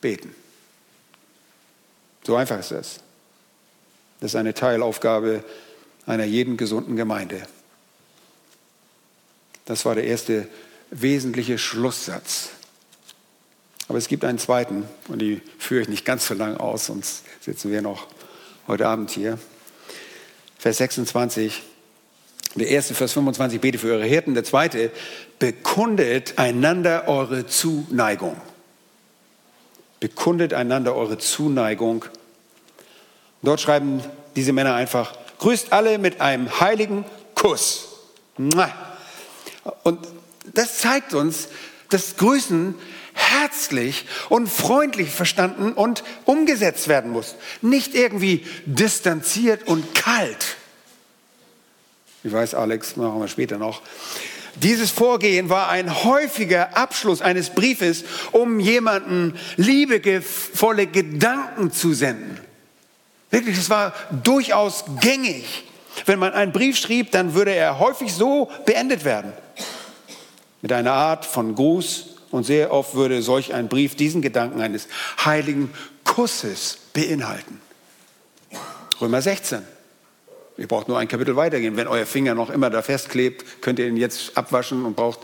beten. 0.00 0.34
So 2.24 2.36
einfach 2.36 2.60
ist 2.60 2.70
das. 2.70 3.00
Das 4.20 4.32
ist 4.32 4.36
eine 4.36 4.54
Teilaufgabe 4.54 5.44
einer 6.06 6.24
jeden 6.24 6.56
gesunden 6.56 6.96
Gemeinde. 6.96 7.42
Das 9.64 9.84
war 9.84 9.94
der 9.94 10.04
erste 10.04 10.48
wesentliche 10.90 11.58
Schlusssatz. 11.58 12.50
Aber 13.88 13.98
es 13.98 14.08
gibt 14.08 14.24
einen 14.24 14.38
zweiten, 14.38 14.84
und 15.08 15.20
die 15.20 15.40
führe 15.58 15.82
ich 15.82 15.88
nicht 15.88 16.04
ganz 16.04 16.26
so 16.26 16.34
lang 16.34 16.56
aus, 16.56 16.86
sonst 16.86 17.24
sitzen 17.40 17.70
wir 17.70 17.82
noch 17.82 18.06
heute 18.66 18.86
Abend 18.86 19.10
hier. 19.10 19.38
Vers 20.58 20.78
26. 20.78 21.62
Der 22.54 22.68
erste, 22.68 22.94
Vers 22.94 23.12
25, 23.12 23.60
bete 23.60 23.78
für 23.78 23.92
eure 23.92 24.04
Hirten. 24.04 24.34
Der 24.34 24.44
zweite, 24.44 24.90
bekundet 25.38 26.38
einander 26.38 27.06
eure 27.06 27.46
Zuneigung. 27.46 28.36
Bekundet 30.00 30.54
einander 30.54 30.94
eure 30.94 31.18
Zuneigung. 31.18 32.04
Dort 33.42 33.60
schreiben 33.60 34.02
diese 34.36 34.52
Männer 34.52 34.74
einfach, 34.74 35.12
grüßt 35.38 35.72
alle 35.72 35.98
mit 35.98 36.20
einem 36.20 36.60
heiligen 36.60 37.04
Kuss. 37.34 37.88
Und 38.36 39.98
das 40.54 40.78
zeigt 40.78 41.14
uns, 41.14 41.48
dass 41.90 42.16
Grüßen 42.16 42.74
herzlich 43.12 44.06
und 44.28 44.48
freundlich 44.48 45.10
verstanden 45.10 45.72
und 45.72 46.04
umgesetzt 46.24 46.88
werden 46.88 47.10
muss. 47.10 47.34
Nicht 47.62 47.94
irgendwie 47.94 48.46
distanziert 48.64 49.66
und 49.66 49.94
kalt. 49.94 50.57
Ich 52.24 52.32
weiß, 52.32 52.54
Alex, 52.54 52.96
machen 52.96 53.20
wir 53.20 53.28
später 53.28 53.58
noch. 53.58 53.82
Dieses 54.56 54.90
Vorgehen 54.90 55.50
war 55.50 55.68
ein 55.68 56.04
häufiger 56.04 56.76
Abschluss 56.76 57.22
eines 57.22 57.50
Briefes, 57.50 58.04
um 58.32 58.58
jemanden 58.58 59.38
liebevolle 59.56 60.88
Gedanken 60.88 61.70
zu 61.70 61.94
senden. 61.94 62.38
Wirklich, 63.30 63.56
es 63.56 63.70
war 63.70 63.92
durchaus 64.24 64.84
gängig. 65.00 65.64
Wenn 66.06 66.18
man 66.18 66.32
einen 66.32 66.52
Brief 66.52 66.76
schrieb, 66.76 67.12
dann 67.12 67.34
würde 67.34 67.54
er 67.54 67.78
häufig 67.78 68.12
so 68.12 68.50
beendet 68.64 69.04
werden. 69.04 69.32
Mit 70.60 70.72
einer 70.72 70.92
Art 70.92 71.24
von 71.24 71.54
Gruß. 71.54 72.16
Und 72.30 72.44
sehr 72.44 72.72
oft 72.72 72.94
würde 72.94 73.22
solch 73.22 73.54
ein 73.54 73.68
Brief 73.68 73.94
diesen 73.96 74.20
Gedanken 74.20 74.60
eines 74.60 74.88
heiligen 75.24 75.72
Kusses 76.04 76.78
beinhalten. 76.92 77.60
Römer 79.00 79.22
16. 79.22 79.62
Ihr 80.58 80.66
braucht 80.66 80.88
nur 80.88 80.98
ein 80.98 81.06
Kapitel 81.06 81.36
weitergehen. 81.36 81.76
Wenn 81.76 81.86
euer 81.86 82.04
Finger 82.04 82.34
noch 82.34 82.50
immer 82.50 82.68
da 82.68 82.82
festklebt, 82.82 83.62
könnt 83.62 83.78
ihr 83.78 83.86
ihn 83.86 83.96
jetzt 83.96 84.36
abwaschen 84.36 84.84
und 84.84 84.96
braucht 84.96 85.20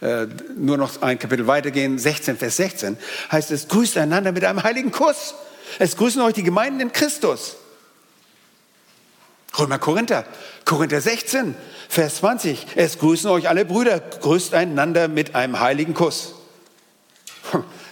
äh, 0.00 0.28
nur 0.56 0.76
noch 0.76 1.02
ein 1.02 1.18
Kapitel 1.18 1.48
weitergehen. 1.48 1.98
16, 1.98 2.36
Vers 2.36 2.56
16 2.56 2.96
heißt 3.32 3.50
es, 3.50 3.66
grüßt 3.66 3.98
einander 3.98 4.30
mit 4.30 4.44
einem 4.44 4.62
heiligen 4.62 4.92
Kuss. 4.92 5.34
Es 5.80 5.96
grüßen 5.96 6.22
euch 6.22 6.34
die 6.34 6.44
Gemeinden 6.44 6.78
in 6.78 6.92
Christus. 6.92 7.56
Römer 9.58 9.80
Korinther, 9.80 10.24
Korinther 10.64 11.00
16, 11.00 11.56
Vers 11.88 12.16
20. 12.18 12.66
Es 12.76 12.98
grüßen 13.00 13.28
euch 13.28 13.48
alle 13.48 13.64
Brüder, 13.64 13.98
grüßt 13.98 14.54
einander 14.54 15.08
mit 15.08 15.34
einem 15.34 15.58
heiligen 15.58 15.94
Kuss. 15.94 16.34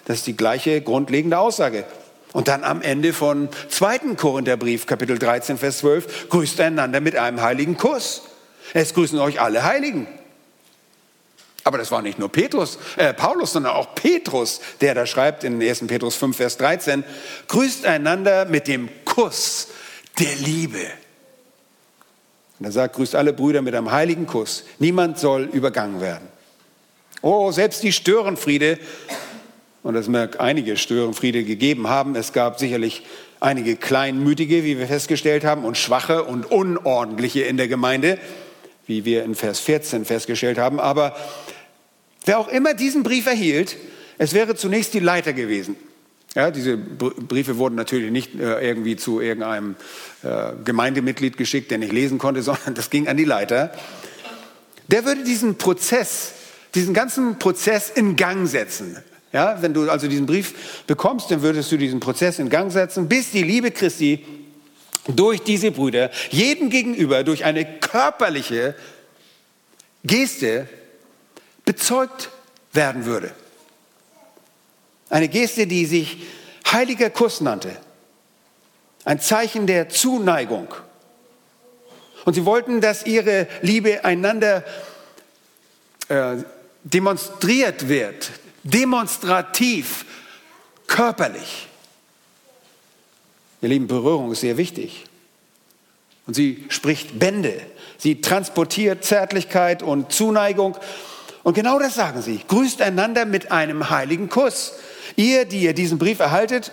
Das 0.04 0.18
ist 0.18 0.26
die 0.26 0.36
gleiche 0.36 0.80
grundlegende 0.80 1.38
Aussage. 1.38 1.86
Und 2.34 2.48
dann 2.48 2.64
am 2.64 2.82
Ende 2.82 3.12
von 3.12 3.48
2. 3.68 4.16
Korintherbrief, 4.16 4.86
Kapitel 4.86 5.20
13, 5.20 5.56
Vers 5.56 5.78
12, 5.78 6.28
grüßt 6.30 6.60
einander 6.60 7.00
mit 7.00 7.14
einem 7.14 7.40
heiligen 7.40 7.76
Kuss. 7.76 8.22
Es 8.72 8.92
grüßen 8.92 9.20
euch 9.20 9.40
alle 9.40 9.62
Heiligen. 9.62 10.08
Aber 11.62 11.78
das 11.78 11.92
war 11.92 12.02
nicht 12.02 12.18
nur 12.18 12.30
Petrus, 12.30 12.76
äh, 12.96 13.14
Paulus, 13.14 13.52
sondern 13.52 13.74
auch 13.74 13.94
Petrus, 13.94 14.60
der 14.80 14.96
da 14.96 15.06
schreibt 15.06 15.44
in 15.44 15.62
1. 15.62 15.86
Petrus 15.86 16.16
5, 16.16 16.36
Vers 16.36 16.56
13, 16.56 17.04
grüßt 17.46 17.86
einander 17.86 18.46
mit 18.46 18.66
dem 18.66 18.88
Kuss 19.04 19.68
der 20.18 20.34
Liebe. 20.34 20.84
Und 22.58 22.66
er 22.66 22.72
sagt, 22.72 22.96
grüßt 22.96 23.14
alle 23.14 23.32
Brüder 23.32 23.62
mit 23.62 23.76
einem 23.76 23.92
heiligen 23.92 24.26
Kuss. 24.26 24.64
Niemand 24.80 25.20
soll 25.20 25.44
übergangen 25.44 26.00
werden. 26.00 26.26
Oh, 27.22 27.52
selbst 27.52 27.84
die 27.84 27.92
Störenfriede 27.92 28.80
und 29.84 29.94
es 29.94 30.08
mag 30.08 30.40
einige 30.40 30.76
Störenfriede 30.76 31.44
gegeben 31.44 31.88
haben. 31.88 32.16
Es 32.16 32.32
gab 32.32 32.58
sicherlich 32.58 33.04
einige 33.38 33.76
Kleinmütige, 33.76 34.64
wie 34.64 34.78
wir 34.78 34.88
festgestellt 34.88 35.44
haben, 35.44 35.64
und 35.64 35.78
Schwache 35.78 36.24
und 36.24 36.50
Unordentliche 36.50 37.42
in 37.42 37.56
der 37.56 37.68
Gemeinde. 37.68 38.18
wie 38.86 39.04
wir 39.06 39.24
in 39.24 39.34
Vers 39.34 39.60
14 39.60 40.04
festgestellt 40.04 40.58
haben. 40.58 40.78
Aber 40.78 41.16
wer 42.26 42.38
auch 42.38 42.48
immer 42.48 42.74
diesen 42.74 43.02
Brief 43.02 43.26
erhielt, 43.26 43.76
es 44.18 44.34
wäre 44.34 44.56
zunächst 44.56 44.92
die 44.92 45.00
Leiter 45.00 45.32
gewesen. 45.32 45.76
Ja, 46.34 46.50
diese 46.50 46.76
Briefe 46.76 47.58
wurden 47.58 47.76
natürlich 47.76 48.10
nicht 48.10 48.38
äh, 48.38 48.60
irgendwie 48.60 48.96
zu 48.96 49.20
irgendeinem 49.20 49.76
äh, 50.22 50.52
Gemeindemitglied 50.64 51.36
geschickt, 51.36 51.70
der 51.70 51.78
nicht 51.78 51.92
lesen 51.92 52.18
konnte, 52.18 52.42
sondern 52.42 52.74
das 52.74 52.90
ging 52.90 53.08
an 53.08 53.16
die 53.16 53.24
Leiter. 53.24 53.72
Der 54.88 55.06
würde 55.06 55.24
diesen 55.24 55.56
Prozess, 55.56 56.32
diesen 56.74 56.92
ganzen 56.92 57.38
Prozess 57.38 57.88
in 57.88 58.16
Gang 58.16 58.46
setzen. 58.46 58.98
Ja, 59.34 59.60
wenn 59.60 59.74
du 59.74 59.90
also 59.90 60.06
diesen 60.06 60.26
Brief 60.26 60.84
bekommst, 60.86 61.28
dann 61.32 61.42
würdest 61.42 61.72
du 61.72 61.76
diesen 61.76 61.98
Prozess 61.98 62.38
in 62.38 62.48
Gang 62.48 62.70
setzen, 62.70 63.08
bis 63.08 63.32
die 63.32 63.42
Liebe 63.42 63.72
Christi 63.72 64.24
durch 65.08 65.42
diese 65.42 65.72
Brüder 65.72 66.12
jedem 66.30 66.70
gegenüber 66.70 67.24
durch 67.24 67.44
eine 67.44 67.64
körperliche 67.80 68.76
Geste 70.04 70.68
bezeugt 71.64 72.30
werden 72.72 73.06
würde. 73.06 73.32
Eine 75.10 75.26
Geste, 75.26 75.66
die 75.66 75.84
sich 75.86 76.18
heiliger 76.70 77.10
Kuss 77.10 77.40
nannte. 77.40 77.76
Ein 79.04 79.18
Zeichen 79.18 79.66
der 79.66 79.88
Zuneigung. 79.88 80.68
Und 82.24 82.34
sie 82.34 82.44
wollten, 82.44 82.80
dass 82.80 83.04
ihre 83.04 83.48
Liebe 83.62 84.04
einander 84.04 84.62
äh, 86.08 86.36
demonstriert 86.84 87.88
wird, 87.88 88.30
demonstrativ, 88.64 90.04
körperlich. 90.86 91.68
Ihr 93.62 93.68
Lieben, 93.68 93.86
Berührung 93.86 94.32
ist 94.32 94.40
sehr 94.40 94.56
wichtig. 94.56 95.04
Und 96.26 96.34
sie 96.34 96.64
spricht 96.68 97.18
Bände. 97.18 97.60
Sie 97.98 98.20
transportiert 98.20 99.04
Zärtlichkeit 99.04 99.82
und 99.82 100.12
Zuneigung. 100.12 100.76
Und 101.42 101.54
genau 101.54 101.78
das 101.78 101.94
sagen 101.94 102.22
sie. 102.22 102.40
Grüßt 102.48 102.82
einander 102.82 103.26
mit 103.26 103.52
einem 103.52 103.90
heiligen 103.90 104.28
Kuss. 104.28 104.72
Ihr, 105.16 105.44
die 105.44 105.60
ihr 105.60 105.74
diesen 105.74 105.98
Brief 105.98 106.18
erhaltet, 106.18 106.72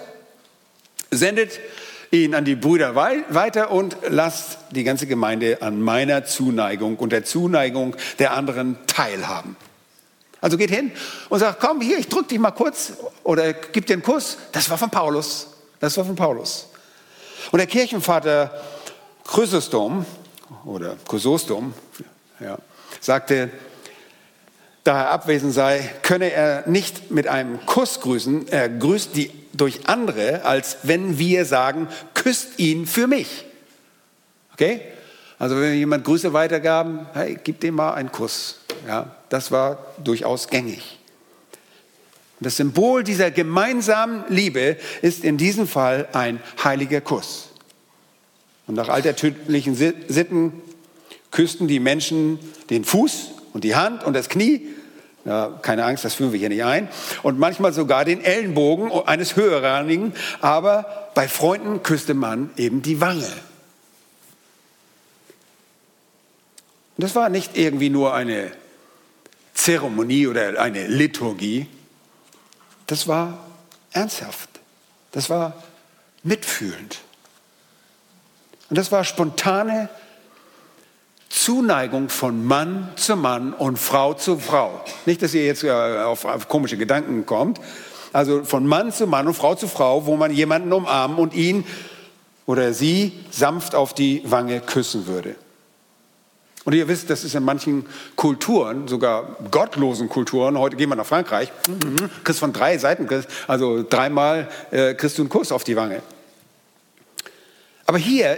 sendet 1.12 1.60
ihn 2.12 2.36
an 2.36 2.46
die 2.46 2.56
Brüder 2.56 2.96
weiter 2.96 3.72
und 3.72 3.96
lasst 4.10 4.58
die 4.72 4.84
ganze 4.84 5.08
Gemeinde 5.08 5.62
an 5.62 5.82
meiner 5.82 6.26
Zuneigung 6.26 6.98
und 6.98 7.12
der 7.12 7.24
Zuneigung 7.24 7.96
der 8.20 8.34
anderen 8.34 8.78
teilhaben. 8.88 9.56
Also 10.42 10.58
geht 10.58 10.72
hin 10.72 10.92
und 11.30 11.39
sagt, 11.39 11.60
komm 11.60 11.82
hier, 11.82 12.00
ich 12.00 12.10
drück 12.10 12.28
dich 12.28 12.39
mal 12.39 12.52
kurz 12.52 12.94
oder 13.24 13.54
gib 13.54 13.86
dir 13.86 13.94
einen 13.94 14.04
Kuss. 14.04 14.38
Das 14.52 14.70
war 14.70 14.78
von 14.78 14.89
Paulus. 14.89 15.48
Das 15.80 15.96
war 15.98 16.04
von 16.04 16.16
Paulus. 16.16 16.68
Und 17.52 17.60
der 17.60 17.68
Kirchenvater 17.68 18.52
Chrysostom 19.24 20.06
oder 20.66 20.98
Chrysostom 21.08 21.74
ja, 22.39 22.58
sagte, 23.00 23.52
da 24.84 25.04
er 25.04 25.12
abwesend 25.12 25.54
sei, 25.54 25.94
könne 26.02 26.32
er 26.32 26.68
nicht 26.68 27.12
mit 27.12 27.28
einem 27.28 27.64
Kuss 27.68 28.00
grüßen. 28.00 28.48
Er 28.48 28.68
grüßt 28.68 29.16
die 29.16 29.32
durch 29.54 29.88
andere, 29.88 30.44
als 30.44 30.78
wenn 30.84 31.20
wir 31.20 31.46
sagen, 31.46 31.88
küsst 32.16 32.58
ihn 32.58 32.88
für 32.88 33.06
mich. 33.06 33.46
Okay? 34.54 34.82
Also 35.38 35.60
wenn 35.60 35.76
jemand 35.76 36.04
Grüße 36.04 36.34
weitergaben, 36.34 37.06
hey, 37.14 37.38
gib 37.44 37.60
dem 37.60 37.76
mal 37.76 37.94
einen 37.94 38.12
Kuss. 38.12 38.61
Ja, 38.88 39.15
das 39.29 39.51
war 39.51 39.77
durchaus 40.03 40.47
gängig. 40.47 40.99
Das 42.39 42.57
Symbol 42.57 43.03
dieser 43.03 43.29
gemeinsamen 43.29 44.23
Liebe 44.29 44.77
ist 45.03 45.23
in 45.23 45.38
diesem 45.38 45.67
Fall 45.67 46.07
ein 46.13 46.41
heiliger 46.63 46.99
Kuss. 46.99 47.49
Und 48.65 48.75
nach 48.75 48.89
altertümlichen 48.89 49.75
Sitten 49.75 50.53
küssten 51.29 51.67
die 51.67 51.79
Menschen 51.79 52.39
den 52.71 52.84
Fuß 52.84 53.32
und 53.53 53.63
die 53.63 53.75
Hand 53.75 54.03
und 54.03 54.13
das 54.13 54.27
Knie. 54.27 54.67
Ja, 55.23 55.59
keine 55.61 55.86
Angst, 55.86 56.03
das 56.03 56.15
führen 56.15 56.32
wir 56.32 56.39
hier 56.39 56.49
nicht 56.49 56.63
ein. 56.63 56.89
Und 57.21 57.38
manchmal 57.38 57.73
sogar 57.73 58.05
den 58.05 58.23
Ellenbogen 58.23 58.91
eines 59.05 59.36
Höherrangigen. 59.36 60.13
Aber 60.41 61.11
bei 61.13 61.27
Freunden 61.27 61.84
küsste 61.84 62.15
man 62.15 62.49
eben 62.57 62.82
die 62.82 63.01
Wange. 63.01 63.32
Und 66.97 67.03
das 67.03 67.15
war 67.15 67.29
nicht 67.29 67.55
irgendwie 67.55 67.91
nur 67.91 68.15
eine 68.15 68.51
Zeremonie 69.54 70.28
oder 70.28 70.60
eine 70.62 70.88
Liturgie. 70.88 71.68
Das 72.88 73.08
war 73.08 73.38
ernsthaft. 73.91 74.49
Das 75.12 75.30
war 75.30 75.62
mitfühlend. 76.24 76.99
Und 78.70 78.78
das 78.78 78.91
war 78.91 79.04
spontane 79.04 79.89
Zuneigung 81.30 82.10
von 82.10 82.45
Mann 82.45 82.89
zu 82.95 83.16
Mann 83.16 83.54
und 83.54 83.78
Frau 83.78 84.14
zu 84.14 84.38
Frau. 84.38 84.84
Nicht, 85.06 85.22
dass 85.22 85.34
ihr 85.34 85.45
jetzt 85.45 85.64
äh, 85.64 85.72
auf, 85.72 86.26
auf 86.26 86.47
komische 86.47 86.78
Gedanken 86.78 87.26
kommt. 87.26 87.60
Also 88.14 88.43
von 88.43 88.68
Mann 88.68 88.91
zu 88.91 89.08
Mann 89.08 89.28
und 89.28 89.34
Frau 89.34 89.56
zu 89.56 89.68
Frau, 89.68 90.06
wo 90.06 90.18
man 90.18 90.32
jemanden 90.32 90.74
umarmen 90.74 91.18
und 91.18 91.34
ihn 91.34 91.66
oder 92.45 92.74
sie 92.74 93.14
sanft 93.30 93.76
auf 93.76 93.93
die 93.93 94.22
Wange 94.26 94.60
küssen 94.60 95.08
würde. 95.08 95.36
Und 96.64 96.74
ihr 96.74 96.88
wisst, 96.88 97.09
das 97.09 97.24
ist 97.24 97.34
in 97.34 97.43
manchen 97.43 97.86
Kulturen, 98.16 98.88
sogar 98.88 99.36
gottlosen 99.49 100.09
Kulturen, 100.09 100.57
heute 100.59 100.76
gehen 100.76 100.89
wir 100.89 100.95
nach 100.95 101.05
Frankreich, 101.05 101.51
mhm, 101.68 102.09
kriegst 102.24 102.39
von 102.39 102.53
drei 102.53 102.78
Seiten, 102.78 103.07
also 103.47 103.84
dreimal 103.84 104.47
äh, 104.70 104.93
kriegst 104.93 105.18
du 105.18 105.24
einen 105.24 105.30
Kuss 105.30 105.51
auf 105.51 105.64
die 105.64 105.76
Wange. 105.76 106.03
Aber 107.88 107.97
hier 107.97 108.38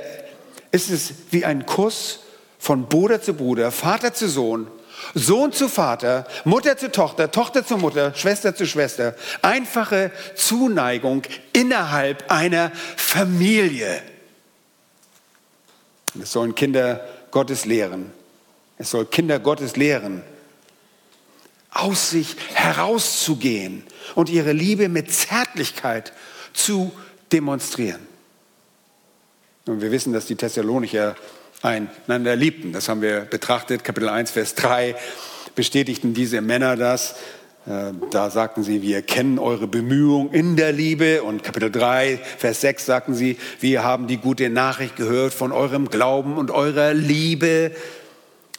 ist 0.71 0.89
es 0.89 1.13
wie 1.31 1.43
ein 1.43 1.65
Kuss 1.65 2.21
von 2.59 2.87
Bruder 2.87 3.21
zu 3.21 3.33
Bruder, 3.33 3.71
Vater 3.71 4.13
zu 4.13 4.29
Sohn, 4.29 4.67
Sohn 5.13 5.51
zu 5.51 5.67
Vater, 5.67 6.25
Mutter 6.45 6.77
zu 6.77 6.91
Tochter, 6.91 7.29
Tochter 7.29 7.65
zu 7.65 7.77
Mutter, 7.77 8.13
Schwester 8.15 8.55
zu 8.55 8.65
Schwester. 8.65 9.15
Einfache 9.41 10.11
Zuneigung 10.35 11.23
innerhalb 11.51 12.31
einer 12.31 12.71
Familie. 12.95 14.01
Es 16.21 16.31
sollen 16.31 16.55
Kinder 16.55 17.01
Gottes 17.33 17.65
lehren. 17.65 18.11
Es 18.77 18.91
soll 18.91 19.07
Kinder 19.07 19.39
Gottes 19.39 19.75
lehren, 19.75 20.21
aus 21.71 22.11
sich 22.11 22.35
herauszugehen 22.53 23.83
und 24.13 24.29
ihre 24.29 24.51
Liebe 24.51 24.87
mit 24.87 25.11
Zärtlichkeit 25.11 26.13
zu 26.53 26.91
demonstrieren. 27.31 28.01
Und 29.65 29.81
wir 29.81 29.91
wissen, 29.91 30.13
dass 30.13 30.27
die 30.27 30.35
Thessalonicher 30.35 31.15
einander 31.63 32.35
liebten. 32.35 32.71
Das 32.71 32.87
haben 32.87 33.01
wir 33.01 33.21
betrachtet. 33.21 33.83
Kapitel 33.83 34.09
1, 34.09 34.29
Vers 34.29 34.53
3 34.53 34.95
bestätigten 35.55 36.13
diese 36.13 36.39
Männer 36.39 36.75
das. 36.75 37.15
Äh, 37.65 37.93
da 38.11 38.29
sagten 38.29 38.63
sie, 38.63 38.81
wir 38.81 39.01
kennen 39.01 39.39
eure 39.39 39.67
Bemühungen 39.67 40.33
in 40.33 40.57
der 40.57 40.73
Liebe. 40.73 41.23
Und 41.23 41.43
Kapitel 41.43 41.71
3, 41.71 42.19
Vers 42.37 42.61
6 42.61 42.85
sagten 42.85 43.13
sie, 43.13 43.37
wir 43.61 43.83
haben 43.83 44.07
die 44.07 44.17
gute 44.17 44.49
Nachricht 44.49 44.97
gehört 44.97 45.33
von 45.33 45.51
eurem 45.51 45.89
Glauben 45.89 46.37
und 46.37 46.51
eurer 46.51 46.93
Liebe. 46.93 47.71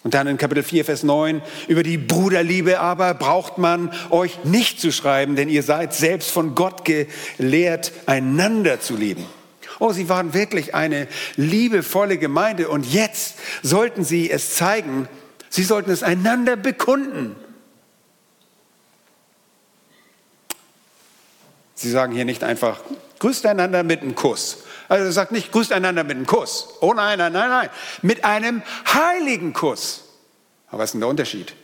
Und 0.05 0.15
dann 0.15 0.27
in 0.27 0.39
Kapitel 0.39 0.63
4, 0.63 0.87
Vers 0.87 1.03
9, 1.03 1.43
über 1.69 1.83
die 1.83 1.99
Bruderliebe 1.99 2.81
aber 2.81 3.15
braucht 3.15 3.59
man 3.59 3.91
euch 4.11 4.45
nicht 4.45 4.81
zu 4.81 4.91
schreiben, 4.91 5.37
denn 5.37 5.49
ihr 5.49 5.63
seid 5.63 5.95
selbst 5.95 6.31
von 6.31 6.55
Gott 6.55 6.85
gelehrt, 6.85 7.93
einander 8.07 8.81
zu 8.81 8.97
lieben. 8.97 9.25
Oh, 9.81 9.93
sie 9.93 10.09
waren 10.09 10.35
wirklich 10.35 10.75
eine 10.75 11.09
liebevolle 11.37 12.17
Gemeinde 12.17 12.69
und 12.69 12.87
jetzt 12.93 13.37
sollten 13.63 14.05
sie 14.05 14.31
es 14.31 14.55
zeigen, 14.55 15.09
sie 15.49 15.65
sollten 15.65 15.91
es 15.91 16.03
einander 16.03 16.57
bekunden. 16.57 17.35
Sie 21.85 21.91
sagen 21.91 22.14
hier 22.14 22.24
nicht 22.24 22.43
einfach, 22.43 22.80
grüßt 23.18 23.45
einander 23.45 23.82
mit 23.82 24.01
einem 24.01 24.14
Kuss. 24.14 24.61
Also 24.89 25.11
sagt 25.11 25.32
nicht, 25.32 25.53
grüßt 25.53 25.70
einander 25.70 26.03
mit 26.03 26.16
einem 26.16 26.24
Kuss. 26.24 26.68
Oh 26.80 26.95
nein, 26.95 27.18
nein, 27.18 27.35
nein, 27.35 27.51
nein. 27.51 27.68
Mit 28.01 28.24
einem 28.24 28.62
heiligen 28.87 29.53
Kuss. 29.53 30.01
Aber 30.68 30.78
was 30.78 30.87
ist 30.87 30.93
denn 30.95 31.03
der 31.03 31.11
Unterschied? 31.11 31.55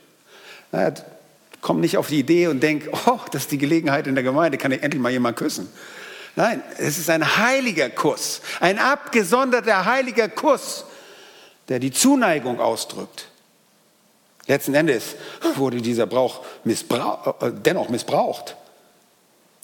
Naja, 0.72 0.92
komm 1.62 1.80
nicht 1.80 1.96
auf 1.96 2.08
die 2.08 2.18
Idee 2.18 2.48
und 2.48 2.62
denk, 2.62 2.86
oh, 3.06 3.18
das 3.32 3.44
ist 3.44 3.52
die 3.52 3.56
Gelegenheit 3.56 4.06
in 4.06 4.14
der 4.14 4.22
Gemeinde, 4.22 4.58
kann 4.58 4.72
ich 4.72 4.82
endlich 4.82 5.00
mal 5.00 5.10
jemand 5.10 5.38
küssen. 5.38 5.72
Nein, 6.36 6.62
es 6.76 6.98
ist 6.98 7.08
ein 7.08 7.38
heiliger 7.38 7.88
Kuss, 7.88 8.42
ein 8.60 8.78
abgesonderter 8.78 9.86
heiliger 9.86 10.28
Kuss, 10.28 10.84
der 11.70 11.78
die 11.78 11.92
Zuneigung 11.92 12.60
ausdrückt. 12.60 13.28
Letzten 14.48 14.74
Endes 14.74 15.16
wurde 15.54 15.80
dieser 15.80 16.04
Brauch 16.04 16.44
missbrauch, 16.64 17.40
äh, 17.40 17.52
dennoch 17.52 17.88
missbraucht. 17.88 18.56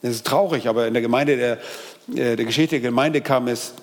Das 0.03 0.12
ist 0.12 0.26
traurig, 0.26 0.68
aber 0.68 0.86
in 0.86 0.94
der 0.94 1.03
Gemeinde, 1.03 1.36
der, 1.36 1.59
äh, 2.14 2.36
der 2.36 2.44
Geschichte 2.44 2.76
der 2.76 2.90
Gemeinde 2.90 3.20
kam 3.20 3.49
es 3.49 3.74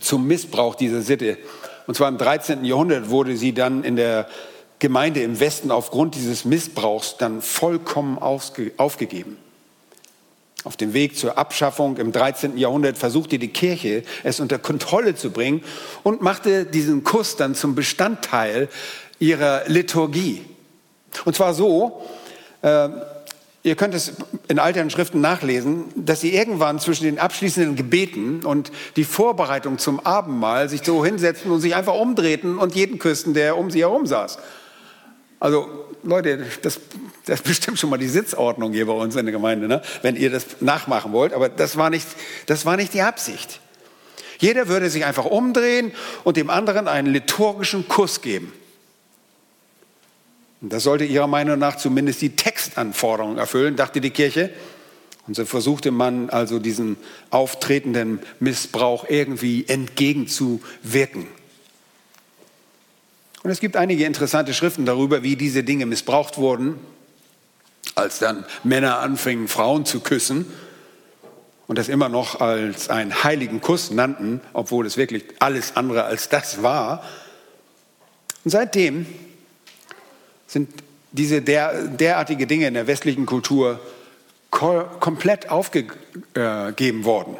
zum 0.00 0.26
Missbrauch 0.26 0.74
dieser 0.74 1.02
Sitte. 1.02 1.38
Und 1.86 1.96
zwar 1.96 2.08
im 2.08 2.18
13. 2.18 2.64
Jahrhundert 2.64 3.10
wurde 3.10 3.36
sie 3.36 3.52
dann 3.52 3.84
in 3.84 3.96
der 3.96 4.28
Gemeinde 4.78 5.22
im 5.22 5.38
Westen 5.38 5.70
aufgrund 5.70 6.14
dieses 6.14 6.44
Missbrauchs 6.44 7.16
dann 7.16 7.42
vollkommen 7.42 8.18
aufgegeben. 8.18 9.36
Auf 10.64 10.76
dem 10.76 10.92
Weg 10.92 11.16
zur 11.16 11.38
Abschaffung 11.38 11.96
im 11.96 12.12
13. 12.12 12.56
Jahrhundert 12.56 12.96
versuchte 12.96 13.38
die 13.38 13.48
Kirche, 13.48 14.04
es 14.22 14.38
unter 14.38 14.58
Kontrolle 14.58 15.16
zu 15.16 15.30
bringen 15.30 15.62
und 16.04 16.22
machte 16.22 16.64
diesen 16.64 17.02
Kuss 17.02 17.36
dann 17.36 17.56
zum 17.56 17.74
Bestandteil 17.74 18.68
ihrer 19.18 19.62
Liturgie. 19.66 20.44
Und 21.24 21.34
zwar 21.34 21.54
so, 21.54 22.02
äh, 22.62 22.88
ihr 23.62 23.76
könnt 23.76 23.94
es 23.94 24.12
in 24.48 24.58
alten 24.58 24.90
Schriften 24.90 25.20
nachlesen, 25.20 25.84
dass 25.94 26.20
sie 26.20 26.34
irgendwann 26.34 26.80
zwischen 26.80 27.04
den 27.04 27.18
abschließenden 27.18 27.76
Gebeten 27.76 28.44
und 28.44 28.72
die 28.96 29.04
Vorbereitung 29.04 29.78
zum 29.78 30.00
Abendmahl 30.00 30.68
sich 30.68 30.82
so 30.84 31.04
hinsetzten 31.04 31.50
und 31.50 31.60
sich 31.60 31.74
einfach 31.74 31.94
umdrehten 31.94 32.58
und 32.58 32.74
jeden 32.74 32.98
küssten, 32.98 33.34
der 33.34 33.56
um 33.56 33.70
sie 33.70 33.80
herum 33.80 34.06
saß. 34.06 34.38
Also 35.38 35.68
Leute, 36.02 36.44
das, 36.62 36.80
das 37.26 37.42
bestimmt 37.42 37.78
schon 37.78 37.90
mal 37.90 37.98
die 37.98 38.08
Sitzordnung 38.08 38.72
hier 38.72 38.86
bei 38.86 38.92
uns 38.92 39.14
in 39.14 39.26
der 39.26 39.32
Gemeinde, 39.32 39.68
ne? 39.68 39.82
wenn 40.02 40.16
ihr 40.16 40.30
das 40.30 40.46
nachmachen 40.60 41.12
wollt. 41.12 41.32
Aber 41.32 41.48
das 41.48 41.76
war, 41.76 41.90
nicht, 41.90 42.06
das 42.46 42.66
war 42.66 42.76
nicht 42.76 42.94
die 42.94 43.02
Absicht. 43.02 43.60
Jeder 44.38 44.66
würde 44.66 44.90
sich 44.90 45.04
einfach 45.04 45.24
umdrehen 45.24 45.92
und 46.24 46.36
dem 46.36 46.50
anderen 46.50 46.88
einen 46.88 47.12
liturgischen 47.12 47.86
Kuss 47.86 48.22
geben. 48.22 48.52
Und 50.62 50.72
das 50.72 50.84
sollte 50.84 51.04
ihrer 51.04 51.26
Meinung 51.26 51.58
nach 51.58 51.76
zumindest 51.76 52.22
die 52.22 52.36
Textanforderungen 52.36 53.36
erfüllen, 53.36 53.74
dachte 53.74 54.00
die 54.00 54.10
Kirche. 54.10 54.50
Und 55.26 55.34
so 55.34 55.44
versuchte 55.44 55.90
man 55.90 56.30
also 56.30 56.60
diesen 56.60 56.96
auftretenden 57.30 58.20
Missbrauch 58.38 59.04
irgendwie 59.08 59.66
entgegenzuwirken. 59.66 61.26
Und 63.42 63.50
es 63.50 63.58
gibt 63.58 63.76
einige 63.76 64.04
interessante 64.04 64.54
Schriften 64.54 64.86
darüber, 64.86 65.24
wie 65.24 65.34
diese 65.34 65.64
Dinge 65.64 65.84
missbraucht 65.84 66.38
wurden, 66.38 66.78
als 67.96 68.20
dann 68.20 68.44
Männer 68.62 69.00
anfingen, 69.00 69.48
Frauen 69.48 69.84
zu 69.84 69.98
küssen 69.98 70.46
und 71.66 71.76
das 71.76 71.88
immer 71.88 72.08
noch 72.08 72.40
als 72.40 72.88
einen 72.88 73.24
heiligen 73.24 73.60
Kuss 73.60 73.90
nannten, 73.90 74.40
obwohl 74.52 74.86
es 74.86 74.96
wirklich 74.96 75.24
alles 75.40 75.74
andere 75.74 76.04
als 76.04 76.28
das 76.28 76.62
war. 76.62 77.02
Und 78.44 78.52
seitdem 78.52 79.06
sind 80.52 80.68
diese 81.12 81.42
der, 81.42 81.86
derartige 81.88 82.46
Dinge 82.46 82.66
in 82.66 82.74
der 82.74 82.86
westlichen 82.86 83.26
Kultur 83.26 83.80
komplett 84.50 85.48
aufgegeben 85.48 87.04
worden. 87.04 87.36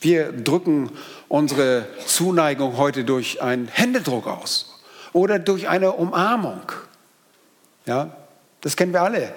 Wir 0.00 0.32
drücken 0.32 0.90
unsere 1.28 1.86
Zuneigung 2.06 2.76
heute 2.76 3.04
durch 3.04 3.42
einen 3.42 3.66
Händedruck 3.66 4.26
aus 4.26 4.78
oder 5.12 5.38
durch 5.38 5.68
eine 5.68 5.92
Umarmung. 5.92 6.62
Ja, 7.86 8.16
das 8.60 8.76
kennen 8.76 8.92
wir 8.92 9.02
alle. 9.02 9.32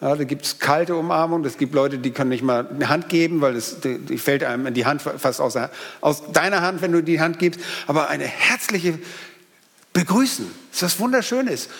Ja, 0.00 0.14
da 0.14 0.24
gibt 0.24 0.44
es 0.44 0.58
kalte 0.58 0.94
Umarmung, 0.94 1.44
es 1.44 1.58
gibt 1.58 1.74
Leute, 1.74 1.98
die 1.98 2.10
können 2.12 2.28
nicht 2.28 2.44
mal 2.44 2.68
eine 2.68 2.88
Hand 2.88 3.08
geben, 3.08 3.40
weil 3.40 3.56
es, 3.56 3.80
die, 3.80 3.98
die 3.98 4.18
fällt 4.18 4.44
einem 4.44 4.66
in 4.66 4.74
die 4.74 4.86
Hand 4.86 5.02
fast 5.02 5.40
aus, 5.40 5.56
aus 6.00 6.32
deiner 6.32 6.60
Hand, 6.60 6.82
wenn 6.82 6.92
du 6.92 7.02
die 7.02 7.20
Hand 7.20 7.38
gibst. 7.38 7.60
Aber 7.86 8.08
eine 8.08 8.24
herzliche 8.24 8.98
begrüßen. 9.92 10.65
Das 10.80 10.94
ist. 10.94 11.70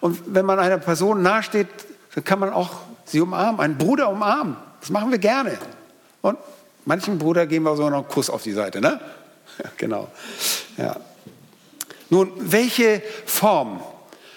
Und 0.00 0.34
wenn 0.34 0.46
man 0.46 0.58
einer 0.58 0.78
Person 0.78 1.22
nahesteht, 1.22 1.68
dann 2.14 2.24
kann 2.24 2.38
man 2.38 2.52
auch 2.52 2.70
sie 3.04 3.20
umarmen, 3.20 3.60
einen 3.60 3.78
Bruder 3.78 4.08
umarmen. 4.08 4.56
Das 4.80 4.90
machen 4.90 5.10
wir 5.10 5.18
gerne. 5.18 5.58
Und 6.22 6.38
manchen 6.84 7.18
Bruder 7.18 7.46
geben 7.46 7.64
wir 7.64 7.76
so 7.76 7.88
noch 7.90 7.98
einen 7.98 8.08
Kuss 8.08 8.30
auf 8.30 8.42
die 8.42 8.52
Seite, 8.52 8.80
ne? 8.80 9.00
Genau. 9.76 10.08
Ja. 10.76 10.96
Nun, 12.10 12.32
welche 12.38 13.02
Form 13.26 13.82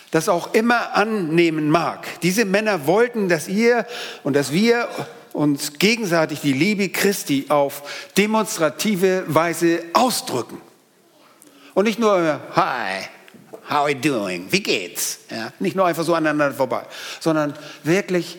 das 0.10 0.28
auch 0.28 0.54
immer 0.54 0.96
annehmen 0.96 1.70
mag, 1.70 2.06
diese 2.22 2.44
Männer 2.44 2.86
wollten, 2.86 3.30
dass 3.30 3.48
ihr 3.48 3.86
und 4.24 4.36
dass 4.36 4.52
wir 4.52 4.90
uns 5.32 5.74
gegenseitig 5.80 6.42
die 6.42 6.52
Liebe 6.52 6.90
Christi 6.90 7.46
auf 7.48 8.10
demonstrative 8.18 9.24
Weise 9.28 9.84
ausdrücken. 9.94 10.60
Und 11.74 11.86
nicht 11.86 12.00
nur, 12.00 12.42
hi, 12.54 13.06
how 13.72 13.84
are 13.84 13.92
you 13.92 14.00
doing? 14.00 14.52
Wie 14.52 14.62
geht's? 14.62 15.20
Ja, 15.32 15.54
nicht 15.60 15.76
nur 15.76 15.86
einfach 15.86 16.04
so 16.04 16.14
aneinander 16.14 16.54
vorbei, 16.54 16.86
sondern 17.22 17.54
wirklich 17.84 18.38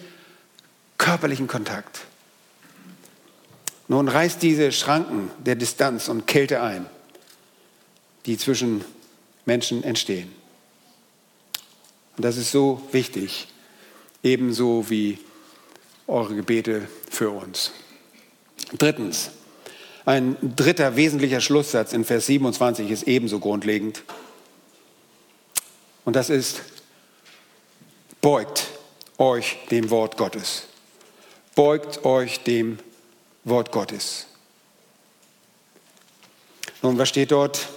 körperlichen 0.98 1.46
Kontakt. 1.48 2.02
Nun 3.88 4.08
reißt 4.08 4.42
diese 4.42 4.70
Schranken 4.72 5.30
der 5.38 5.56
Distanz 5.56 6.08
und 6.08 6.26
Kälte 6.26 6.60
ein, 6.60 6.86
die 8.26 8.36
zwischen 8.36 8.84
Menschen 9.46 9.82
entstehen. 9.82 10.30
Und 12.16 12.24
das 12.24 12.36
ist 12.36 12.52
so 12.52 12.86
wichtig, 12.92 13.48
ebenso 14.22 14.88
wie 14.90 15.18
eure 16.06 16.34
Gebete 16.34 16.88
für 17.10 17.30
uns. 17.30 17.72
Drittens, 18.78 19.30
ein 20.04 20.36
dritter 20.56 20.96
wesentlicher 20.96 21.40
Schlusssatz 21.40 21.92
in 21.92 22.04
Vers 22.04 22.26
27 22.26 22.90
ist 22.90 23.04
ebenso 23.04 23.38
grundlegend. 23.38 24.02
Und 26.04 26.16
das 26.16 26.30
ist, 26.30 26.62
beugt 28.20 28.66
euch 29.18 29.58
dem 29.70 29.90
Wort 29.90 30.16
Gottes. 30.16 30.64
Beugt 31.54 32.04
euch 32.04 32.42
dem 32.44 32.78
Wort 33.44 33.70
Gottes. 33.72 34.26
Nun, 36.82 36.98
was 36.98 37.08
steht 37.08 37.30
dort 37.30 37.68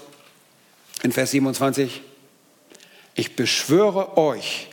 in 1.03 1.11
Vers 1.11 1.31
27? 1.31 2.01
Ich 3.13 3.35
beschwöre 3.35 4.17
euch, 4.17 4.69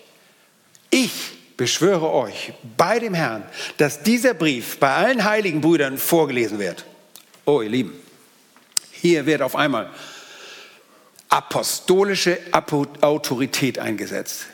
ich 0.90 1.56
beschwöre 1.56 2.10
euch 2.10 2.52
bei 2.76 2.98
dem 2.98 3.14
Herrn, 3.14 3.44
dass 3.76 4.02
dieser 4.02 4.34
Brief 4.34 4.78
bei 4.78 4.94
allen 4.94 5.24
heiligen 5.24 5.60
Brüdern 5.60 5.98
vorgelesen 5.98 6.58
wird. 6.58 6.84
Oh, 7.44 7.60
ihr 7.60 7.68
Lieben, 7.68 7.92
hier 8.90 9.26
wird 9.26 9.42
auf 9.42 9.54
einmal 9.54 9.90
apostolische 11.32 12.38
Autorität 13.00 13.78
eingesetzt. 13.78 14.46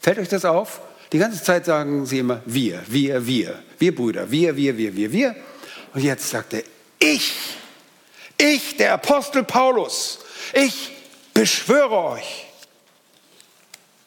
Fällt 0.00 0.18
euch 0.18 0.28
das 0.28 0.44
auf? 0.44 0.80
Die 1.12 1.18
ganze 1.18 1.42
Zeit 1.42 1.64
sagen 1.64 2.06
sie 2.06 2.18
immer 2.18 2.42
wir, 2.44 2.82
wir, 2.88 3.24
wir, 3.26 3.58
wir 3.78 3.94
Brüder, 3.94 4.28
wir, 4.30 4.56
wir, 4.56 4.76
wir, 4.76 4.96
wir, 4.96 5.12
wir. 5.12 5.36
Und 5.94 6.02
jetzt 6.02 6.28
sagt 6.28 6.54
er, 6.54 6.62
ich, 6.98 7.32
ich, 8.36 8.76
der 8.76 8.94
Apostel 8.94 9.44
Paulus, 9.44 10.18
ich 10.54 10.90
beschwöre 11.34 11.96
euch. 11.96 12.46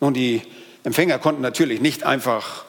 Nun, 0.02 0.14
die 0.14 0.42
Empfänger 0.84 1.18
konnten 1.18 1.42
natürlich 1.42 1.80
nicht 1.80 2.04
einfach 2.04 2.66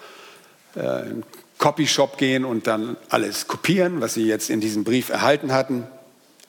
äh, 0.76 0.80
in 0.80 0.86
einen 0.86 1.24
Copyshop 1.59 2.16
gehen 2.16 2.45
und 2.45 2.68
dann 2.68 2.97
alles 3.09 3.49
kopieren, 3.49 4.01
was 4.01 4.14
sie 4.14 4.26
jetzt 4.26 4.51
in 4.51 4.61
diesem 4.61 4.84
Brief 4.84 5.09
erhalten 5.09 5.53
hatten. 5.53 5.88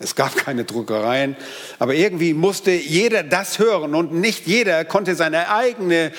Es 0.04 0.16
gab 0.16 0.36
keine 0.36 0.66
Druckereien, 0.66 1.36
aber 1.80 1.96
irgendwie 1.96 2.34
musste 2.34 2.72
jeder 2.72 3.24
das 3.24 3.60
hören 3.60 3.96
und 3.96 4.14
nicht 4.14 4.46
jeder 4.46 4.86
konnte 4.86 5.16
seine 5.16 5.50
eigene 5.50 6.12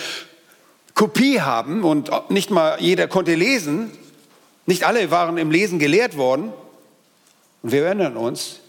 Kopie 0.95 1.41
haben 1.41 1.85
und 1.85 2.11
nicht 2.31 2.51
mal 2.51 2.79
jeder 2.81 3.09
konnte 3.09 3.35
lesen. 3.35 3.91
Nicht 4.67 4.85
alle 4.85 5.11
waren 5.11 5.37
im 5.39 5.51
Lesen 5.51 5.79
gelehrt 5.79 6.17
worden. 6.17 6.53
Und 7.63 7.73
wir 7.73 7.85
erinnern 7.85 8.17
uns, 8.17 8.61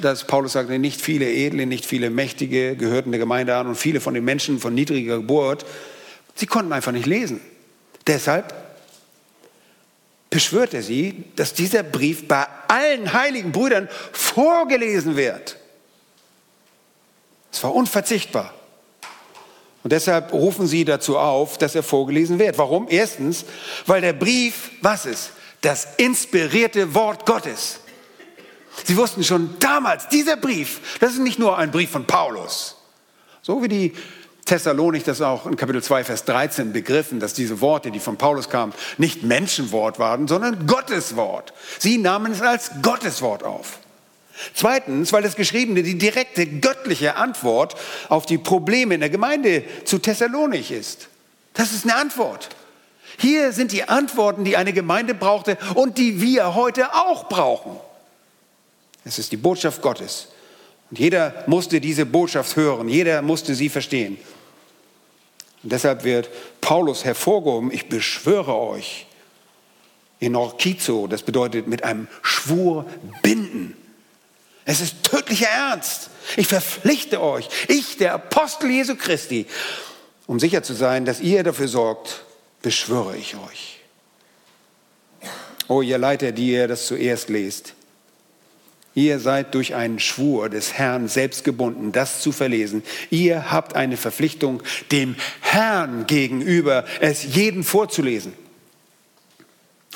dass 0.00 0.26
Paulus 0.26 0.52
sagte, 0.52 0.78
nicht 0.78 1.00
viele 1.00 1.30
Edle, 1.30 1.66
nicht 1.66 1.86
viele 1.86 2.10
Mächtige 2.10 2.76
gehörten 2.76 3.10
der 3.10 3.18
Gemeinde 3.18 3.56
an 3.56 3.66
und 3.66 3.76
viele 3.76 4.00
von 4.00 4.14
den 4.14 4.24
Menschen 4.24 4.58
von 4.58 4.74
niedriger 4.74 5.16
Geburt, 5.16 5.66
sie 6.34 6.46
konnten 6.46 6.72
einfach 6.72 6.92
nicht 6.92 7.06
lesen. 7.06 7.40
Deshalb 8.06 8.54
beschwört 10.36 10.74
er 10.74 10.82
sie, 10.82 11.24
dass 11.34 11.54
dieser 11.54 11.82
Brief 11.82 12.28
bei 12.28 12.46
allen 12.68 13.14
heiligen 13.14 13.52
Brüdern 13.52 13.88
vorgelesen 14.12 15.16
wird. 15.16 15.56
Es 17.50 17.62
war 17.62 17.74
unverzichtbar. 17.74 18.52
Und 19.82 19.92
deshalb 19.94 20.34
rufen 20.34 20.66
sie 20.66 20.84
dazu 20.84 21.16
auf, 21.16 21.56
dass 21.56 21.74
er 21.74 21.82
vorgelesen 21.82 22.38
wird. 22.38 22.58
Warum? 22.58 22.86
Erstens, 22.90 23.46
weil 23.86 24.02
der 24.02 24.12
Brief, 24.12 24.72
was 24.82 25.06
ist? 25.06 25.30
Das 25.62 25.88
inspirierte 25.96 26.92
Wort 26.94 27.24
Gottes. 27.24 27.80
Sie 28.84 28.94
wussten 28.98 29.24
schon 29.24 29.56
damals, 29.58 30.06
dieser 30.10 30.36
Brief, 30.36 30.98
das 31.00 31.14
ist 31.14 31.20
nicht 31.20 31.38
nur 31.38 31.56
ein 31.56 31.70
Brief 31.70 31.88
von 31.88 32.06
Paulus. 32.06 32.76
So 33.40 33.62
wie 33.62 33.68
die 33.68 33.94
Thessalonik 34.46 35.04
das 35.04 35.20
auch 35.20 35.46
in 35.46 35.56
Kapitel 35.56 35.82
2, 35.82 36.04
Vers 36.04 36.24
13 36.24 36.72
begriffen, 36.72 37.20
dass 37.20 37.34
diese 37.34 37.60
Worte, 37.60 37.90
die 37.90 38.00
von 38.00 38.16
Paulus 38.16 38.48
kamen, 38.48 38.72
nicht 38.96 39.22
Menschenwort 39.22 39.98
waren, 39.98 40.28
sondern 40.28 40.66
Gottes 40.66 41.16
Wort. 41.16 41.52
Sie 41.78 41.98
nahmen 41.98 42.32
es 42.32 42.40
als 42.40 42.70
Gottes 42.80 43.20
Wort 43.20 43.42
auf. 43.42 43.80
Zweitens, 44.54 45.12
weil 45.12 45.22
das 45.22 45.36
Geschriebene 45.36 45.82
die 45.82 45.98
direkte 45.98 46.46
göttliche 46.46 47.16
Antwort 47.16 47.74
auf 48.08 48.26
die 48.26 48.38
Probleme 48.38 48.94
in 48.94 49.00
der 49.00 49.10
Gemeinde 49.10 49.64
zu 49.84 49.98
Thessalonik 49.98 50.70
ist. 50.70 51.08
Das 51.54 51.72
ist 51.72 51.84
eine 51.84 51.96
Antwort. 51.96 52.50
Hier 53.18 53.52
sind 53.52 53.72
die 53.72 53.88
Antworten, 53.88 54.44
die 54.44 54.56
eine 54.56 54.72
Gemeinde 54.72 55.14
brauchte 55.14 55.56
und 55.74 55.98
die 55.98 56.20
wir 56.20 56.54
heute 56.54 56.94
auch 56.94 57.28
brauchen. 57.28 57.76
Es 59.04 59.18
ist 59.18 59.32
die 59.32 59.36
Botschaft 59.38 59.82
Gottes. 59.82 60.28
Und 60.90 60.98
jeder 60.98 61.44
musste 61.46 61.80
diese 61.80 62.06
Botschaft 62.06 62.54
hören, 62.56 62.88
jeder 62.88 63.22
musste 63.22 63.54
sie 63.54 63.68
verstehen. 63.68 64.18
Und 65.66 65.72
deshalb 65.72 66.04
wird 66.04 66.30
Paulus 66.60 67.04
hervorgehoben, 67.04 67.72
ich 67.72 67.88
beschwöre 67.88 68.54
euch, 68.54 69.06
in 70.20 70.36
Orkizo, 70.36 71.08
das 71.08 71.24
bedeutet 71.24 71.66
mit 71.66 71.82
einem 71.82 72.06
Schwur 72.22 72.86
binden. 73.20 73.76
Es 74.64 74.80
ist 74.80 75.02
tödlicher 75.02 75.48
Ernst. 75.48 76.10
Ich 76.36 76.46
verpflichte 76.46 77.20
euch, 77.20 77.48
ich, 77.66 77.96
der 77.96 78.14
Apostel 78.14 78.70
Jesu 78.70 78.94
Christi, 78.94 79.46
um 80.28 80.38
sicher 80.38 80.62
zu 80.62 80.72
sein, 80.72 81.04
dass 81.04 81.18
ihr 81.18 81.42
dafür 81.42 81.66
sorgt, 81.66 82.22
beschwöre 82.62 83.16
ich 83.16 83.34
euch. 83.34 83.80
Oh, 85.66 85.82
ihr 85.82 85.98
Leiter, 85.98 86.30
die 86.30 86.52
ihr 86.52 86.68
das 86.68 86.86
zuerst 86.86 87.28
lest, 87.28 87.74
Ihr 88.96 89.20
seid 89.20 89.54
durch 89.54 89.74
einen 89.74 89.98
Schwur 89.98 90.48
des 90.48 90.72
Herrn 90.72 91.06
selbst 91.06 91.44
gebunden, 91.44 91.92
das 91.92 92.22
zu 92.22 92.32
verlesen. 92.32 92.82
Ihr 93.10 93.52
habt 93.52 93.76
eine 93.76 93.98
Verpflichtung, 93.98 94.62
dem 94.90 95.16
Herrn 95.42 96.06
gegenüber 96.06 96.86
es 97.00 97.22
jeden 97.36 97.62
vorzulesen. 97.62 98.32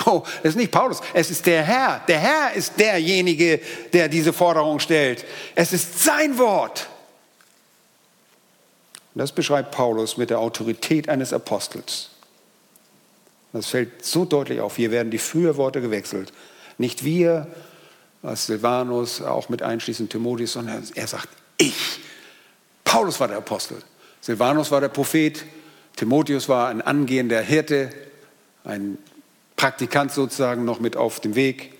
Oh, 0.04 0.22
es 0.42 0.50
ist 0.50 0.56
nicht 0.56 0.70
Paulus, 0.70 1.00
es 1.14 1.30
ist 1.30 1.46
der 1.46 1.62
Herr. 1.62 2.02
Der 2.08 2.18
Herr 2.18 2.52
ist 2.52 2.78
derjenige, 2.78 3.60
der 3.94 4.10
diese 4.10 4.34
Forderung 4.34 4.80
stellt. 4.80 5.24
Es 5.54 5.72
ist 5.72 6.04
sein 6.04 6.36
Wort. 6.36 6.90
Das 9.14 9.32
beschreibt 9.32 9.70
Paulus 9.70 10.18
mit 10.18 10.28
der 10.28 10.40
Autorität 10.40 11.08
eines 11.08 11.32
Apostels. 11.32 12.10
Das 13.54 13.66
fällt 13.66 14.04
so 14.04 14.26
deutlich 14.26 14.60
auf. 14.60 14.76
Hier 14.76 14.90
werden 14.90 15.10
die 15.10 15.16
Fürworte 15.16 15.80
gewechselt. 15.80 16.34
Nicht 16.76 17.02
wir, 17.02 17.46
Silvanus 18.22 19.22
auch 19.22 19.48
mit 19.48 19.62
einschließend 19.62 20.10
Timotheus, 20.10 20.52
sondern 20.52 20.84
er 20.94 21.06
sagt, 21.06 21.28
ich. 21.56 22.00
Paulus 22.84 23.20
war 23.20 23.28
der 23.28 23.38
Apostel, 23.38 23.78
Silvanus 24.20 24.70
war 24.70 24.80
der 24.80 24.88
Prophet, 24.88 25.44
Timotheus 25.96 26.48
war 26.48 26.68
ein 26.68 26.82
angehender 26.82 27.40
Hirte, 27.40 27.90
ein 28.64 28.98
Praktikant 29.56 30.12
sozusagen 30.12 30.64
noch 30.64 30.80
mit 30.80 30.96
auf 30.96 31.20
dem 31.20 31.34
Weg. 31.34 31.74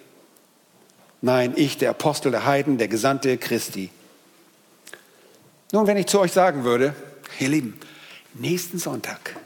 Nein, 1.22 1.55
ich, 1.57 1.78
der 1.78 1.91
Apostel 1.91 2.30
der 2.30 2.47
Heiden, 2.47 2.78
der 2.78 2.88
Gesandte 2.88 3.36
Christi. 3.38 3.91
Nun, 5.72 5.86
wenn 5.86 5.97
ich 5.97 6.07
zu 6.07 6.20
euch 6.20 6.32
sagen 6.32 6.64
würde, 6.64 6.95
ihr 7.38 7.49
Lieben, 7.49 7.78
nächsten 8.34 8.78
Sonntag, 8.78 9.36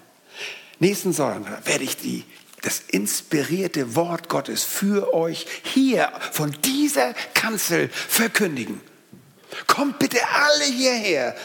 nächsten 0.78 1.12
Sonntag 1.12 1.66
werde 1.66 1.84
ich 1.84 1.97
die 1.97 2.24
das 2.64 2.80
inspirierte 2.80 3.94
Wort 3.94 4.30
Gottes 4.30 4.64
für 4.64 5.12
euch 5.12 5.46
hier 5.62 6.10
von 6.32 6.50
dieser 6.64 7.12
Kanzel 7.34 7.90
verkündigen. 7.90 8.80
Kommt 9.66 9.98
bitte 9.98 10.18
alle 10.26 10.64
hierher, 10.64 11.36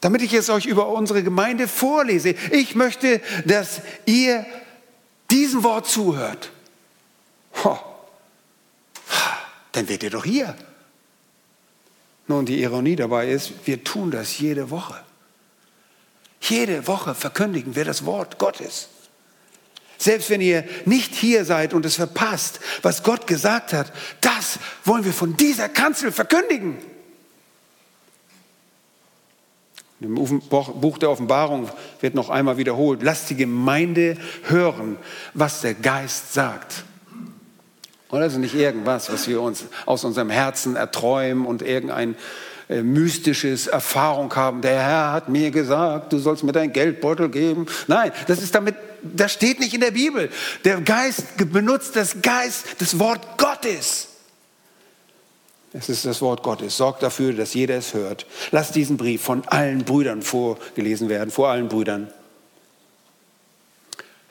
damit 0.00 0.22
ich 0.22 0.32
es 0.32 0.48
euch 0.48 0.64
über 0.64 0.88
unsere 0.88 1.22
Gemeinde 1.22 1.68
vorlese. 1.68 2.30
Ich 2.52 2.74
möchte, 2.74 3.20
dass 3.44 3.82
ihr 4.06 4.46
diesem 5.30 5.62
Wort 5.62 5.86
zuhört. 5.86 6.50
Ho. 7.62 7.78
Dann 9.72 9.88
werdet 9.88 10.04
ihr 10.04 10.10
doch 10.10 10.24
hier. 10.24 10.56
Nun, 12.26 12.46
die 12.46 12.62
Ironie 12.62 12.96
dabei 12.96 13.28
ist, 13.28 13.52
wir 13.66 13.84
tun 13.84 14.10
das 14.10 14.38
jede 14.38 14.70
Woche. 14.70 14.98
Jede 16.40 16.86
Woche 16.86 17.14
verkündigen 17.14 17.76
wir 17.76 17.84
das 17.84 18.06
Wort 18.06 18.38
Gottes. 18.38 18.88
Selbst 20.00 20.30
wenn 20.30 20.40
ihr 20.40 20.64
nicht 20.86 21.14
hier 21.14 21.44
seid 21.44 21.74
und 21.74 21.84
es 21.84 21.96
verpasst, 21.96 22.58
was 22.80 23.02
Gott 23.02 23.26
gesagt 23.26 23.74
hat, 23.74 23.92
das 24.22 24.58
wollen 24.86 25.04
wir 25.04 25.12
von 25.12 25.36
dieser 25.36 25.68
Kanzel 25.68 26.10
verkündigen. 26.10 26.78
Im 30.00 30.14
Buch 30.14 30.96
der 30.96 31.10
Offenbarung 31.10 31.68
wird 32.00 32.14
noch 32.14 32.30
einmal 32.30 32.56
wiederholt, 32.56 33.02
lasst 33.02 33.28
die 33.28 33.36
Gemeinde 33.36 34.16
hören, 34.44 34.96
was 35.34 35.60
der 35.60 35.74
Geist 35.74 36.32
sagt. 36.32 36.84
Und 38.08 38.20
das 38.20 38.32
ist 38.32 38.38
nicht 38.38 38.54
irgendwas, 38.54 39.12
was 39.12 39.28
wir 39.28 39.42
uns 39.42 39.66
aus 39.84 40.04
unserem 40.04 40.30
Herzen 40.30 40.76
erträumen 40.76 41.44
und 41.44 41.60
irgendein 41.60 42.16
äh, 42.70 42.84
mystisches 42.84 43.66
Erfahrung 43.66 44.32
haben. 44.36 44.62
Der 44.62 44.80
Herr 44.80 45.12
hat 45.12 45.28
mir 45.28 45.50
gesagt, 45.50 46.12
du 46.12 46.18
sollst 46.18 46.44
mir 46.44 46.52
deinen 46.52 46.72
Geldbeutel 46.72 47.28
geben. 47.28 47.66
Nein, 47.88 48.12
das 48.28 48.40
ist 48.40 48.54
damit, 48.54 48.76
das 49.02 49.32
steht 49.32 49.58
nicht 49.58 49.74
in 49.74 49.80
der 49.80 49.90
Bibel. 49.90 50.30
Der 50.64 50.80
Geist 50.80 51.36
benutzt 51.52 51.96
das 51.96 52.22
Geist, 52.22 52.76
das 52.78 52.96
Wort 53.00 53.38
Gottes. 53.38 54.06
Es 55.72 55.88
ist 55.88 56.04
das 56.06 56.22
Wort 56.22 56.44
Gottes. 56.44 56.76
Sorgt 56.76 57.02
dafür, 57.02 57.32
dass 57.32 57.54
jeder 57.54 57.76
es 57.76 57.92
hört. 57.92 58.24
Lass 58.52 58.70
diesen 58.70 58.96
Brief 58.96 59.20
von 59.22 59.42
allen 59.48 59.84
Brüdern 59.84 60.22
vorgelesen 60.22 61.08
werden, 61.08 61.32
vor 61.32 61.48
allen 61.48 61.66
Brüdern. 61.66 62.12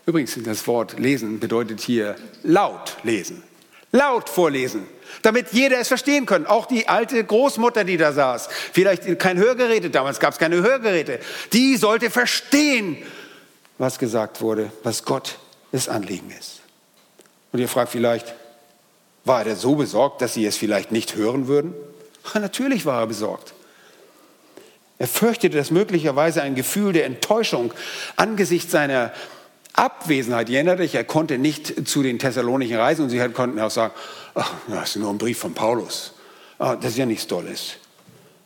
Übrigens, 0.05 0.37
das 0.45 0.65
Wort 0.65 0.97
lesen 0.97 1.41
bedeutet 1.41 1.81
hier 1.81 2.15
laut 2.43 2.95
lesen. 3.03 3.43
Laut 3.91 4.29
vorlesen 4.29 4.83
damit 5.21 5.51
jeder 5.51 5.79
es 5.79 5.87
verstehen 5.87 6.25
kann. 6.25 6.45
Auch 6.45 6.65
die 6.65 6.87
alte 6.87 7.23
Großmutter, 7.23 7.83
die 7.83 7.97
da 7.97 8.13
saß, 8.13 8.49
vielleicht 8.73 9.19
kein 9.19 9.37
Hörgeräte, 9.37 9.89
damals 9.89 10.19
gab 10.19 10.33
es 10.33 10.39
keine 10.39 10.57
Hörgeräte, 10.57 11.19
die 11.53 11.77
sollte 11.77 12.09
verstehen, 12.09 12.97
was 13.77 13.99
gesagt 13.99 14.41
wurde, 14.41 14.71
was 14.83 15.03
Gott 15.03 15.37
das 15.71 15.87
Anliegen 15.87 16.31
ist. 16.37 16.61
Und 17.51 17.59
ihr 17.59 17.69
fragt 17.69 17.91
vielleicht, 17.91 18.33
war 19.25 19.45
er 19.45 19.55
so 19.55 19.75
besorgt, 19.75 20.21
dass 20.21 20.33
sie 20.33 20.45
es 20.45 20.57
vielleicht 20.57 20.91
nicht 20.91 21.15
hören 21.15 21.47
würden? 21.47 21.73
Ja, 22.33 22.39
natürlich 22.39 22.85
war 22.85 23.01
er 23.01 23.07
besorgt. 23.07 23.53
Er 24.97 25.07
fürchtete, 25.07 25.57
dass 25.57 25.71
möglicherweise 25.71 26.41
ein 26.41 26.55
Gefühl 26.55 26.91
der 26.91 27.05
Enttäuschung 27.05 27.73
angesichts 28.17 28.71
seiner 28.71 29.13
Abwesenheit, 29.73 30.49
ihr 30.49 30.55
erinnert 30.55 30.79
euch, 30.79 30.95
er 30.95 31.03
konnte 31.03 31.37
nicht 31.37 31.87
zu 31.87 32.03
den 32.03 32.19
Thessalonischen 32.19 32.77
reisen 32.77 33.03
und 33.03 33.09
sie 33.09 33.19
konnten 33.29 33.59
auch 33.59 33.71
sagen, 33.71 33.93
ach, 34.35 34.51
das 34.67 34.89
ist 34.89 34.95
nur 34.97 35.09
ein 35.09 35.17
Brief 35.17 35.39
von 35.39 35.53
Paulus. 35.53 36.13
Ah, 36.57 36.75
das 36.75 36.91
ist 36.91 36.97
ja 36.97 37.05
nichts 37.05 37.27
Tolles. 37.27 37.75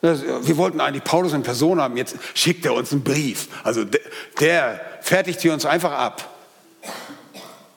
Das, 0.01 0.21
wir 0.21 0.57
wollten 0.57 0.81
eigentlich 0.81 1.03
Paulus 1.03 1.33
in 1.33 1.43
Person 1.43 1.81
haben, 1.81 1.97
jetzt 1.97 2.17
schickt 2.33 2.65
er 2.65 2.73
uns 2.73 2.91
einen 2.91 3.03
Brief. 3.03 3.47
Also 3.63 3.85
der, 3.85 4.01
der 4.39 4.81
fertigt 5.01 5.41
hier 5.41 5.53
uns 5.53 5.65
einfach 5.65 5.93
ab. 5.93 6.29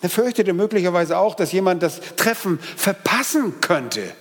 Er 0.03 0.11
fürchtete 0.11 0.53
möglicherweise 0.53 1.18
auch, 1.18 1.34
dass 1.34 1.53
jemand 1.53 1.82
das 1.82 2.01
Treffen 2.16 2.59
verpassen 2.59 3.61
könnte. 3.61 4.12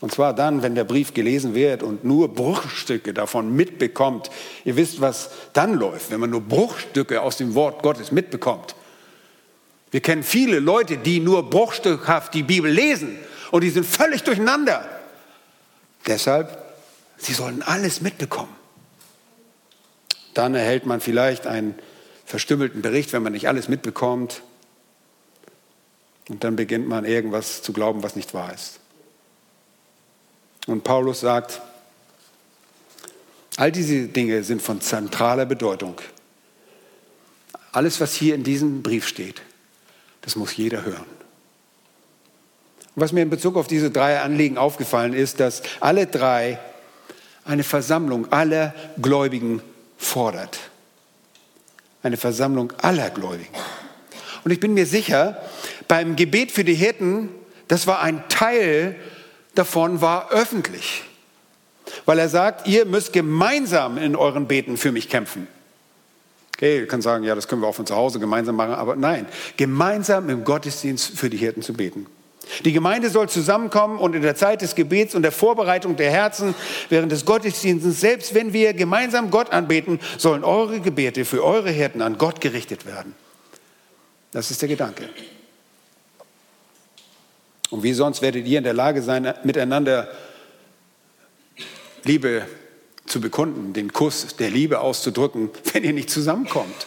Und 0.00 0.12
zwar 0.12 0.34
dann, 0.34 0.62
wenn 0.62 0.74
der 0.74 0.84
Brief 0.84 1.12
gelesen 1.12 1.54
wird 1.54 1.82
und 1.82 2.04
nur 2.04 2.32
Bruchstücke 2.32 3.12
davon 3.12 3.54
mitbekommt. 3.54 4.30
Ihr 4.64 4.76
wisst, 4.76 5.00
was 5.02 5.30
dann 5.52 5.74
läuft, 5.74 6.10
wenn 6.10 6.20
man 6.20 6.30
nur 6.30 6.40
Bruchstücke 6.40 7.20
aus 7.20 7.36
dem 7.36 7.54
Wort 7.54 7.82
Gottes 7.82 8.10
mitbekommt. 8.10 8.74
Wir 9.90 10.00
kennen 10.00 10.22
viele 10.22 10.58
Leute, 10.60 10.96
die 10.96 11.20
nur 11.20 11.50
bruchstückhaft 11.50 12.32
die 12.32 12.44
Bibel 12.44 12.70
lesen 12.70 13.18
und 13.50 13.62
die 13.62 13.70
sind 13.70 13.84
völlig 13.84 14.22
durcheinander. 14.22 14.88
Deshalb, 16.06 16.64
sie 17.18 17.34
sollen 17.34 17.62
alles 17.62 18.00
mitbekommen. 18.00 18.54
Dann 20.32 20.54
erhält 20.54 20.86
man 20.86 21.00
vielleicht 21.00 21.46
einen 21.46 21.74
verstümmelten 22.24 22.80
Bericht, 22.82 23.12
wenn 23.12 23.22
man 23.22 23.32
nicht 23.32 23.48
alles 23.48 23.68
mitbekommt. 23.68 24.42
Und 26.28 26.44
dann 26.44 26.56
beginnt 26.56 26.88
man 26.88 27.04
irgendwas 27.04 27.62
zu 27.62 27.72
glauben, 27.72 28.02
was 28.02 28.14
nicht 28.14 28.32
wahr 28.32 28.54
ist. 28.54 28.79
Und 30.70 30.84
Paulus 30.84 31.18
sagt, 31.18 31.60
all 33.56 33.72
diese 33.72 34.06
Dinge 34.06 34.44
sind 34.44 34.62
von 34.62 34.80
zentraler 34.80 35.44
Bedeutung. 35.44 35.96
Alles, 37.72 38.00
was 38.00 38.14
hier 38.14 38.36
in 38.36 38.44
diesem 38.44 38.80
Brief 38.80 39.08
steht, 39.08 39.42
das 40.20 40.36
muss 40.36 40.56
jeder 40.56 40.84
hören. 40.84 41.06
Was 42.94 43.10
mir 43.10 43.22
in 43.22 43.30
Bezug 43.30 43.56
auf 43.56 43.66
diese 43.66 43.90
drei 43.90 44.20
Anliegen 44.20 44.58
aufgefallen 44.58 45.12
ist, 45.12 45.40
dass 45.40 45.62
alle 45.80 46.06
drei 46.06 46.60
eine 47.44 47.64
Versammlung 47.64 48.30
aller 48.32 48.72
Gläubigen 49.02 49.62
fordert. 49.98 50.60
Eine 52.04 52.16
Versammlung 52.16 52.72
aller 52.80 53.10
Gläubigen. 53.10 53.56
Und 54.44 54.52
ich 54.52 54.60
bin 54.60 54.74
mir 54.74 54.86
sicher, 54.86 55.42
beim 55.88 56.14
Gebet 56.14 56.52
für 56.52 56.62
die 56.62 56.74
Hirten, 56.74 57.28
das 57.66 57.88
war 57.88 58.02
ein 58.02 58.28
Teil 58.28 58.94
davon 59.54 60.00
war 60.00 60.30
öffentlich. 60.30 61.04
Weil 62.04 62.18
er 62.18 62.28
sagt, 62.28 62.66
ihr 62.68 62.84
müsst 62.84 63.12
gemeinsam 63.12 63.98
in 63.98 64.16
euren 64.16 64.46
Beten 64.46 64.76
für 64.76 64.92
mich 64.92 65.08
kämpfen. 65.08 65.48
Okay, 66.56 66.80
ihr 66.80 66.86
könnt 66.86 67.02
sagen, 67.02 67.24
ja, 67.24 67.34
das 67.34 67.48
können 67.48 67.62
wir 67.62 67.68
auch 67.68 67.74
von 67.74 67.86
zu 67.86 67.96
Hause 67.96 68.20
gemeinsam 68.20 68.54
machen, 68.56 68.74
aber 68.74 68.94
nein, 68.94 69.26
gemeinsam 69.56 70.28
im 70.28 70.44
Gottesdienst 70.44 71.18
für 71.18 71.30
die 71.30 71.38
Hirten 71.38 71.62
zu 71.62 71.72
beten. 71.72 72.06
Die 72.64 72.72
Gemeinde 72.72 73.10
soll 73.10 73.28
zusammenkommen 73.28 73.98
und 73.98 74.14
in 74.14 74.22
der 74.22 74.34
Zeit 74.34 74.60
des 74.60 74.74
Gebets 74.74 75.14
und 75.14 75.22
der 75.22 75.32
Vorbereitung 75.32 75.96
der 75.96 76.10
Herzen 76.10 76.54
während 76.88 77.12
des 77.12 77.24
Gottesdienstes, 77.24 78.00
selbst 78.00 78.34
wenn 78.34 78.52
wir 78.52 78.74
gemeinsam 78.74 79.30
Gott 79.30 79.50
anbeten, 79.52 80.00
sollen 80.18 80.44
eure 80.44 80.80
Gebete 80.80 81.24
für 81.24 81.44
eure 81.44 81.70
Hirten 81.70 82.02
an 82.02 82.18
Gott 82.18 82.40
gerichtet 82.40 82.86
werden. 82.86 83.14
Das 84.32 84.50
ist 84.50 84.60
der 84.62 84.68
Gedanke. 84.68 85.08
Und 87.70 87.82
wie 87.82 87.92
sonst 87.92 88.20
werdet 88.20 88.46
ihr 88.46 88.58
in 88.58 88.64
der 88.64 88.74
Lage 88.74 89.02
sein, 89.02 89.32
miteinander 89.44 90.08
Liebe 92.04 92.46
zu 93.06 93.20
bekunden, 93.20 93.72
den 93.72 93.92
Kuss 93.92 94.36
der 94.36 94.50
Liebe 94.50 94.80
auszudrücken, 94.80 95.50
wenn 95.72 95.84
ihr 95.84 95.92
nicht 95.92 96.10
zusammenkommt? 96.10 96.86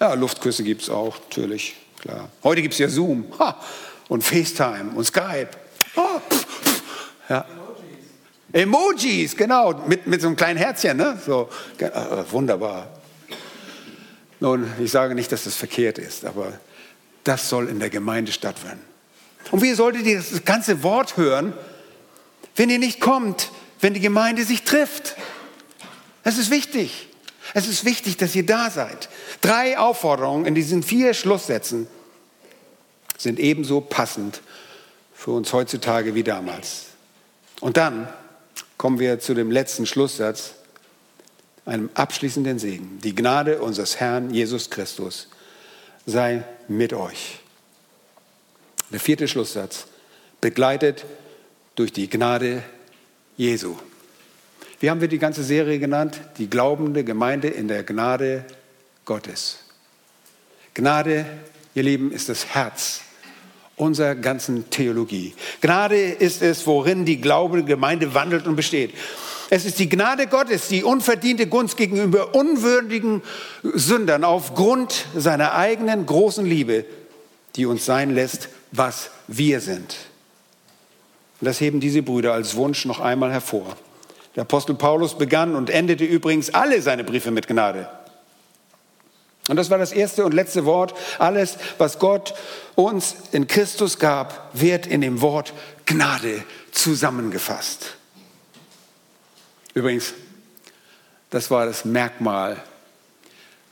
Ja, 0.00 0.14
Luftküsse 0.14 0.62
gibt 0.62 0.82
es 0.82 0.90
auch, 0.90 1.18
natürlich, 1.28 1.76
klar. 2.00 2.30
Heute 2.42 2.62
gibt 2.62 2.72
es 2.72 2.78
ja 2.78 2.88
Zoom 2.88 3.26
ha, 3.38 3.60
und 4.08 4.24
FaceTime 4.24 4.92
und 4.94 5.04
Skype. 5.04 5.50
Ha, 5.96 6.22
pff, 6.30 6.82
Ja. 7.28 7.44
Emojis. 8.52 9.32
Emojis, 9.32 9.36
genau, 9.36 9.74
mit, 9.86 10.06
mit 10.06 10.20
so 10.20 10.28
einem 10.28 10.36
kleinen 10.36 10.58
Herzchen, 10.58 10.96
ne? 10.96 11.20
So, 11.24 11.48
äh, 11.78 11.90
wunderbar. 12.30 12.88
Nun, 14.40 14.72
ich 14.82 14.90
sage 14.90 15.14
nicht, 15.14 15.30
dass 15.30 15.44
das 15.44 15.54
verkehrt 15.54 15.98
ist, 15.98 16.24
aber 16.24 16.58
das 17.24 17.48
soll 17.48 17.68
in 17.68 17.78
der 17.78 17.90
Gemeinde 17.90 18.32
stattfinden. 18.32 18.89
Und 19.50 19.62
wie 19.62 19.74
solltet 19.74 20.06
ihr 20.06 20.18
das 20.18 20.44
ganze 20.44 20.82
Wort 20.82 21.16
hören, 21.16 21.52
wenn 22.56 22.70
ihr 22.70 22.78
nicht 22.78 23.00
kommt, 23.00 23.50
wenn 23.80 23.94
die 23.94 24.00
Gemeinde 24.00 24.44
sich 24.44 24.62
trifft? 24.64 25.16
Das 26.22 26.38
ist 26.38 26.50
wichtig. 26.50 27.08
Es 27.54 27.66
ist 27.66 27.84
wichtig, 27.84 28.16
dass 28.16 28.34
ihr 28.34 28.46
da 28.46 28.70
seid. 28.70 29.08
Drei 29.40 29.78
Aufforderungen 29.78 30.46
in 30.46 30.54
diesen 30.54 30.82
vier 30.82 31.14
Schlusssätzen 31.14 31.88
sind 33.18 33.38
ebenso 33.38 33.80
passend 33.80 34.40
für 35.14 35.32
uns 35.32 35.52
heutzutage 35.52 36.14
wie 36.14 36.22
damals. 36.22 36.86
Und 37.60 37.76
dann 37.76 38.08
kommen 38.78 38.98
wir 38.98 39.20
zu 39.20 39.34
dem 39.34 39.50
letzten 39.50 39.84
Schlusssatz, 39.84 40.54
einem 41.66 41.90
abschließenden 41.94 42.58
Segen. 42.58 42.98
Die 43.04 43.14
Gnade 43.14 43.60
unseres 43.60 44.00
Herrn 44.00 44.32
Jesus 44.32 44.70
Christus 44.70 45.28
sei 46.06 46.44
mit 46.68 46.92
euch. 46.92 47.40
Der 48.90 49.00
vierte 49.00 49.28
Schlusssatz, 49.28 49.86
begleitet 50.40 51.04
durch 51.76 51.92
die 51.92 52.10
Gnade 52.10 52.62
Jesu. 53.36 53.76
Wie 54.80 54.90
haben 54.90 55.00
wir 55.00 55.08
die 55.08 55.18
ganze 55.18 55.44
Serie 55.44 55.78
genannt? 55.78 56.20
Die 56.38 56.48
glaubende 56.48 57.04
Gemeinde 57.04 57.48
in 57.48 57.68
der 57.68 57.84
Gnade 57.84 58.44
Gottes. 59.04 59.58
Gnade, 60.74 61.26
ihr 61.74 61.82
Lieben, 61.82 62.12
ist 62.12 62.28
das 62.28 62.46
Herz 62.46 63.02
unserer 63.76 64.14
ganzen 64.14 64.68
Theologie. 64.70 65.34
Gnade 65.60 66.00
ist 66.00 66.42
es, 66.42 66.66
worin 66.66 67.04
die 67.04 67.20
glaubende 67.20 67.64
Gemeinde 67.64 68.14
wandelt 68.14 68.46
und 68.46 68.56
besteht. 68.56 68.92
Es 69.48 69.64
ist 69.64 69.78
die 69.78 69.88
Gnade 69.88 70.26
Gottes, 70.26 70.68
die 70.68 70.84
unverdiente 70.84 71.46
Gunst 71.46 71.76
gegenüber 71.76 72.34
unwürdigen 72.34 73.22
Sündern 73.62 74.22
aufgrund 74.22 75.06
seiner 75.14 75.54
eigenen 75.54 76.06
großen 76.06 76.46
Liebe, 76.46 76.84
die 77.56 77.66
uns 77.66 77.84
sein 77.84 78.14
lässt, 78.14 78.48
was 78.72 79.10
wir 79.26 79.60
sind. 79.60 79.96
Und 81.40 81.46
das 81.46 81.60
heben 81.60 81.80
diese 81.80 82.02
Brüder 82.02 82.32
als 82.32 82.56
Wunsch 82.56 82.84
noch 82.84 83.00
einmal 83.00 83.32
hervor. 83.32 83.76
Der 84.36 84.42
Apostel 84.42 84.74
Paulus 84.74 85.16
begann 85.16 85.56
und 85.56 85.70
endete 85.70 86.04
übrigens 86.04 86.50
alle 86.54 86.82
seine 86.82 87.04
Briefe 87.04 87.30
mit 87.30 87.48
Gnade. 87.48 87.88
Und 89.48 89.56
das 89.56 89.70
war 89.70 89.78
das 89.78 89.90
erste 89.90 90.24
und 90.24 90.32
letzte 90.32 90.64
Wort. 90.64 90.94
Alles, 91.18 91.56
was 91.78 91.98
Gott 91.98 92.34
uns 92.76 93.16
in 93.32 93.48
Christus 93.48 93.98
gab, 93.98 94.48
wird 94.52 94.86
in 94.86 95.00
dem 95.00 95.20
Wort 95.22 95.52
Gnade 95.86 96.44
zusammengefasst. 96.70 97.96
Übrigens, 99.74 100.14
das 101.30 101.50
war 101.50 101.66
das 101.66 101.84
Merkmal, 101.84 102.62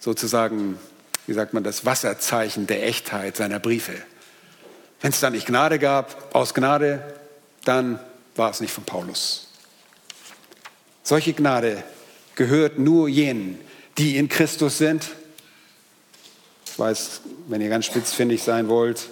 sozusagen, 0.01 0.79
wie 1.27 1.33
sagt 1.33 1.55
man, 1.55 1.63
das 1.63 1.85
Wasserzeichen 1.85 2.67
der 2.67 2.87
Echtheit 2.87 3.37
seiner 3.37 3.61
Briefe. 3.61 3.95
Wenn 5.01 5.11
es 5.11 5.21
da 5.21 5.31
nicht 5.31 5.47
Gnade 5.47 5.79
gab, 5.79 6.35
aus 6.35 6.55
Gnade, 6.55 7.03
dann 7.65 8.01
war 8.37 8.51
es 8.51 8.61
nicht 8.61 8.73
von 8.73 8.85
Paulus. 8.85 9.49
Solche 11.03 11.33
Gnade 11.33 11.83
gehört 12.35 12.79
nur 12.79 13.09
jenen, 13.09 13.59
die 13.97 14.17
in 14.17 14.29
Christus 14.29 14.79
sind 14.79 15.11
ich 16.79 16.81
weiß, 16.81 17.23
wenn 17.49 17.61
ihr 17.61 17.71
ganz 17.71 17.87
spitzfindig 17.87 18.41
sein 18.45 18.69
wollt, 18.69 19.11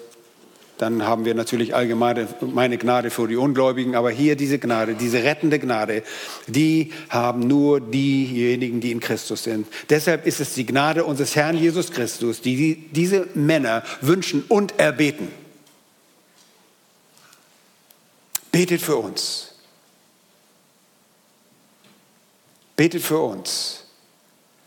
dann 0.78 1.05
haben 1.05 1.24
wir 1.24 1.34
natürlich 1.34 1.74
allgemeine 1.74 2.28
meine 2.41 2.78
Gnade 2.78 3.11
für 3.11 3.26
die 3.26 3.34
Ungläubigen, 3.34 3.97
aber 3.97 4.12
hier 4.12 4.37
diese 4.37 4.61
Gnade, 4.61 4.95
diese 4.95 5.24
rettende 5.24 5.59
Gnade, 5.59 6.05
die 6.47 6.93
haben 7.09 7.41
nur 7.41 7.80
diejenigen, 7.80 8.80
die 8.80 8.93
in 8.93 9.01
Christus 9.01 9.43
sind. 9.43 9.66
Deshalb 9.91 10.26
ist 10.26 10.39
es 10.39 10.55
die 10.55 10.64
Gnade 10.64 11.05
unseres 11.05 11.34
Herrn 11.34 11.59
Jesus 11.59 11.91
Christus, 11.91 12.41
die 12.41 12.87
diese 12.93 13.26
Männer 13.34 13.82
wünschen 14.01 14.45
und 14.47 14.78
erbeten. 14.78 15.26
Betet 18.57 18.80
für 18.80 18.96
uns. 18.96 19.52
Betet 22.74 23.02
für 23.02 23.20
uns. 23.20 23.84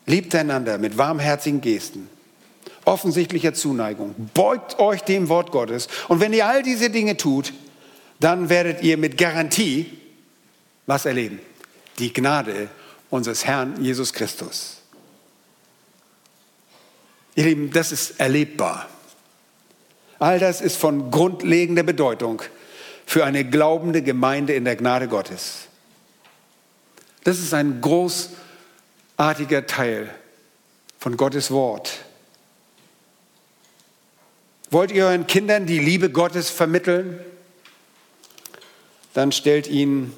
Liebt 0.06 0.36
einander 0.36 0.78
mit 0.78 0.96
warmherzigen 1.00 1.60
Gesten 1.60 2.08
offensichtlicher 2.86 3.56
Zuneigung. 3.56 4.14
Beugt 4.36 4.78
euch 4.78 5.02
dem 5.02 5.28
Wort 5.28 5.52
Gottes. 5.52 5.88
Und 6.08 6.20
wenn 6.20 6.34
ihr 6.34 6.46
all 6.46 6.62
diese 6.62 6.92
Dinge 6.92 7.18
tut, 7.18 7.52
dann 8.20 8.50
werdet 8.50 8.84
ihr 8.84 8.96
mit 8.98 9.18
Garantie 9.18 9.98
was 10.86 11.06
erleben? 11.08 11.40
Die 11.98 12.14
Gnade 12.14 12.70
unseres 13.10 13.44
Herrn 13.46 13.84
Jesus 13.84 14.14
Christus. 14.14 14.78
Ihr 17.34 17.46
Lieben, 17.46 17.72
das 17.72 17.92
ist 17.92 18.20
erlebbar. 18.20 18.88
All 20.20 20.38
das 20.38 20.62
ist 20.62 20.78
von 20.78 21.10
grundlegender 21.10 21.82
Bedeutung 21.82 22.44
für 23.10 23.26
eine 23.26 23.44
glaubende 23.44 24.04
Gemeinde 24.04 24.54
in 24.54 24.66
der 24.66 24.76
Gnade 24.76 25.08
Gottes. 25.08 25.62
Das 27.24 27.40
ist 27.40 27.56
ein 27.56 27.82
großartiger 27.82 29.66
Teil 29.66 30.14
von 31.00 31.18
Gottes 31.18 31.50
Wort. 31.50 32.06
Wollt 34.70 34.92
ihr 34.92 35.08
euren 35.08 35.26
Kindern 35.26 35.66
die 35.66 35.80
Liebe 35.80 36.12
Gottes 36.12 36.52
vermitteln? 36.52 37.20
Dann 39.16 39.32
stellt 39.32 39.66
ihnen 39.66 40.14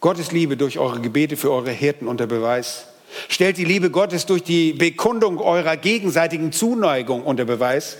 Gottes 0.00 0.30
Liebe 0.30 0.58
durch 0.58 0.78
eure 0.78 1.00
Gebete 1.00 1.38
für 1.38 1.50
eure 1.50 1.70
Hirten 1.70 2.06
unter 2.06 2.26
Beweis. 2.26 2.84
Stellt 3.30 3.56
die 3.56 3.64
Liebe 3.64 3.90
Gottes 3.90 4.26
durch 4.26 4.42
die 4.42 4.74
Bekundung 4.74 5.38
eurer 5.38 5.78
gegenseitigen 5.78 6.52
Zuneigung 6.52 7.24
unter 7.24 7.46
Beweis. 7.46 7.96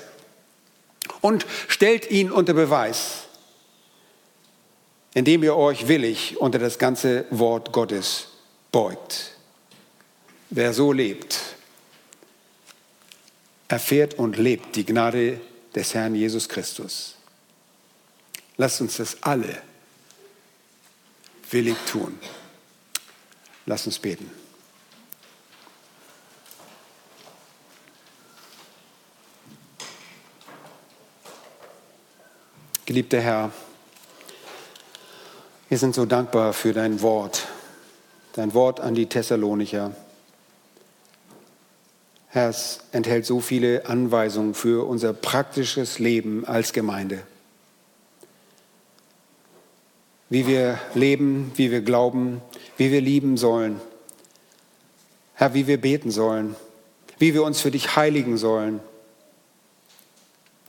Und 1.22 1.46
stellt 1.68 2.10
ihn 2.10 2.30
unter 2.30 2.52
Beweis, 2.52 3.23
indem 5.14 5.44
ihr 5.44 5.56
euch 5.56 5.86
willig 5.86 6.36
unter 6.38 6.58
das 6.58 6.78
ganze 6.78 7.24
Wort 7.30 7.72
Gottes 7.72 8.28
beugt. 8.72 9.32
Wer 10.50 10.74
so 10.74 10.92
lebt, 10.92 11.40
erfährt 13.68 14.14
und 14.14 14.36
lebt 14.36 14.76
die 14.76 14.84
Gnade 14.84 15.40
des 15.74 15.94
Herrn 15.94 16.14
Jesus 16.14 16.48
Christus. 16.48 17.16
Lasst 18.56 18.80
uns 18.80 18.96
das 18.96 19.22
alle 19.22 19.62
willig 21.50 21.76
tun. 21.90 22.18
Lasst 23.66 23.86
uns 23.86 23.98
beten. 23.98 24.30
Geliebter 32.86 33.20
Herr, 33.20 33.52
wir 35.74 35.78
sind 35.80 35.96
so 35.96 36.06
dankbar 36.06 36.52
für 36.52 36.72
dein 36.72 37.02
Wort, 37.02 37.48
dein 38.34 38.54
Wort 38.54 38.78
an 38.78 38.94
die 38.94 39.06
Thessalonicher. 39.06 39.90
Herr, 42.28 42.48
es 42.48 42.78
enthält 42.92 43.26
so 43.26 43.40
viele 43.40 43.86
Anweisungen 43.86 44.54
für 44.54 44.86
unser 44.86 45.12
praktisches 45.12 45.98
Leben 45.98 46.44
als 46.44 46.72
Gemeinde. 46.72 47.22
Wie 50.30 50.46
wir 50.46 50.78
leben, 50.94 51.50
wie 51.56 51.72
wir 51.72 51.80
glauben, 51.80 52.40
wie 52.76 52.92
wir 52.92 53.00
lieben 53.00 53.36
sollen. 53.36 53.80
Herr, 55.34 55.54
wie 55.54 55.66
wir 55.66 55.80
beten 55.80 56.12
sollen, 56.12 56.54
wie 57.18 57.34
wir 57.34 57.42
uns 57.42 57.60
für 57.60 57.72
dich 57.72 57.96
heiligen 57.96 58.36
sollen. 58.36 58.78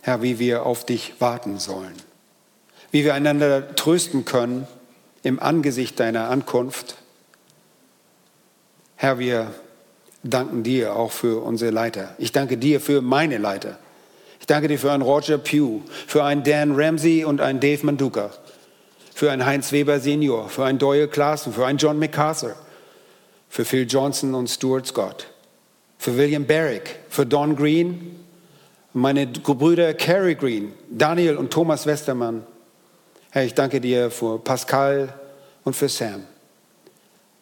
Herr, 0.01 0.23
wie 0.23 0.39
wir 0.39 0.65
auf 0.65 0.83
dich 0.83 1.13
warten 1.19 1.59
sollen. 1.59 1.93
Wie 2.89 3.03
wir 3.03 3.13
einander 3.13 3.75
trösten 3.75 4.25
können 4.25 4.65
im 5.25 5.39
Angesicht 5.39 5.99
deiner 5.99 6.29
Ankunft. 6.29 6.97
Herr, 8.95 9.17
wir 9.17 9.55
danken 10.21 10.61
dir 10.61 10.95
auch 10.95 11.11
für 11.11 11.43
unsere 11.43 11.71
Leiter. 11.71 12.15
Ich 12.19 12.31
danke 12.31 12.57
dir 12.57 12.79
für 12.79 13.01
meine 13.01 13.39
Leiter. 13.39 13.79
Ich 14.39 14.45
danke 14.45 14.67
dir 14.67 14.77
für 14.77 14.91
einen 14.91 15.01
Roger 15.01 15.39
Pugh, 15.39 15.81
für 16.05 16.23
einen 16.23 16.43
Dan 16.43 16.75
Ramsey 16.75 17.25
und 17.25 17.41
einen 17.41 17.59
Dave 17.59 17.83
Manduka, 17.83 18.29
für 19.15 19.31
einen 19.31 19.47
Heinz 19.47 19.71
Weber 19.71 19.99
Senior, 19.99 20.47
für 20.47 20.63
einen 20.63 20.77
Doyle 20.77 21.07
Klaassen, 21.07 21.53
für 21.53 21.65
einen 21.65 21.79
John 21.79 21.97
MacArthur, 21.97 22.55
für 23.49 23.65
Phil 23.65 23.87
Johnson 23.89 24.35
und 24.35 24.47
Stuart 24.47 24.85
Scott, 24.85 25.25
für 25.97 26.15
William 26.17 26.45
Barrick, 26.45 26.99
für 27.09 27.25
Don 27.25 27.55
Green, 27.55 28.23
meine 28.93 29.25
Brüder 29.25 29.95
Carrie 29.95 30.35
Green, 30.35 30.73
Daniel 30.91 31.37
und 31.37 31.51
Thomas 31.51 31.87
Westermann. 31.87 32.45
Herr, 33.35 33.43
ich 33.43 33.53
danke 33.53 33.81
dir 33.81 34.11
für 34.11 34.39
Pascal 34.39 35.13
und 35.65 35.75
für 35.75 35.89
Sam. 35.89 36.23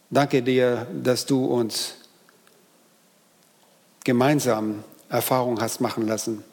Danke 0.09 0.41
dir, 0.41 0.87
dass 0.91 1.23
du 1.27 1.45
uns 1.45 1.93
gemeinsam 4.03 4.83
Erfahrung 5.07 5.61
hast 5.61 5.81
machen 5.81 6.07
lassen. 6.07 6.43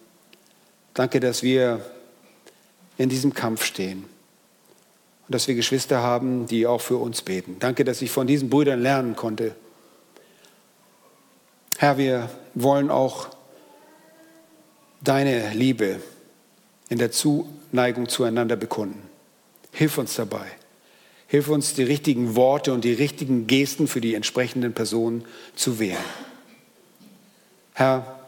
Danke, 0.93 1.20
dass 1.20 1.43
wir 1.43 1.80
in 2.99 3.09
diesem 3.09 3.32
Kampf 3.32 3.64
stehen. 3.64 4.05
und 5.26 5.34
dass 5.34 5.49
wir 5.49 5.55
Geschwister 5.55 6.03
haben, 6.03 6.47
die 6.47 6.66
auch 6.66 6.82
für 6.82 6.99
uns 6.99 7.22
beten. 7.22 7.57
Danke, 7.61 7.84
dass 7.84 8.03
ich 8.03 8.11
von 8.11 8.26
diesen 8.26 8.51
Brüdern 8.51 8.82
lernen 8.82 9.16
konnte. 9.16 9.55
Herr, 11.78 11.97
wir 11.97 12.28
wollen 12.53 12.91
auch 12.91 13.28
deine 15.01 15.55
Liebe 15.55 16.03
in 16.91 16.99
der 16.99 17.11
Zuneigung 17.11 18.07
zueinander 18.07 18.57
bekunden. 18.57 19.09
Hilf 19.72 19.98
uns 19.98 20.14
dabei. 20.14 20.46
Hilf 21.26 21.48
uns, 21.48 21.74
die 21.74 21.84
richtigen 21.84 22.34
Worte 22.34 22.72
und 22.72 22.84
die 22.84 22.92
richtigen 22.92 23.46
Gesten 23.46 23.86
für 23.86 24.00
die 24.00 24.14
entsprechenden 24.14 24.72
Personen 24.72 25.24
zu 25.54 25.78
wählen. 25.78 25.96
Herr, 27.74 28.18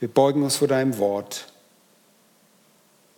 wir 0.00 0.08
beugen 0.08 0.42
uns 0.42 0.56
vor 0.56 0.66
deinem 0.66 0.98
Wort. 0.98 1.52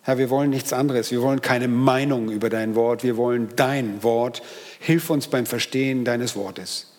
Herr, 0.02 0.18
wir 0.18 0.30
wollen 0.30 0.50
nichts 0.50 0.72
anderes. 0.72 1.10
Wir 1.10 1.22
wollen 1.22 1.40
keine 1.40 1.68
Meinung 1.68 2.30
über 2.30 2.50
dein 2.50 2.74
Wort. 2.74 3.02
Wir 3.02 3.16
wollen 3.16 3.48
dein 3.56 4.02
Wort. 4.02 4.42
Hilf 4.80 5.10
uns 5.10 5.28
beim 5.28 5.46
Verstehen 5.46 6.04
deines 6.04 6.36
Wortes. 6.36 6.92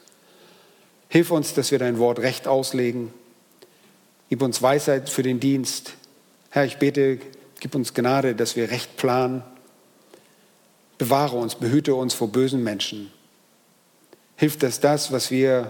Hilf 1.10 1.30
uns, 1.30 1.54
dass 1.54 1.70
wir 1.70 1.80
dein 1.80 2.00
Wort 2.00 2.20
recht 2.20 2.48
auslegen. 2.48 3.14
Gib 4.30 4.42
uns 4.42 4.62
Weisheit 4.62 5.10
für 5.10 5.22
den 5.22 5.40
Dienst. 5.40 5.94
Herr, 6.50 6.66
ich 6.66 6.78
bete, 6.78 7.20
gib 7.60 7.76
uns 7.76 7.94
Gnade, 7.94 8.34
dass 8.34 8.56
wir 8.56 8.72
recht 8.72 8.98
planen. 8.98 9.44
Bewahre 11.04 11.36
uns, 11.36 11.56
behüte 11.56 11.96
uns 11.96 12.14
vor 12.14 12.30
bösen 12.30 12.64
Menschen. 12.64 13.12
Hilf, 14.38 14.58
dass 14.58 14.80
das, 14.80 15.12
was 15.12 15.32
wir 15.32 15.70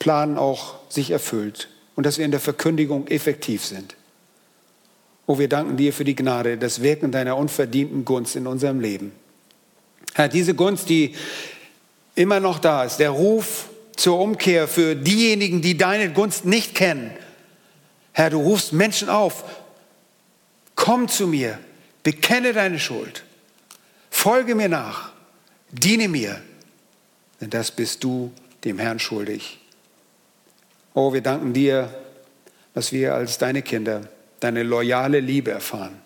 planen, 0.00 0.36
auch 0.36 0.74
sich 0.88 1.12
erfüllt 1.12 1.68
und 1.94 2.04
dass 2.04 2.18
wir 2.18 2.24
in 2.24 2.32
der 2.32 2.40
Verkündigung 2.40 3.06
effektiv 3.06 3.64
sind. 3.64 3.94
Oh, 5.26 5.38
wir 5.38 5.48
danken 5.48 5.76
dir 5.76 5.92
für 5.92 6.02
die 6.02 6.16
Gnade, 6.16 6.58
das 6.58 6.82
Wirken 6.82 7.12
deiner 7.12 7.36
unverdienten 7.36 8.04
Gunst 8.04 8.34
in 8.34 8.48
unserem 8.48 8.80
Leben. 8.80 9.12
Herr, 10.14 10.28
diese 10.28 10.54
Gunst, 10.54 10.88
die 10.88 11.14
immer 12.16 12.40
noch 12.40 12.58
da 12.58 12.82
ist, 12.82 12.96
der 12.96 13.10
Ruf 13.10 13.68
zur 13.94 14.18
Umkehr 14.18 14.66
für 14.66 14.96
diejenigen, 14.96 15.62
die 15.62 15.76
deine 15.76 16.12
Gunst 16.12 16.46
nicht 16.46 16.74
kennen. 16.74 17.12
Herr, 18.10 18.30
du 18.30 18.40
rufst 18.40 18.72
Menschen 18.72 19.08
auf, 19.08 19.44
komm 20.74 21.06
zu 21.06 21.28
mir, 21.28 21.60
bekenne 22.02 22.52
deine 22.52 22.80
Schuld, 22.80 23.22
folge 24.16 24.54
mir 24.54 24.68
nach, 24.68 25.12
diene 25.70 26.08
mir, 26.08 26.40
denn 27.40 27.50
das 27.50 27.70
bist 27.70 28.02
du 28.02 28.32
dem 28.64 28.78
Herrn 28.78 28.98
schuldig. 28.98 29.60
Oh, 30.94 31.12
wir 31.12 31.20
danken 31.20 31.52
dir, 31.52 31.94
dass 32.74 32.92
wir 32.92 33.14
als 33.14 33.38
deine 33.38 33.62
Kinder 33.62 34.08
deine 34.40 34.62
loyale 34.62 35.20
Liebe 35.20 35.50
erfahren, 35.50 35.98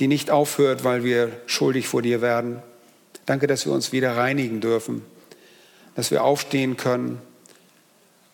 die 0.00 0.08
nicht 0.08 0.30
aufhört, 0.30 0.84
weil 0.84 1.04
wir 1.04 1.30
schuldig 1.46 1.86
vor 1.86 2.02
dir 2.02 2.22
werden. 2.22 2.62
Danke, 3.26 3.46
dass 3.46 3.66
wir 3.66 3.72
uns 3.72 3.92
wieder 3.92 4.16
reinigen 4.16 4.60
dürfen, 4.60 5.02
dass 5.94 6.10
wir 6.10 6.24
aufstehen 6.24 6.76
können 6.76 7.20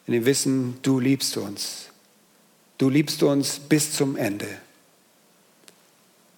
in 0.07 0.15
dem 0.15 0.25
Wissen, 0.25 0.79
du 0.83 1.01
liebst 1.01 1.37
uns. 1.37 1.89
Du 2.79 2.89
liebst 2.89 3.23
uns 3.23 3.59
bis 3.59 3.93
zum 3.93 4.17
Ende. 4.17 4.47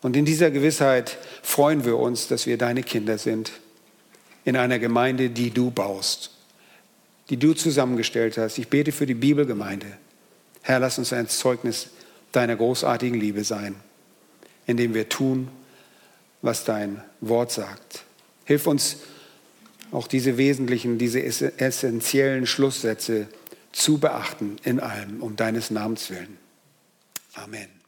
Und 0.02 0.16
in 0.16 0.24
dieser 0.24 0.50
Gewissheit 0.50 1.18
freuen 1.42 1.84
wir 1.84 1.98
uns, 1.98 2.28
dass 2.28 2.46
wir 2.46 2.56
deine 2.56 2.82
Kinder 2.82 3.18
sind, 3.18 3.52
in 4.44 4.56
einer 4.56 4.78
Gemeinde, 4.78 5.30
die 5.30 5.50
du 5.50 5.70
baust 5.70 6.30
die 7.30 7.36
du 7.36 7.54
zusammengestellt 7.54 8.36
hast. 8.36 8.58
Ich 8.58 8.68
bete 8.68 8.92
für 8.92 9.06
die 9.06 9.14
Bibelgemeinde. 9.14 9.86
Herr, 10.62 10.80
lass 10.80 10.98
uns 10.98 11.12
ein 11.12 11.28
Zeugnis 11.28 11.90
deiner 12.32 12.56
großartigen 12.56 13.18
Liebe 13.18 13.44
sein, 13.44 13.76
indem 14.66 14.94
wir 14.94 15.08
tun, 15.08 15.48
was 16.42 16.64
dein 16.64 17.02
Wort 17.20 17.52
sagt. 17.52 18.04
Hilf 18.44 18.66
uns 18.66 18.98
auch 19.92 20.08
diese 20.08 20.36
wesentlichen, 20.36 20.98
diese 20.98 21.22
essentiellen 21.22 22.46
Schlusssätze 22.46 23.28
zu 23.72 23.98
beachten 23.98 24.56
in 24.64 24.80
allem, 24.80 25.22
um 25.22 25.36
deines 25.36 25.70
Namens 25.70 26.10
willen. 26.10 26.36
Amen. 27.34 27.79